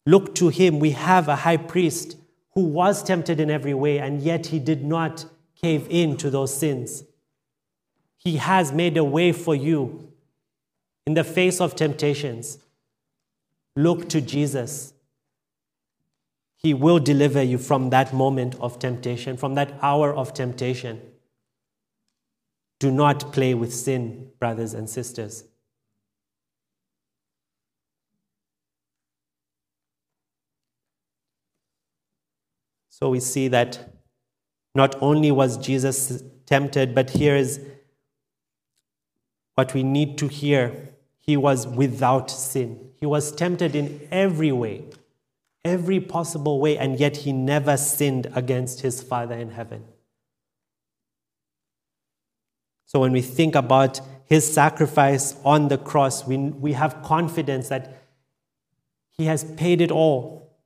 Look 0.07 0.34
to 0.36 0.49
Him. 0.49 0.78
We 0.78 0.90
have 0.90 1.28
a 1.28 1.36
high 1.36 1.57
priest 1.57 2.16
who 2.53 2.62
was 2.62 3.03
tempted 3.03 3.38
in 3.38 3.51
every 3.51 3.74
way, 3.74 3.99
and 3.99 4.20
yet 4.20 4.46
he 4.46 4.59
did 4.59 4.84
not 4.84 5.26
cave 5.61 5.86
in 5.90 6.16
to 6.16 6.30
those 6.30 6.55
sins. 6.55 7.05
He 8.19 8.37
has 8.37 8.73
made 8.73 8.97
a 8.97 9.05
way 9.05 9.33
for 9.33 9.55
you 9.55 10.12
in 11.07 11.14
the 11.14 11.25
face 11.25 11.61
of 11.61 11.75
temptations. 11.75 12.59
Look 13.77 14.09
to 14.11 14.21
Jesus. 14.21 14.93
He 16.57 16.75
will 16.75 16.99
deliver 16.99 17.43
you 17.43 17.57
from 17.57 17.91
that 17.91 18.12
moment 18.12 18.57
of 18.57 18.79
temptation, 18.79 19.37
from 19.37 19.55
that 19.55 19.73
hour 19.81 20.12
of 20.12 20.35
temptation. 20.35 21.01
Do 22.81 22.91
not 22.91 23.33
play 23.33 23.55
with 23.55 23.73
sin, 23.73 24.31
brothers 24.39 24.75
and 24.75 24.91
sisters. 24.91 25.45
So 32.91 33.11
we 33.11 33.21
see 33.21 33.47
that 33.49 33.95
not 34.75 35.01
only 35.01 35.31
was 35.31 35.57
Jesus 35.57 36.23
tempted, 36.47 36.97
but 36.97 37.11
here 37.11 37.37
is 37.37 37.64
what 39.59 39.75
we 39.75 39.83
need 39.83 40.17
to 40.19 40.29
hear. 40.29 40.95
He 41.19 41.37
was 41.37 41.67
without 41.67 42.31
sin. 42.31 42.91
He 43.01 43.07
was 43.07 43.33
tempted 43.33 43.77
in 43.77 44.09
every 44.11 44.53
way 44.53 44.85
every 45.69 46.01
possible 46.01 46.61
way, 46.61 46.79
and 46.79 46.99
yet 46.99 47.19
he 47.19 47.33
never 47.33 47.77
sinned 47.77 48.27
against 48.35 48.81
his 48.81 49.03
Father 49.03 49.35
in 49.35 49.51
heaven. 49.51 49.85
So 52.87 53.01
when 53.01 53.13
we 53.13 53.21
think 53.21 53.55
about 53.55 54.01
his 54.25 54.51
sacrifice 54.51 55.37
on 55.45 55.69
the 55.69 55.79
cross, 55.79 56.27
we, 56.27 56.37
we 56.37 56.73
have 56.73 57.03
confidence 57.03 57.69
that 57.69 58.03
he 59.11 59.27
has 59.27 59.45
paid 59.57 59.81
it 59.81 59.91
all. 59.91 60.57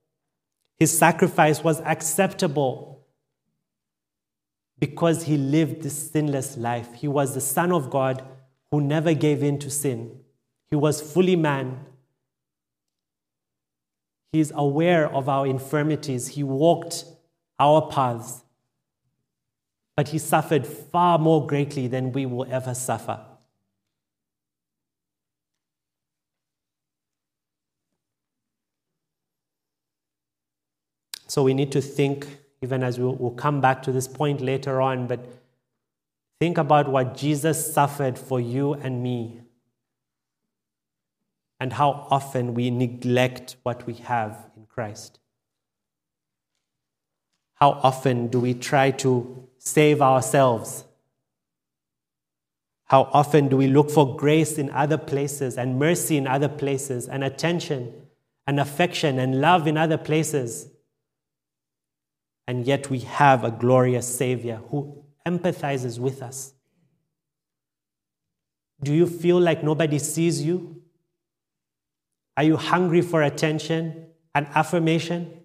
His 0.77 0.97
sacrifice 0.97 1.63
was 1.63 1.81
acceptable 1.81 3.05
because 4.79 5.23
he 5.23 5.37
lived 5.37 5.81
this 5.81 6.11
sinless 6.11 6.57
life. 6.57 6.93
He 6.93 7.07
was 7.07 7.33
the 7.33 7.41
Son 7.41 7.71
of 7.71 7.89
God 7.89 8.23
who 8.73 8.81
never 8.81 9.13
gave 9.13 9.41
in 9.41 9.57
to 9.59 9.69
sin. 9.69 10.19
He 10.69 10.75
was 10.75 10.99
fully 10.99 11.37
man 11.37 11.85
he 14.33 14.39
is 14.39 14.51
aware 14.55 15.13
of 15.13 15.29
our 15.29 15.45
infirmities. 15.45 16.29
He 16.29 16.43
walked 16.43 17.05
our 17.59 17.87
paths. 17.87 18.43
But 19.95 20.07
he 20.09 20.17
suffered 20.17 20.65
far 20.65 21.19
more 21.19 21.45
greatly 21.45 21.87
than 21.87 22.11
we 22.11 22.25
will 22.25 22.51
ever 22.51 22.73
suffer. 22.73 23.19
So 31.27 31.43
we 31.43 31.53
need 31.53 31.71
to 31.73 31.81
think, 31.81 32.25
even 32.63 32.83
as 32.83 32.99
we'll, 32.99 33.13
we'll 33.13 33.31
come 33.31 33.61
back 33.61 33.83
to 33.83 33.91
this 33.91 34.07
point 34.07 34.41
later 34.41 34.81
on, 34.81 35.05
but 35.05 35.19
think 36.43 36.57
about 36.57 36.89
what 36.89 37.15
Jesus 37.15 37.73
suffered 37.73 38.19
for 38.19 38.37
you 38.37 38.73
and 38.73 39.01
me. 39.01 39.39
and 41.57 41.71
how 41.71 42.05
often 42.11 42.53
we 42.53 42.69
neglect 42.69 43.55
what 43.63 43.87
we 43.87 43.93
have 43.93 44.49
in 44.57 44.65
Christ. 44.65 45.19
How 47.53 47.69
often 47.89 48.27
do 48.27 48.41
we 48.41 48.53
try 48.53 48.91
to 49.03 49.47
save 49.59 50.01
ourselves? 50.01 50.83
How 52.87 53.03
often 53.13 53.47
do 53.47 53.55
we 53.55 53.67
look 53.67 53.89
for 53.89 54.17
grace 54.17 54.57
in 54.57 54.69
other 54.71 54.97
places 54.97 55.57
and 55.57 55.79
mercy 55.79 56.17
in 56.17 56.27
other 56.27 56.49
places 56.49 57.07
and 57.07 57.23
attention 57.23 57.93
and 58.45 58.59
affection 58.59 59.17
and 59.17 59.39
love 59.39 59.65
in 59.65 59.77
other 59.77 59.97
places? 59.97 60.67
And 62.45 62.67
yet 62.67 62.89
we 62.89 62.99
have 62.99 63.45
a 63.45 63.51
glorious 63.51 64.13
Savior 64.13 64.59
who 64.69 65.02
empathizes 65.25 65.99
with 65.99 66.21
us. 66.21 66.53
Do 68.81 68.93
you 68.93 69.07
feel 69.07 69.39
like 69.39 69.63
nobody 69.63 69.99
sees 69.99 70.41
you? 70.41 70.81
Are 72.35 72.43
you 72.43 72.57
hungry 72.57 73.01
for 73.01 73.21
attention 73.21 74.07
and 74.35 74.47
affirmation? 74.55 75.43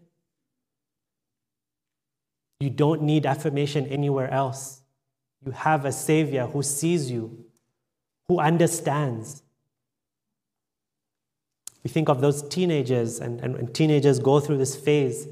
You 2.61 2.70
don't 2.70 3.03
need 3.03 3.26
affirmation 3.26 3.87
anywhere 3.87 4.31
else. 4.31 4.83
You 5.45 5.53
have 5.53 5.85
a 5.85 5.93
Savior 5.93 6.47
who 6.47 6.62
sees 6.62 7.11
you, 7.11 7.45
who 8.26 8.41
understands. 8.41 9.43
We 11.85 11.91
think 11.91 12.09
of 12.09 12.20
those 12.20 12.43
teenagers, 12.43 13.20
and, 13.20 13.41
and, 13.41 13.55
and 13.55 13.72
teenagers 13.72 14.18
go 14.18 14.41
through 14.41 14.59
this 14.59 14.74
phase. 14.74 15.29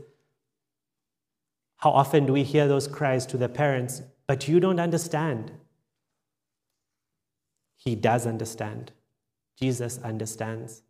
How 1.78 1.90
often 1.90 2.26
do 2.26 2.32
we 2.32 2.44
hear 2.44 2.68
those 2.68 2.86
cries 2.86 3.26
to 3.26 3.36
their 3.36 3.48
parents, 3.48 4.02
but 4.26 4.48
you 4.48 4.60
don't 4.60 4.80
understand? 4.80 5.52
He 7.76 7.94
does 7.94 8.26
understand. 8.26 8.92
Jesus 9.58 9.98
understands. 10.02 10.82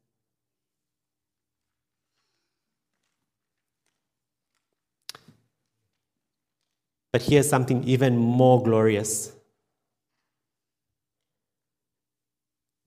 But 7.12 7.22
here's 7.22 7.48
something 7.48 7.82
even 7.84 8.16
more 8.16 8.62
glorious 8.62 9.32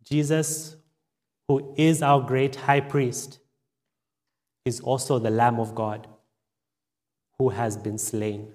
Jesus, 0.10 0.76
who 1.47 1.74
is 1.78 2.02
our 2.02 2.20
great 2.22 2.56
high 2.56 2.80
priest, 2.80 3.39
is 4.66 4.80
also 4.80 5.20
the 5.20 5.30
Lamb 5.30 5.60
of 5.60 5.76
God 5.76 6.08
who 7.38 7.50
has 7.50 7.78
been 7.78 7.97
slain. 7.97 8.54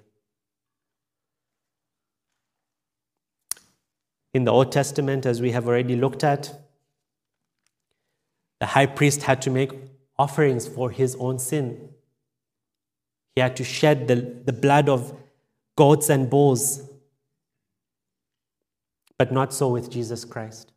In 4.35 4.43
the 4.43 4.51
Old 4.51 4.69
Testament, 4.69 5.25
as 5.25 5.41
we 5.41 5.51
have 5.51 5.65
already 5.65 5.95
looked 5.95 6.21
at, 6.21 6.53
the 8.59 8.65
high 8.65 8.85
priest 8.85 9.23
had 9.23 9.41
to 9.43 9.49
make 9.49 9.71
offerings 10.19 10.67
for 10.67 10.91
his 10.91 11.15
own 11.21 11.39
sin. 11.39 11.91
He 13.33 13.39
had 13.39 13.55
to 13.55 13.63
shed 13.63 14.09
the, 14.09 14.15
the 14.15 14.51
blood 14.51 14.89
of 14.89 15.17
goats 15.77 16.09
and 16.09 16.29
bulls. 16.29 16.81
But 19.17 19.31
not 19.31 19.53
so 19.53 19.69
with 19.69 19.89
Jesus 19.89 20.25
Christ. 20.25 20.73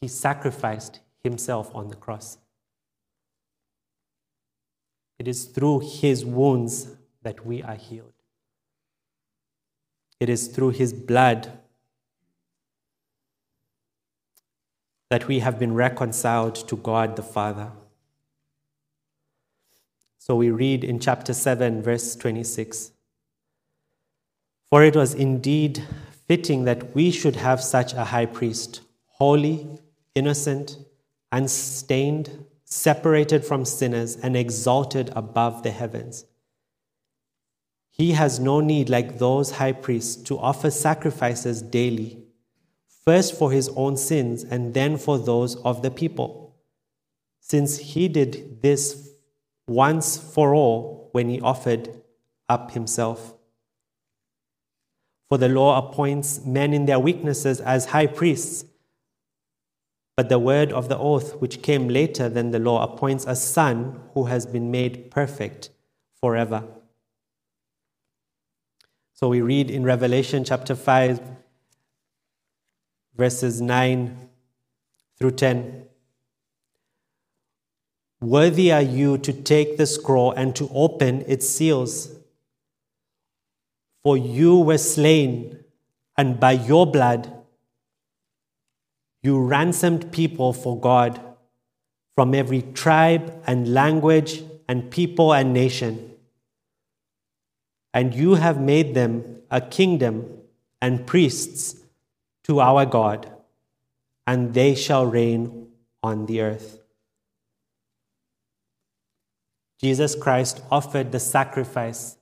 He 0.00 0.08
sacrificed 0.08 1.00
himself 1.22 1.70
on 1.74 1.88
the 1.88 1.96
cross. 1.96 2.38
It 5.18 5.28
is 5.28 5.44
through 5.44 5.80
his 5.80 6.24
wounds 6.24 6.88
that 7.20 7.44
we 7.44 7.62
are 7.62 7.76
healed. 7.76 8.14
It 10.20 10.30
is 10.30 10.48
through 10.48 10.70
his 10.70 10.94
blood 10.94 11.60
that 15.14 15.28
we 15.28 15.38
have 15.38 15.58
been 15.58 15.74
reconciled 15.74 16.56
to 16.68 16.76
God 16.76 17.14
the 17.14 17.22
Father. 17.22 17.70
So 20.18 20.36
we 20.36 20.50
read 20.50 20.84
in 20.84 20.98
chapter 20.98 21.32
7, 21.32 21.82
verse 21.82 22.16
26 22.16 22.90
for 24.74 24.82
it 24.82 24.96
was 24.96 25.14
indeed 25.14 25.84
fitting 26.26 26.64
that 26.64 26.96
we 26.96 27.12
should 27.12 27.36
have 27.36 27.62
such 27.62 27.92
a 27.92 28.06
high 28.06 28.26
priest, 28.26 28.80
holy, 29.06 29.68
innocent, 30.16 30.78
unstained, 31.30 32.44
separated 32.64 33.44
from 33.44 33.64
sinners, 33.64 34.16
and 34.16 34.36
exalted 34.36 35.12
above 35.14 35.62
the 35.62 35.70
heavens. 35.70 36.24
He 37.88 38.14
has 38.14 38.40
no 38.40 38.58
need, 38.58 38.88
like 38.90 39.18
those 39.18 39.52
high 39.52 39.70
priests, 39.70 40.16
to 40.24 40.40
offer 40.40 40.72
sacrifices 40.72 41.62
daily, 41.62 42.23
first 43.04 43.36
for 43.36 43.52
his 43.52 43.68
own 43.76 43.96
sins 43.96 44.44
and 44.44 44.74
then 44.74 44.96
for 44.96 45.18
those 45.18 45.56
of 45.56 45.82
the 45.82 45.90
people, 45.90 46.56
since 47.40 47.78
he 47.78 48.08
did 48.08 48.62
this 48.62 49.10
once 49.66 50.16
for 50.16 50.54
all 50.54 51.10
when 51.12 51.28
he 51.28 51.40
offered 51.40 51.88
up 52.48 52.72
himself. 52.72 53.34
For 55.28 55.38
the 55.38 55.48
law 55.48 55.78
appoints 55.78 56.44
men 56.44 56.72
in 56.72 56.86
their 56.86 56.98
weaknesses 56.98 57.60
as 57.60 57.86
high 57.86 58.06
priests. 58.06 58.64
But 60.16 60.28
the 60.28 60.38
word 60.38 60.72
of 60.72 60.88
the 60.88 60.98
oath, 60.98 61.36
which 61.36 61.62
came 61.62 61.88
later 61.88 62.28
than 62.28 62.52
the 62.52 62.58
law, 62.58 62.84
appoints 62.84 63.24
a 63.26 63.34
son 63.34 64.00
who 64.12 64.26
has 64.26 64.46
been 64.46 64.70
made 64.70 65.10
perfect 65.10 65.70
forever. 66.20 66.64
So 69.14 69.28
we 69.28 69.40
read 69.40 69.70
in 69.70 69.84
Revelation 69.84 70.44
chapter 70.44 70.74
5, 70.74 71.20
verses 73.16 73.60
9 73.60 74.28
through 75.18 75.30
10. 75.32 75.86
Worthy 78.20 78.72
are 78.72 78.82
you 78.82 79.18
to 79.18 79.32
take 79.32 79.76
the 79.76 79.86
scroll 79.86 80.32
and 80.32 80.56
to 80.56 80.68
open 80.72 81.24
its 81.26 81.48
seals. 81.48 82.10
For 84.02 84.16
you 84.16 84.58
were 84.58 84.78
slain, 84.78 85.64
and 86.16 86.38
by 86.38 86.52
your 86.52 86.86
blood 86.86 87.32
you 89.22 89.40
ransomed 89.40 90.12
people 90.12 90.52
for 90.52 90.78
God 90.78 91.18
from 92.14 92.34
every 92.34 92.60
tribe 92.60 93.42
and 93.46 93.72
language 93.72 94.42
and 94.68 94.90
people 94.90 95.32
and 95.32 95.54
nation. 95.54 96.12
And 97.94 98.14
you 98.14 98.34
have 98.34 98.60
made 98.60 98.94
them 98.94 99.40
a 99.50 99.62
kingdom 99.62 100.26
and 100.82 101.06
priests 101.06 101.83
to 102.44 102.60
our 102.60 102.86
God, 102.86 103.30
and 104.26 104.54
they 104.54 104.74
shall 104.74 105.06
reign 105.06 105.68
on 106.02 106.26
the 106.26 106.40
earth. 106.40 106.80
Jesus 109.80 110.14
Christ 110.14 110.62
offered 110.70 111.12
the 111.12 111.20
sacrifice 111.20 112.16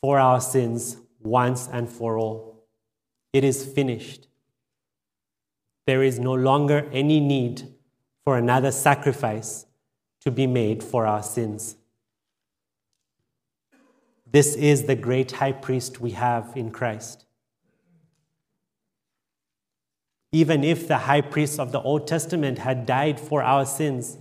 for 0.00 0.18
our 0.18 0.40
sins 0.40 0.96
once 1.20 1.68
and 1.72 1.88
for 1.88 2.18
all. 2.18 2.64
It 3.32 3.44
is 3.44 3.64
finished. 3.64 4.26
There 5.86 6.02
is 6.02 6.18
no 6.18 6.34
longer 6.34 6.88
any 6.92 7.20
need 7.20 7.62
for 8.24 8.36
another 8.36 8.72
sacrifice 8.72 9.66
to 10.20 10.30
be 10.30 10.46
made 10.46 10.82
for 10.82 11.06
our 11.06 11.22
sins. 11.22 11.76
This 14.30 14.54
is 14.54 14.84
the 14.84 14.94
great 14.94 15.32
high 15.32 15.52
priest 15.52 16.00
we 16.00 16.12
have 16.12 16.52
in 16.54 16.70
Christ. 16.70 17.24
Even 20.32 20.62
if 20.62 20.86
the 20.86 20.98
high 20.98 21.20
priest 21.20 21.58
of 21.58 21.72
the 21.72 21.80
Old 21.80 22.06
Testament 22.06 22.58
had 22.58 22.86
died 22.86 23.18
for 23.18 23.42
our 23.42 23.66
sins, 23.66 24.16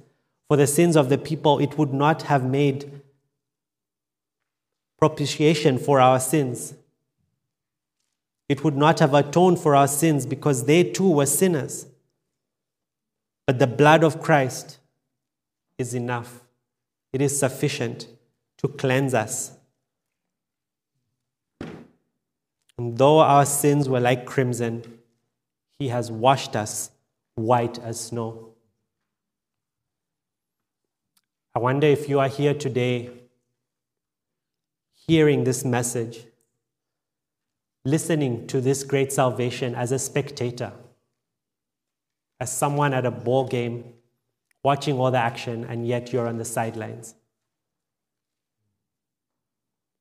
for 0.48 0.58
the 0.58 0.66
sins 0.66 0.96
of 0.96 1.10
the 1.10 1.18
people, 1.18 1.60
it 1.60 1.78
would 1.78 1.94
not 1.94 2.24
have 2.24 2.44
made 2.44 3.02
propitiation 4.98 5.78
for 5.78 6.02
our 6.02 6.20
sins. 6.20 6.74
It 8.50 8.64
would 8.64 8.76
not 8.76 9.00
have 9.00 9.14
atoned 9.14 9.60
for 9.60 9.76
our 9.76 9.88
sins 9.88 10.26
because 10.26 10.66
they 10.66 10.84
too 10.84 11.12
were 11.12 11.28
sinners. 11.28 11.86
But 13.46 13.60
the 13.60 13.68
blood 13.68 14.04
of 14.04 14.22
Christ 14.22 14.80
is 15.78 15.94
enough, 15.94 16.42
it 17.14 17.22
is 17.22 17.40
sufficient 17.40 18.08
to 18.58 18.68
cleanse 18.68 19.14
us. 19.14 19.52
And 22.78 22.98
though 22.98 23.20
our 23.20 23.46
sins 23.46 23.88
were 23.88 24.00
like 24.00 24.26
crimson, 24.26 24.99
He 25.80 25.88
has 25.88 26.12
washed 26.12 26.58
us 26.58 26.92
white 27.36 27.80
as 27.80 28.00
snow. 28.00 28.54
I 31.56 31.60
wonder 31.60 31.88
if 31.88 32.10
you 32.10 32.20
are 32.20 32.28
here 32.28 32.54
today 32.54 33.10
hearing 35.08 35.46
this 35.46 35.66
message, 35.66 36.26
listening 37.86 38.46
to 38.48 38.62
this 38.62 38.84
great 38.84 39.12
salvation 39.12 39.74
as 39.74 39.92
a 39.92 39.98
spectator, 39.98 40.74
as 42.40 42.56
someone 42.56 42.94
at 42.94 43.06
a 43.06 43.12
ball 43.12 43.48
game, 43.48 43.94
watching 44.64 45.00
all 45.00 45.10
the 45.10 45.18
action, 45.18 45.64
and 45.64 45.88
yet 45.88 46.14
you're 46.14 46.28
on 46.28 46.38
the 46.38 46.46
sidelines. 46.46 47.16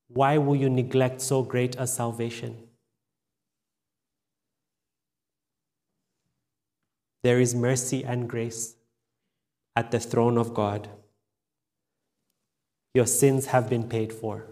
Why 0.08 0.38
will 0.38 0.56
you 0.56 0.68
neglect 0.68 1.20
so 1.20 1.42
great 1.42 1.76
a 1.78 1.86
salvation? 1.86 2.67
There 7.22 7.40
is 7.40 7.54
mercy 7.54 8.04
and 8.04 8.28
grace 8.28 8.76
at 9.74 9.90
the 9.90 10.00
throne 10.00 10.38
of 10.38 10.54
God. 10.54 10.88
Your 12.94 13.06
sins 13.06 13.46
have 13.46 13.68
been 13.68 13.88
paid 13.88 14.12
for. 14.12 14.46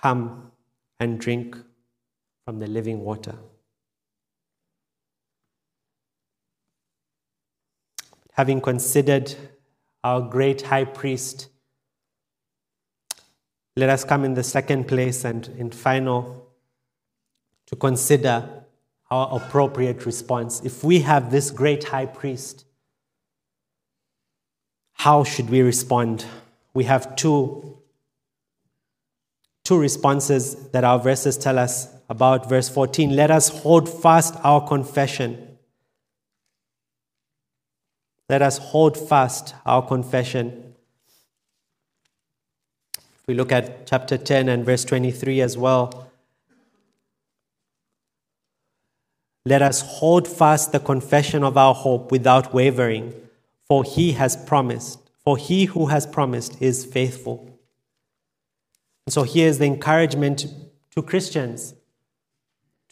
Come 0.00 0.52
and 1.00 1.18
drink 1.20 1.56
from 2.44 2.58
the 2.58 2.66
living 2.66 3.00
water. 3.00 3.36
Having 8.32 8.60
considered 8.60 9.34
our 10.04 10.20
great 10.20 10.62
high 10.62 10.84
priest, 10.84 11.48
let 13.76 13.88
us 13.88 14.04
come 14.04 14.24
in 14.24 14.34
the 14.34 14.44
second 14.44 14.86
place 14.86 15.24
and 15.24 15.48
in 15.58 15.70
final 15.70 16.48
to 17.66 17.76
consider 17.76 18.55
our 19.10 19.36
appropriate 19.36 20.04
response. 20.04 20.60
If 20.64 20.82
we 20.82 21.00
have 21.00 21.30
this 21.30 21.50
great 21.50 21.84
high 21.84 22.06
priest, 22.06 22.64
how 24.94 25.24
should 25.24 25.50
we 25.50 25.62
respond? 25.62 26.24
We 26.74 26.84
have 26.84 27.14
two, 27.16 27.78
two 29.64 29.78
responses 29.78 30.54
that 30.70 30.84
our 30.84 30.98
verses 30.98 31.36
tell 31.36 31.58
us 31.58 31.88
about. 32.08 32.48
Verse 32.48 32.68
14 32.68 33.14
Let 33.14 33.30
us 33.30 33.48
hold 33.48 33.88
fast 33.88 34.34
our 34.42 34.66
confession. 34.66 35.58
Let 38.28 38.42
us 38.42 38.58
hold 38.58 38.96
fast 38.96 39.54
our 39.64 39.86
confession. 39.86 40.74
If 42.96 43.28
we 43.28 43.34
look 43.34 43.52
at 43.52 43.86
chapter 43.86 44.18
10 44.18 44.48
and 44.48 44.64
verse 44.64 44.84
23 44.84 45.40
as 45.40 45.56
well, 45.56 46.05
let 49.46 49.62
us 49.62 49.80
hold 49.80 50.26
fast 50.26 50.72
the 50.72 50.80
confession 50.80 51.44
of 51.44 51.56
our 51.56 51.72
hope 51.72 52.10
without 52.10 52.52
wavering, 52.52 53.14
for 53.64 53.84
he 53.84 54.10
has 54.12 54.36
promised, 54.36 54.98
for 55.22 55.36
he 55.36 55.66
who 55.66 55.86
has 55.86 56.04
promised 56.04 56.60
is 56.60 56.84
faithful. 56.84 57.48
And 59.06 59.12
so 59.12 59.22
here's 59.22 59.58
the 59.58 59.66
encouragement 59.66 60.46
to 60.96 61.00
Christians, 61.00 61.74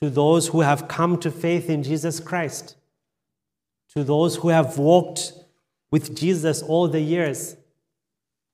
to 0.01 0.09
those 0.09 0.47
who 0.47 0.61
have 0.61 0.87
come 0.87 1.19
to 1.19 1.31
faith 1.33 1.69
in 1.69 1.83
Jesus 1.83 2.21
Christ, 2.21 2.77
to 3.93 4.05
those 4.05 4.37
who 4.37 4.51
have 4.51 4.79
walked 4.79 5.33
with 5.91 6.17
Jesus 6.17 6.63
all 6.63 6.87
the 6.87 7.01
years 7.01 7.57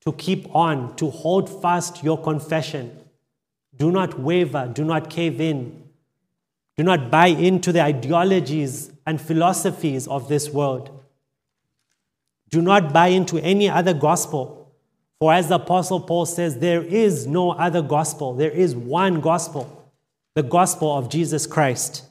to 0.06 0.12
keep 0.14 0.48
on, 0.56 0.96
to 0.96 1.10
hold 1.10 1.60
fast 1.60 2.02
your 2.02 2.18
confession. 2.18 2.98
Do 3.76 3.90
not 3.90 4.18
waver, 4.18 4.70
do 4.72 4.86
not 4.86 5.10
cave 5.10 5.38
in. 5.38 5.79
Do 6.80 6.84
not 6.84 7.10
buy 7.10 7.26
into 7.26 7.72
the 7.72 7.82
ideologies 7.82 8.90
and 9.04 9.20
philosophies 9.20 10.08
of 10.08 10.28
this 10.28 10.48
world. 10.48 11.04
Do 12.48 12.62
not 12.62 12.90
buy 12.90 13.08
into 13.08 13.36
any 13.36 13.68
other 13.68 13.92
gospel. 13.92 14.72
For 15.18 15.30
as 15.34 15.48
the 15.48 15.56
Apostle 15.56 16.00
Paul 16.00 16.24
says, 16.24 16.56
there 16.56 16.82
is 16.82 17.26
no 17.26 17.50
other 17.50 17.82
gospel. 17.82 18.32
There 18.32 18.50
is 18.50 18.74
one 18.74 19.20
gospel, 19.20 19.92
the 20.34 20.42
gospel 20.42 20.96
of 20.96 21.10
Jesus 21.10 21.46
Christ. 21.46 22.06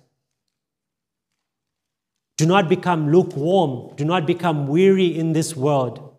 Do 2.38 2.46
not 2.46 2.70
become 2.70 3.12
lukewarm. 3.12 3.96
Do 3.96 4.06
not 4.06 4.28
become 4.28 4.68
weary 4.68 5.08
in 5.08 5.34
this 5.34 5.56
world 5.56 6.16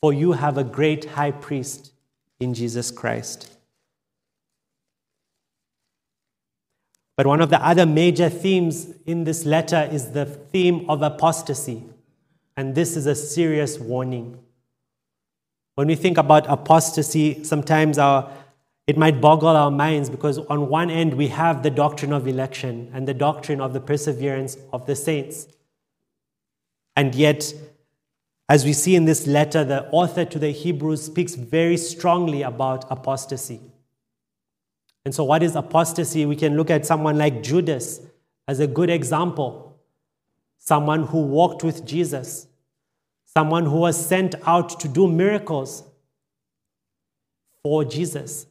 for 0.00 0.12
you 0.12 0.32
have 0.32 0.58
a 0.58 0.64
great 0.64 1.04
high 1.04 1.30
priest 1.30 1.92
in 2.40 2.52
Jesus 2.52 2.90
Christ. 2.90 3.55
But 7.16 7.26
one 7.26 7.40
of 7.40 7.48
the 7.48 7.64
other 7.66 7.86
major 7.86 8.28
themes 8.28 8.88
in 9.06 9.24
this 9.24 9.46
letter 9.46 9.88
is 9.90 10.10
the 10.10 10.26
theme 10.26 10.88
of 10.88 11.00
apostasy. 11.00 11.82
And 12.56 12.74
this 12.74 12.96
is 12.96 13.06
a 13.06 13.14
serious 13.14 13.78
warning. 13.78 14.38
When 15.76 15.88
we 15.88 15.94
think 15.94 16.18
about 16.18 16.46
apostasy, 16.48 17.42
sometimes 17.42 17.98
our, 17.98 18.30
it 18.86 18.98
might 18.98 19.20
boggle 19.20 19.48
our 19.48 19.70
minds 19.70 20.10
because, 20.10 20.38
on 20.38 20.68
one 20.68 20.90
end, 20.90 21.14
we 21.14 21.28
have 21.28 21.62
the 21.62 21.70
doctrine 21.70 22.12
of 22.12 22.26
election 22.26 22.90
and 22.94 23.08
the 23.08 23.14
doctrine 23.14 23.60
of 23.60 23.72
the 23.72 23.80
perseverance 23.80 24.56
of 24.72 24.86
the 24.86 24.96
saints. 24.96 25.48
And 26.96 27.14
yet, 27.14 27.52
as 28.48 28.64
we 28.64 28.72
see 28.72 28.94
in 28.94 29.06
this 29.06 29.26
letter, 29.26 29.64
the 29.64 29.86
author 29.88 30.24
to 30.24 30.38
the 30.38 30.50
Hebrews 30.50 31.02
speaks 31.02 31.34
very 31.34 31.76
strongly 31.76 32.42
about 32.42 32.90
apostasy. 32.90 33.60
And 35.06 35.14
so, 35.14 35.22
what 35.22 35.44
is 35.44 35.54
apostasy? 35.54 36.26
We 36.26 36.34
can 36.34 36.56
look 36.56 36.68
at 36.68 36.84
someone 36.84 37.16
like 37.16 37.40
Judas 37.40 38.00
as 38.48 38.58
a 38.58 38.66
good 38.66 38.90
example. 38.90 39.78
Someone 40.58 41.04
who 41.04 41.20
walked 41.20 41.62
with 41.62 41.86
Jesus, 41.86 42.48
someone 43.24 43.66
who 43.66 43.76
was 43.76 44.04
sent 44.04 44.34
out 44.48 44.80
to 44.80 44.88
do 44.88 45.06
miracles 45.06 45.84
for 47.62 47.84
Jesus. 47.84 48.46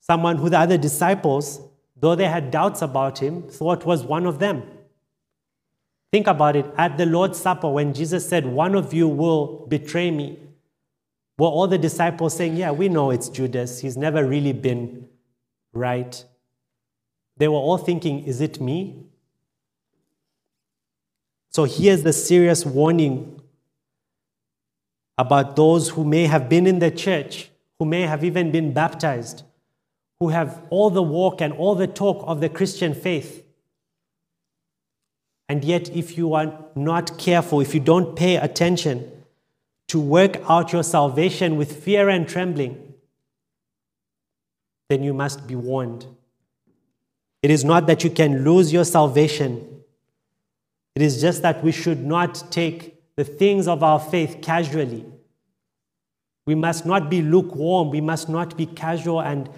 Someone 0.00 0.36
who 0.36 0.50
the 0.50 0.58
other 0.58 0.76
disciples, 0.76 1.60
though 1.94 2.16
they 2.16 2.26
had 2.26 2.50
doubts 2.50 2.82
about 2.82 3.20
him, 3.20 3.44
thought 3.44 3.86
was 3.86 4.02
one 4.02 4.26
of 4.26 4.40
them. 4.40 4.64
Think 6.10 6.26
about 6.26 6.56
it. 6.56 6.66
At 6.76 6.98
the 6.98 7.06
Lord's 7.06 7.38
Supper, 7.38 7.70
when 7.70 7.94
Jesus 7.94 8.28
said, 8.28 8.46
One 8.46 8.74
of 8.74 8.92
you 8.92 9.06
will 9.06 9.64
betray 9.68 10.10
me, 10.10 10.40
were 11.38 11.48
all 11.48 11.66
the 11.66 11.78
disciples 11.78 12.36
saying, 12.36 12.56
Yeah, 12.56 12.70
we 12.70 12.88
know 12.88 13.10
it's 13.10 13.28
Judas. 13.28 13.80
He's 13.80 13.96
never 13.96 14.26
really 14.26 14.52
been 14.52 15.08
right. 15.72 16.24
They 17.36 17.48
were 17.48 17.56
all 17.56 17.78
thinking, 17.78 18.24
Is 18.24 18.40
it 18.40 18.60
me? 18.60 19.04
So 21.50 21.64
here's 21.64 22.02
the 22.02 22.12
serious 22.12 22.66
warning 22.66 23.40
about 25.16 25.54
those 25.54 25.90
who 25.90 26.04
may 26.04 26.26
have 26.26 26.48
been 26.48 26.66
in 26.66 26.80
the 26.80 26.90
church, 26.90 27.50
who 27.78 27.84
may 27.84 28.02
have 28.02 28.24
even 28.24 28.50
been 28.50 28.72
baptized, 28.72 29.44
who 30.18 30.30
have 30.30 30.60
all 30.70 30.90
the 30.90 31.02
walk 31.02 31.40
and 31.40 31.52
all 31.52 31.76
the 31.76 31.86
talk 31.86 32.24
of 32.26 32.40
the 32.40 32.48
Christian 32.48 32.94
faith 32.94 33.44
and 35.48 35.64
yet, 35.64 35.90
if 35.90 36.16
you 36.16 36.34
are 36.34 36.64
not 36.74 37.18
careful, 37.18 37.60
if 37.60 37.74
you 37.74 37.80
don't 37.80 38.16
pay 38.16 38.36
attention 38.36 39.10
to 39.88 40.00
work 40.00 40.38
out 40.48 40.72
your 40.72 40.82
salvation 40.82 41.56
with 41.56 41.84
fear 41.84 42.08
and 42.08 42.28
trembling, 42.28 42.94
then 44.88 45.02
you 45.02 45.14
must 45.14 45.46
be 45.46 45.54
warned. 45.54 46.06
It 47.42 47.50
is 47.50 47.64
not 47.64 47.86
that 47.86 48.04
you 48.04 48.10
can 48.10 48.44
lose 48.44 48.72
your 48.72 48.84
salvation, 48.84 49.82
it 50.94 51.02
is 51.02 51.20
just 51.20 51.42
that 51.42 51.62
we 51.64 51.72
should 51.72 52.04
not 52.04 52.50
take 52.50 52.94
the 53.16 53.24
things 53.24 53.68
of 53.68 53.82
our 53.82 53.98
faith 53.98 54.38
casually. 54.42 55.04
We 56.46 56.54
must 56.54 56.84
not 56.84 57.10
be 57.10 57.22
lukewarm, 57.22 57.90
we 57.90 58.00
must 58.00 58.28
not 58.28 58.56
be 58.56 58.66
casual 58.66 59.20
and, 59.20 59.48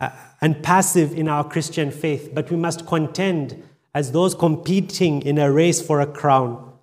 uh, 0.00 0.10
and 0.40 0.62
passive 0.62 1.12
in 1.12 1.28
our 1.28 1.44
Christian 1.44 1.90
faith, 1.90 2.30
but 2.34 2.50
we 2.50 2.56
must 2.56 2.86
contend 2.86 3.62
as 3.94 4.12
those 4.12 4.34
competing 4.34 5.22
in 5.22 5.38
a 5.38 5.50
race 5.50 5.80
for 5.80 6.00
a 6.00 6.06
crown. 6.06 6.73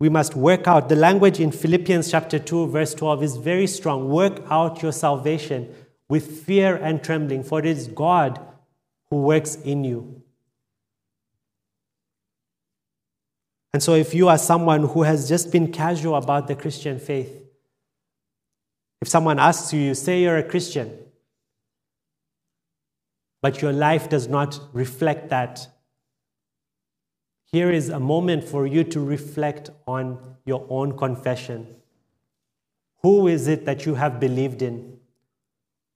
We 0.00 0.08
must 0.08 0.34
work 0.34 0.66
out. 0.66 0.88
The 0.88 0.96
language 0.96 1.38
in 1.38 1.52
Philippians 1.52 2.10
chapter 2.10 2.38
2, 2.38 2.68
verse 2.68 2.94
12 2.94 3.22
is 3.22 3.36
very 3.36 3.66
strong. 3.66 4.08
Work 4.08 4.42
out 4.50 4.82
your 4.82 4.92
salvation 4.92 5.72
with 6.08 6.42
fear 6.42 6.74
and 6.74 7.04
trembling, 7.04 7.44
for 7.44 7.60
it 7.60 7.66
is 7.66 7.86
God 7.86 8.40
who 9.10 9.20
works 9.20 9.56
in 9.56 9.84
you. 9.84 10.22
And 13.72 13.82
so, 13.82 13.94
if 13.94 14.14
you 14.14 14.28
are 14.28 14.38
someone 14.38 14.84
who 14.84 15.02
has 15.02 15.28
just 15.28 15.52
been 15.52 15.70
casual 15.70 16.16
about 16.16 16.48
the 16.48 16.56
Christian 16.56 16.98
faith, 16.98 17.30
if 19.00 19.08
someone 19.08 19.38
asks 19.38 19.72
you, 19.72 19.80
you 19.80 19.94
say 19.94 20.22
you're 20.22 20.38
a 20.38 20.42
Christian, 20.42 20.98
but 23.42 23.62
your 23.62 23.72
life 23.72 24.08
does 24.08 24.28
not 24.28 24.58
reflect 24.72 25.28
that. 25.28 25.68
Here 27.52 27.70
is 27.70 27.88
a 27.88 27.98
moment 27.98 28.44
for 28.44 28.66
you 28.66 28.84
to 28.84 29.00
reflect 29.00 29.70
on 29.86 30.36
your 30.44 30.66
own 30.68 30.96
confession. 30.96 31.66
Who 33.02 33.26
is 33.26 33.48
it 33.48 33.64
that 33.64 33.86
you 33.86 33.94
have 33.94 34.20
believed 34.20 34.62
in? 34.62 34.98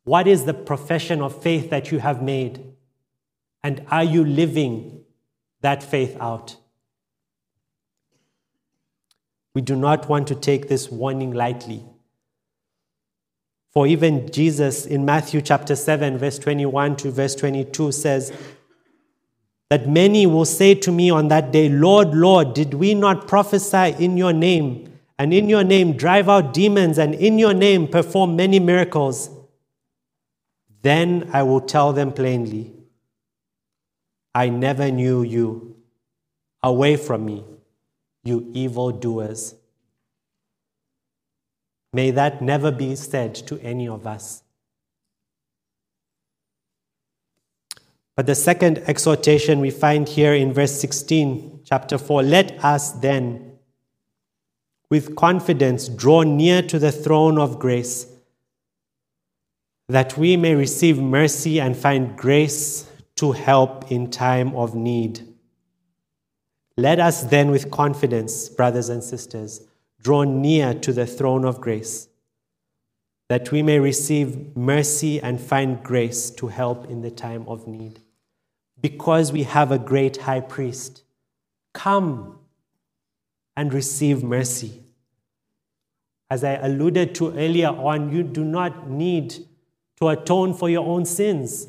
What 0.05 0.26
is 0.26 0.44
the 0.44 0.55
profession 0.55 1.22
of 1.22 1.42
faith 1.42 1.70
that 1.70 1.92
you 1.92 1.98
have 2.00 2.22
made? 2.22 2.74
And 3.62 3.84
are 3.90 4.05
you 4.05 4.24
living 4.24 5.05
that 5.61 5.82
faith 5.82 6.16
out? 6.20 6.57
We 9.55 9.62
do 9.62 9.76
not 9.76 10.09
want 10.09 10.26
to 10.28 10.34
take 10.34 10.68
this 10.68 10.90
warning 10.90 11.32
lightly. 11.32 11.84
For 13.70 13.86
even 13.86 14.30
Jesus 14.30 14.84
in 14.84 15.05
Matthew 15.05 15.40
chapter 15.40 15.76
7, 15.76 16.18
verse 16.18 16.38
21 16.38 16.96
to 16.96 17.11
verse 17.11 17.34
22 17.34 17.92
says, 17.92 18.32
that 19.74 19.88
many 19.88 20.24
will 20.24 20.44
say 20.44 20.72
to 20.72 20.92
me 20.92 21.10
on 21.10 21.26
that 21.26 21.50
day, 21.50 21.68
Lord, 21.68 22.14
Lord, 22.14 22.54
did 22.54 22.74
we 22.74 22.94
not 22.94 23.26
prophesy 23.26 23.96
in 23.98 24.16
your 24.16 24.32
name, 24.32 25.00
and 25.18 25.34
in 25.34 25.48
your 25.48 25.64
name 25.64 25.96
drive 25.96 26.28
out 26.28 26.54
demons, 26.54 26.96
and 26.96 27.12
in 27.12 27.40
your 27.40 27.52
name 27.52 27.88
perform 27.88 28.36
many 28.36 28.60
miracles? 28.60 29.30
Then 30.82 31.28
I 31.32 31.42
will 31.42 31.60
tell 31.60 31.92
them 31.92 32.12
plainly, 32.12 32.72
I 34.32 34.48
never 34.48 34.92
knew 34.92 35.24
you. 35.24 35.74
Away 36.62 36.94
from 36.96 37.26
me, 37.26 37.42
you 38.22 38.52
evildoers. 38.54 39.56
May 41.92 42.12
that 42.12 42.42
never 42.42 42.70
be 42.70 42.94
said 42.94 43.34
to 43.48 43.58
any 43.58 43.88
of 43.88 44.06
us. 44.06 44.43
But 48.16 48.26
the 48.26 48.34
second 48.34 48.78
exhortation 48.86 49.60
we 49.60 49.70
find 49.70 50.08
here 50.08 50.34
in 50.34 50.52
verse 50.52 50.78
16, 50.80 51.62
chapter 51.64 51.98
4 51.98 52.22
let 52.22 52.64
us 52.64 52.92
then, 52.92 53.58
with 54.88 55.16
confidence, 55.16 55.88
draw 55.88 56.22
near 56.22 56.62
to 56.62 56.78
the 56.78 56.92
throne 56.92 57.38
of 57.38 57.58
grace, 57.58 58.06
that 59.88 60.16
we 60.16 60.36
may 60.36 60.54
receive 60.54 60.98
mercy 60.98 61.60
and 61.60 61.76
find 61.76 62.16
grace 62.16 62.88
to 63.16 63.32
help 63.32 63.90
in 63.90 64.10
time 64.10 64.54
of 64.54 64.74
need. 64.74 65.26
Let 66.76 67.00
us 67.00 67.24
then, 67.24 67.50
with 67.50 67.70
confidence, 67.70 68.48
brothers 68.48 68.88
and 68.88 69.02
sisters, 69.02 69.66
draw 70.00 70.22
near 70.24 70.74
to 70.74 70.92
the 70.92 71.06
throne 71.06 71.44
of 71.44 71.60
grace, 71.60 72.08
that 73.35 73.51
we 73.51 73.64
may 73.64 73.80
receive 73.80 74.57
mercy 74.57 75.20
and 75.20 75.41
find 75.41 75.82
grace 75.82 76.30
to 76.30 76.47
help 76.47 76.89
in 76.89 77.03
the 77.03 77.11
time 77.11 77.45
of 77.49 77.66
need 77.66 77.99
because 78.80 79.32
we 79.32 79.43
have 79.43 79.72
a 79.72 79.78
great 79.93 80.18
high 80.18 80.39
priest. 80.39 81.03
Come 81.72 82.39
and 83.57 83.74
receive 83.74 84.22
mercy. 84.22 84.85
As 86.30 86.45
I 86.45 86.53
alluded 86.62 87.12
to 87.16 87.37
earlier 87.37 87.70
on, 87.70 88.12
you 88.12 88.22
do 88.22 88.45
not 88.45 88.89
need 88.89 89.35
to 89.99 90.11
atone 90.11 90.55
for 90.55 90.70
your 90.70 90.87
own 90.87 91.05
sins. 91.05 91.66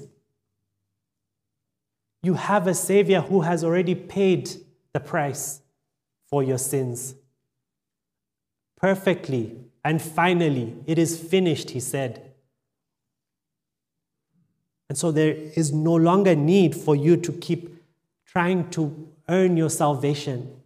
You 2.22 2.36
have 2.36 2.68
a 2.68 2.76
Savior 2.76 3.22
who 3.22 3.42
has 3.42 3.64
already 3.64 3.96
paid 3.96 4.52
the 4.94 5.00
price 5.00 5.62
for 6.30 6.44
your 6.44 6.60
sins. 6.60 7.16
Perfectly 8.80 9.65
and 9.86 10.02
finally, 10.02 10.76
it 10.88 10.98
is 10.98 11.16
finished, 11.16 11.70
he 11.70 11.80
said. 11.80 12.34
And 14.90 14.98
so 14.98 15.12
there 15.12 15.30
is 15.32 15.72
no 15.72 15.94
longer 15.94 16.36
need 16.36 16.76
for 16.76 16.96
you 16.96 17.16
to 17.18 17.32
keep 17.32 17.84
trying 18.26 18.72
to 18.72 19.08
earn 19.30 19.58
your 19.58 19.70
salvation. 19.70 20.60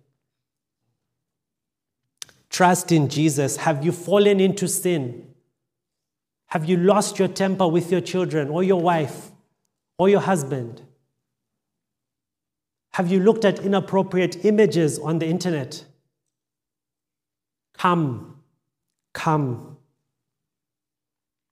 Trust 2.50 2.94
in 2.94 3.10
Jesus. 3.10 3.58
Have 3.58 3.84
you 3.84 3.92
fallen 3.92 4.40
into 4.40 4.70
sin? 4.70 5.34
Have 6.48 6.70
you 6.70 6.78
lost 6.78 7.20
your 7.20 7.28
temper 7.28 7.68
with 7.68 7.92
your 7.92 8.02
children 8.02 8.48
or 8.48 8.64
your 8.64 8.80
wife 8.80 9.32
or 9.98 10.08
your 10.08 10.22
husband? 10.22 10.82
Have 12.94 13.12
you 13.12 13.20
looked 13.20 13.44
at 13.44 13.60
inappropriate 13.60 14.46
images 14.46 14.98
on 14.98 15.20
the 15.20 15.28
internet? 15.28 15.84
Come, 17.74 18.39
come 19.14 19.78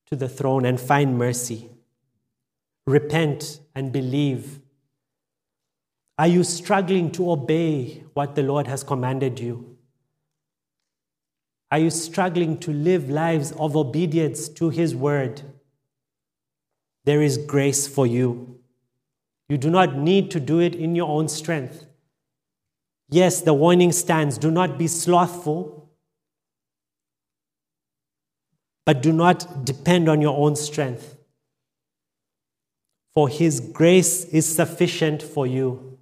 to 0.07 0.15
the 0.15 0.29
throne 0.29 0.65
and 0.65 0.79
find 0.79 1.17
mercy 1.17 1.69
repent 2.87 3.59
and 3.75 3.91
believe? 3.91 4.61
Are 6.17 6.27
you 6.27 6.43
struggling 6.43 7.11
to 7.11 7.29
obey 7.29 8.03
what 8.13 8.33
the 8.33 8.41
Lord 8.41 8.65
has 8.65 8.83
commanded 8.83 9.39
you? 9.39 9.77
Are 11.69 11.77
you 11.77 11.91
struggling 11.91 12.57
to 12.59 12.71
live 12.71 13.09
lives 13.09 13.51
of 13.51 13.75
obedience 13.75 14.47
to 14.49 14.69
His 14.69 14.95
word? 14.95 15.41
There 17.03 17.21
is 17.21 17.37
grace 17.37 17.87
for 17.87 18.07
you. 18.07 18.59
You 19.49 19.57
do 19.57 19.69
not 19.69 19.97
need 19.97 20.31
to 20.31 20.39
do 20.39 20.59
it 20.59 20.73
in 20.73 20.95
your 20.95 21.09
own 21.09 21.27
strength. 21.27 21.85
Yes, 23.09 23.41
the 23.41 23.53
warning 23.53 23.91
stands 23.91 24.37
do 24.37 24.49
not 24.49 24.77
be 24.77 24.87
slothful, 24.87 25.86
but 28.87 29.03
do 29.03 29.11
not 29.11 29.65
depend 29.65 30.07
on 30.09 30.21
your 30.21 30.35
own 30.35 30.55
strength 30.55 31.17
for 33.17 33.27
his 33.27 33.59
grace 33.59 34.25
is 34.25 34.45
sufficient 34.45 35.23
for 35.23 35.47
you. 35.47 35.97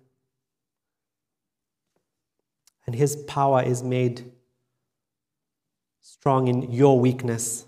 And 2.85 2.93
his 2.93 3.15
power 3.15 3.63
is 3.63 3.81
made 3.81 4.33
strong 6.01 6.49
in 6.49 6.69
your 6.73 6.99
weakness. 6.99 7.65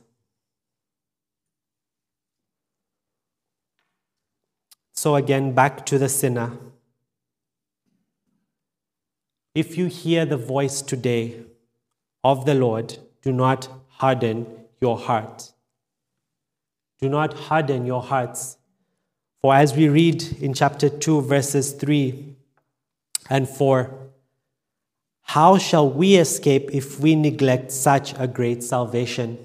So, 4.91 5.15
again, 5.15 5.53
back 5.53 5.85
to 5.85 5.97
the 5.97 6.09
sinner. 6.09 6.51
If 9.55 9.77
you 9.77 9.85
hear 9.85 10.25
the 10.25 10.35
voice 10.35 10.81
today 10.81 11.45
of 12.21 12.45
the 12.45 12.53
Lord, 12.53 12.97
do 13.21 13.31
not 13.31 13.69
harden 13.91 14.66
your 14.79 14.97
heart. 14.97 15.51
Do 16.99 17.09
not 17.09 17.33
harden 17.33 17.85
your 17.85 18.01
hearts 18.01 18.57
for 19.41 19.53
as 19.53 19.75
we 19.75 19.87
read 19.87 20.41
in 20.41 20.53
chapter 20.53 20.89
2, 20.89 21.21
verses 21.21 21.73
3 21.73 22.35
and 23.29 23.47
4, 23.47 23.97
how 25.21 25.57
shall 25.57 25.89
we 25.89 26.15
escape 26.15 26.69
if 26.73 26.99
we 26.99 27.15
neglect 27.15 27.71
such 27.71 28.13
a 28.17 28.27
great 28.27 28.63
salvation? 28.63 29.37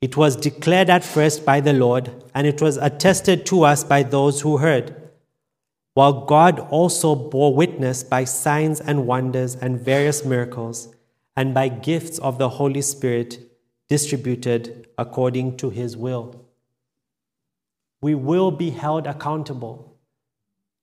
It 0.00 0.16
was 0.16 0.36
declared 0.36 0.90
at 0.90 1.02
first 1.02 1.44
by 1.44 1.60
the 1.60 1.72
Lord, 1.72 2.10
and 2.34 2.46
it 2.46 2.62
was 2.62 2.76
attested 2.76 3.46
to 3.46 3.64
us 3.64 3.82
by 3.82 4.04
those 4.04 4.42
who 4.42 4.58
heard, 4.58 4.94
while 5.94 6.24
God 6.26 6.60
also 6.60 7.14
bore 7.14 7.54
witness 7.54 8.04
by 8.04 8.24
signs 8.24 8.80
and 8.80 9.06
wonders 9.06 9.56
and 9.56 9.80
various 9.80 10.24
miracles, 10.24 10.94
and 11.36 11.52
by 11.52 11.68
gifts 11.68 12.18
of 12.18 12.38
the 12.38 12.48
Holy 12.48 12.82
Spirit 12.82 13.38
distributed 13.88 14.88
according 14.96 15.56
to 15.56 15.70
his 15.70 15.96
will 15.96 16.44
we 18.04 18.14
will 18.14 18.50
be 18.50 18.68
held 18.68 19.06
accountable. 19.06 19.96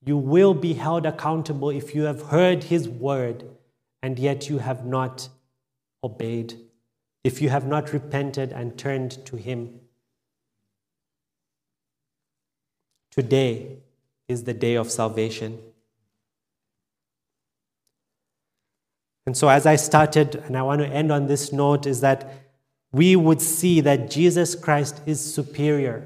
You 0.03 0.17
will 0.17 0.55
be 0.55 0.73
held 0.73 1.05
accountable 1.05 1.69
if 1.69 1.93
you 1.93 2.05
have 2.05 2.23
heard 2.23 2.63
his 2.63 2.89
word 2.89 3.43
and 4.01 4.17
yet 4.17 4.49
you 4.49 4.57
have 4.57 4.87
not 4.87 5.29
obeyed, 6.03 6.55
if 7.23 7.39
you 7.39 7.49
have 7.49 7.67
not 7.67 7.93
repented 7.93 8.51
and 8.51 8.75
turned 8.75 9.23
to 9.27 9.35
him. 9.35 9.81
Today 13.11 13.77
is 14.27 14.45
the 14.45 14.55
day 14.55 14.73
of 14.73 14.89
salvation. 14.89 15.59
And 19.27 19.37
so, 19.37 19.47
as 19.47 19.67
I 19.67 19.75
started, 19.75 20.37
and 20.37 20.57
I 20.57 20.63
want 20.63 20.81
to 20.81 20.87
end 20.87 21.11
on 21.11 21.27
this 21.27 21.53
note, 21.53 21.85
is 21.85 22.01
that 22.01 22.50
we 22.91 23.15
would 23.15 23.41
see 23.41 23.81
that 23.81 24.09
Jesus 24.09 24.55
Christ 24.55 25.01
is 25.05 25.33
superior. 25.33 26.05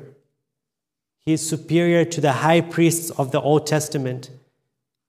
He 1.25 1.33
is 1.33 1.47
superior 1.47 2.05
to 2.05 2.21
the 2.21 2.33
high 2.33 2.61
priests 2.61 3.09
of 3.11 3.31
the 3.31 3.41
Old 3.41 3.65
Testament. 3.65 4.29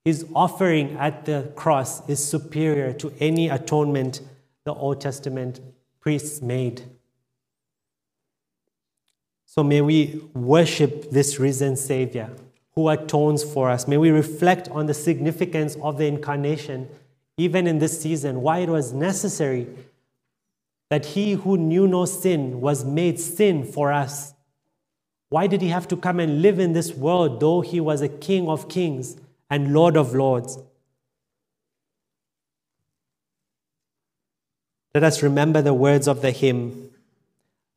His 0.05 0.25
offering 0.35 0.97
at 0.97 1.27
the 1.27 1.53
cross 1.55 2.09
is 2.09 2.27
superior 2.27 2.93
to 2.95 3.13
any 3.21 3.49
atonement 3.49 4.21
the 4.65 4.73
Old 4.73 5.01
Testament 5.01 5.61
priests 6.01 6.41
made. 6.41 6.83
So 9.45 9.63
may 9.63 9.81
we 9.81 10.23
worship 10.35 11.11
this 11.11 11.39
risen 11.39 11.77
Savior 11.77 12.31
who 12.75 12.89
atones 12.91 13.43
for 13.43 13.71
us. 13.71 13.89
May 13.89 13.97
we 13.97 14.11
reflect 14.11 14.69
on 14.69 14.87
the 14.87 14.95
significance 14.95 15.77
of 15.83 15.97
the 15.97 16.07
incarnation, 16.07 16.89
even 17.39 17.67
in 17.67 17.79
this 17.79 18.01
season, 18.01 18.43
why 18.43 18.59
it 18.59 18.69
was 18.69 18.93
necessary 18.93 19.67
that 20.91 21.07
he 21.07 21.33
who 21.33 21.57
knew 21.57 21.87
no 21.87 22.05
sin 22.05 22.61
was 22.61 22.85
made 22.85 23.19
sin 23.19 23.65
for 23.65 23.93
us 23.93 24.35
why 25.29 25.47
did 25.47 25.61
he 25.61 25.69
have 25.69 25.89
to 25.89 25.97
come 25.97 26.21
and 26.21 26.41
live 26.41 26.59
in 26.59 26.73
this 26.73 26.95
world, 26.95 27.41
though 27.41 27.61
he 27.61 27.81
was 27.81 28.01
a 28.01 28.09
king 28.09 28.49
of 28.49 28.69
kings 28.69 29.17
and 29.51 29.73
lord 29.73 29.97
of 29.97 30.15
lords? 30.15 30.59
Let 34.95 35.05
us 35.05 35.23
remember 35.23 35.61
the 35.61 35.75
words 35.75 36.09
of 36.09 36.23
the 36.23 36.31
hymn 36.31 36.91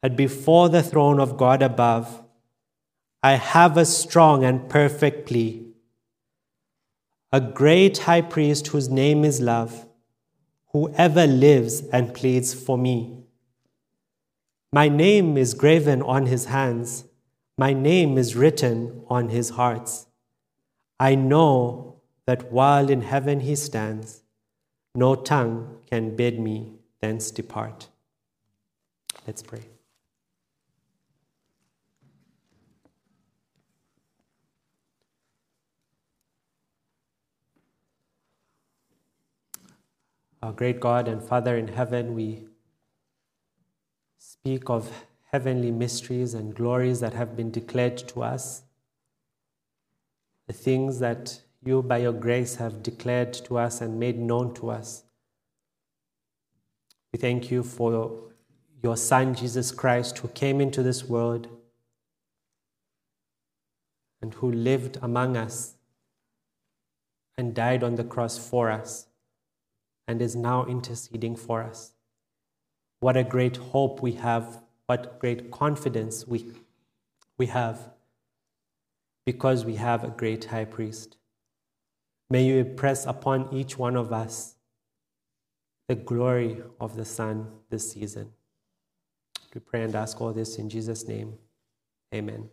that 0.01 0.15
before 0.15 0.69
the 0.69 0.83
throne 0.83 1.19
of 1.19 1.37
God 1.37 1.61
above, 1.61 2.23
I 3.21 3.33
have 3.33 3.75
a 3.75 3.85
strong 3.85 4.45
and 4.45 4.69
perfect 4.69 5.27
plea. 5.27 5.65
A 7.33 7.41
great 7.41 7.97
high 7.99 8.21
priest 8.21 8.67
whose 8.67 8.87
name 8.87 9.25
is 9.25 9.41
love, 9.41 9.85
who 10.71 10.91
ever 10.93 11.25
lives 11.25 11.81
and 11.91 12.13
pleads 12.13 12.53
for 12.53 12.77
me. 12.77 13.23
My 14.71 14.87
name 14.87 15.37
is 15.37 15.53
graven 15.53 16.01
on 16.01 16.27
his 16.27 16.45
hands 16.45 17.05
my 17.59 17.73
name 17.73 18.17
is 18.17 18.37
written 18.37 19.03
on 19.09 19.27
his 19.27 19.49
hearts. 19.49 20.07
I 20.97 21.15
know 21.15 21.99
that 22.25 22.53
while 22.53 22.89
in 22.89 23.01
heaven 23.01 23.41
he 23.41 23.57
stands, 23.57 24.21
no 24.95 25.15
tongue 25.15 25.79
can 25.91 26.15
bid 26.15 26.39
me 26.39 26.79
thence 27.01 27.31
depart. 27.31 27.89
Let's 29.27 29.43
pray. 29.43 29.78
Our 40.41 40.53
great 40.53 40.79
God 40.79 41.09
and 41.09 41.21
Father 41.21 41.57
in 41.57 41.67
heaven, 41.67 42.15
we 42.15 42.45
speak 44.17 44.69
of 44.69 45.05
heavenly 45.31 45.69
mysteries 45.69 46.33
and 46.33 46.55
glories 46.55 47.01
that 47.01 47.13
have 47.13 47.35
been 47.35 47.51
declared 47.51 47.97
to 47.97 48.23
us, 48.23 48.63
the 50.47 50.53
things 50.53 50.99
that 50.99 51.41
you, 51.61 51.81
by 51.81 51.97
your 51.97 52.13
grace, 52.13 52.55
have 52.55 52.81
declared 52.81 53.33
to 53.33 53.57
us 53.57 53.81
and 53.81 53.99
made 53.99 54.17
known 54.17 54.53
to 54.55 54.69
us. 54.69 55.03
We 57.11 57.19
thank 57.19 57.51
you 57.51 57.61
for 57.61 58.31
your 58.81 58.95
Son, 58.95 59.35
Jesus 59.35 59.71
Christ, 59.71 60.19
who 60.19 60.29
came 60.29 60.61
into 60.61 60.81
this 60.81 61.03
world 61.03 61.49
and 64.21 64.33
who 64.35 64.49
lived 64.51 64.97
among 65.01 65.35
us 65.35 65.75
and 67.37 67.53
died 67.53 67.83
on 67.83 67.95
the 67.95 68.03
cross 68.05 68.37
for 68.37 68.71
us 68.71 69.08
and 70.09 70.23
is 70.23 70.35
now 70.35 70.65
interceding 70.65 71.35
for 71.35 71.61
us. 71.61 71.91
What 72.99 73.15
a 73.15 73.23
great 73.23 73.57
hope 73.57 74.01
we 74.01 74.13
have, 74.13 74.63
what 74.87 75.19
great 75.19 75.51
confidence 75.51 76.27
we, 76.27 76.45
we 77.37 77.45
have 77.45 77.91
because 79.23 79.63
we 79.65 79.75
have 79.75 80.03
a 80.03 80.09
great 80.09 80.45
high 80.45 80.65
priest. 80.65 81.17
May 82.31 82.43
you 82.43 82.57
impress 82.57 83.05
upon 83.05 83.53
each 83.53 83.77
one 83.77 83.95
of 83.95 84.11
us 84.11 84.55
the 85.87 85.93
glory 85.93 86.63
of 86.81 86.95
the 86.95 87.05
Son 87.05 87.47
this 87.69 87.91
season. 87.91 88.31
We 89.53 89.61
pray 89.61 89.83
and 89.83 89.95
ask 89.95 90.19
all 90.19 90.33
this 90.33 90.57
in 90.57 90.69
Jesus' 90.69 91.07
name. 91.07 91.35
Amen. 92.15 92.49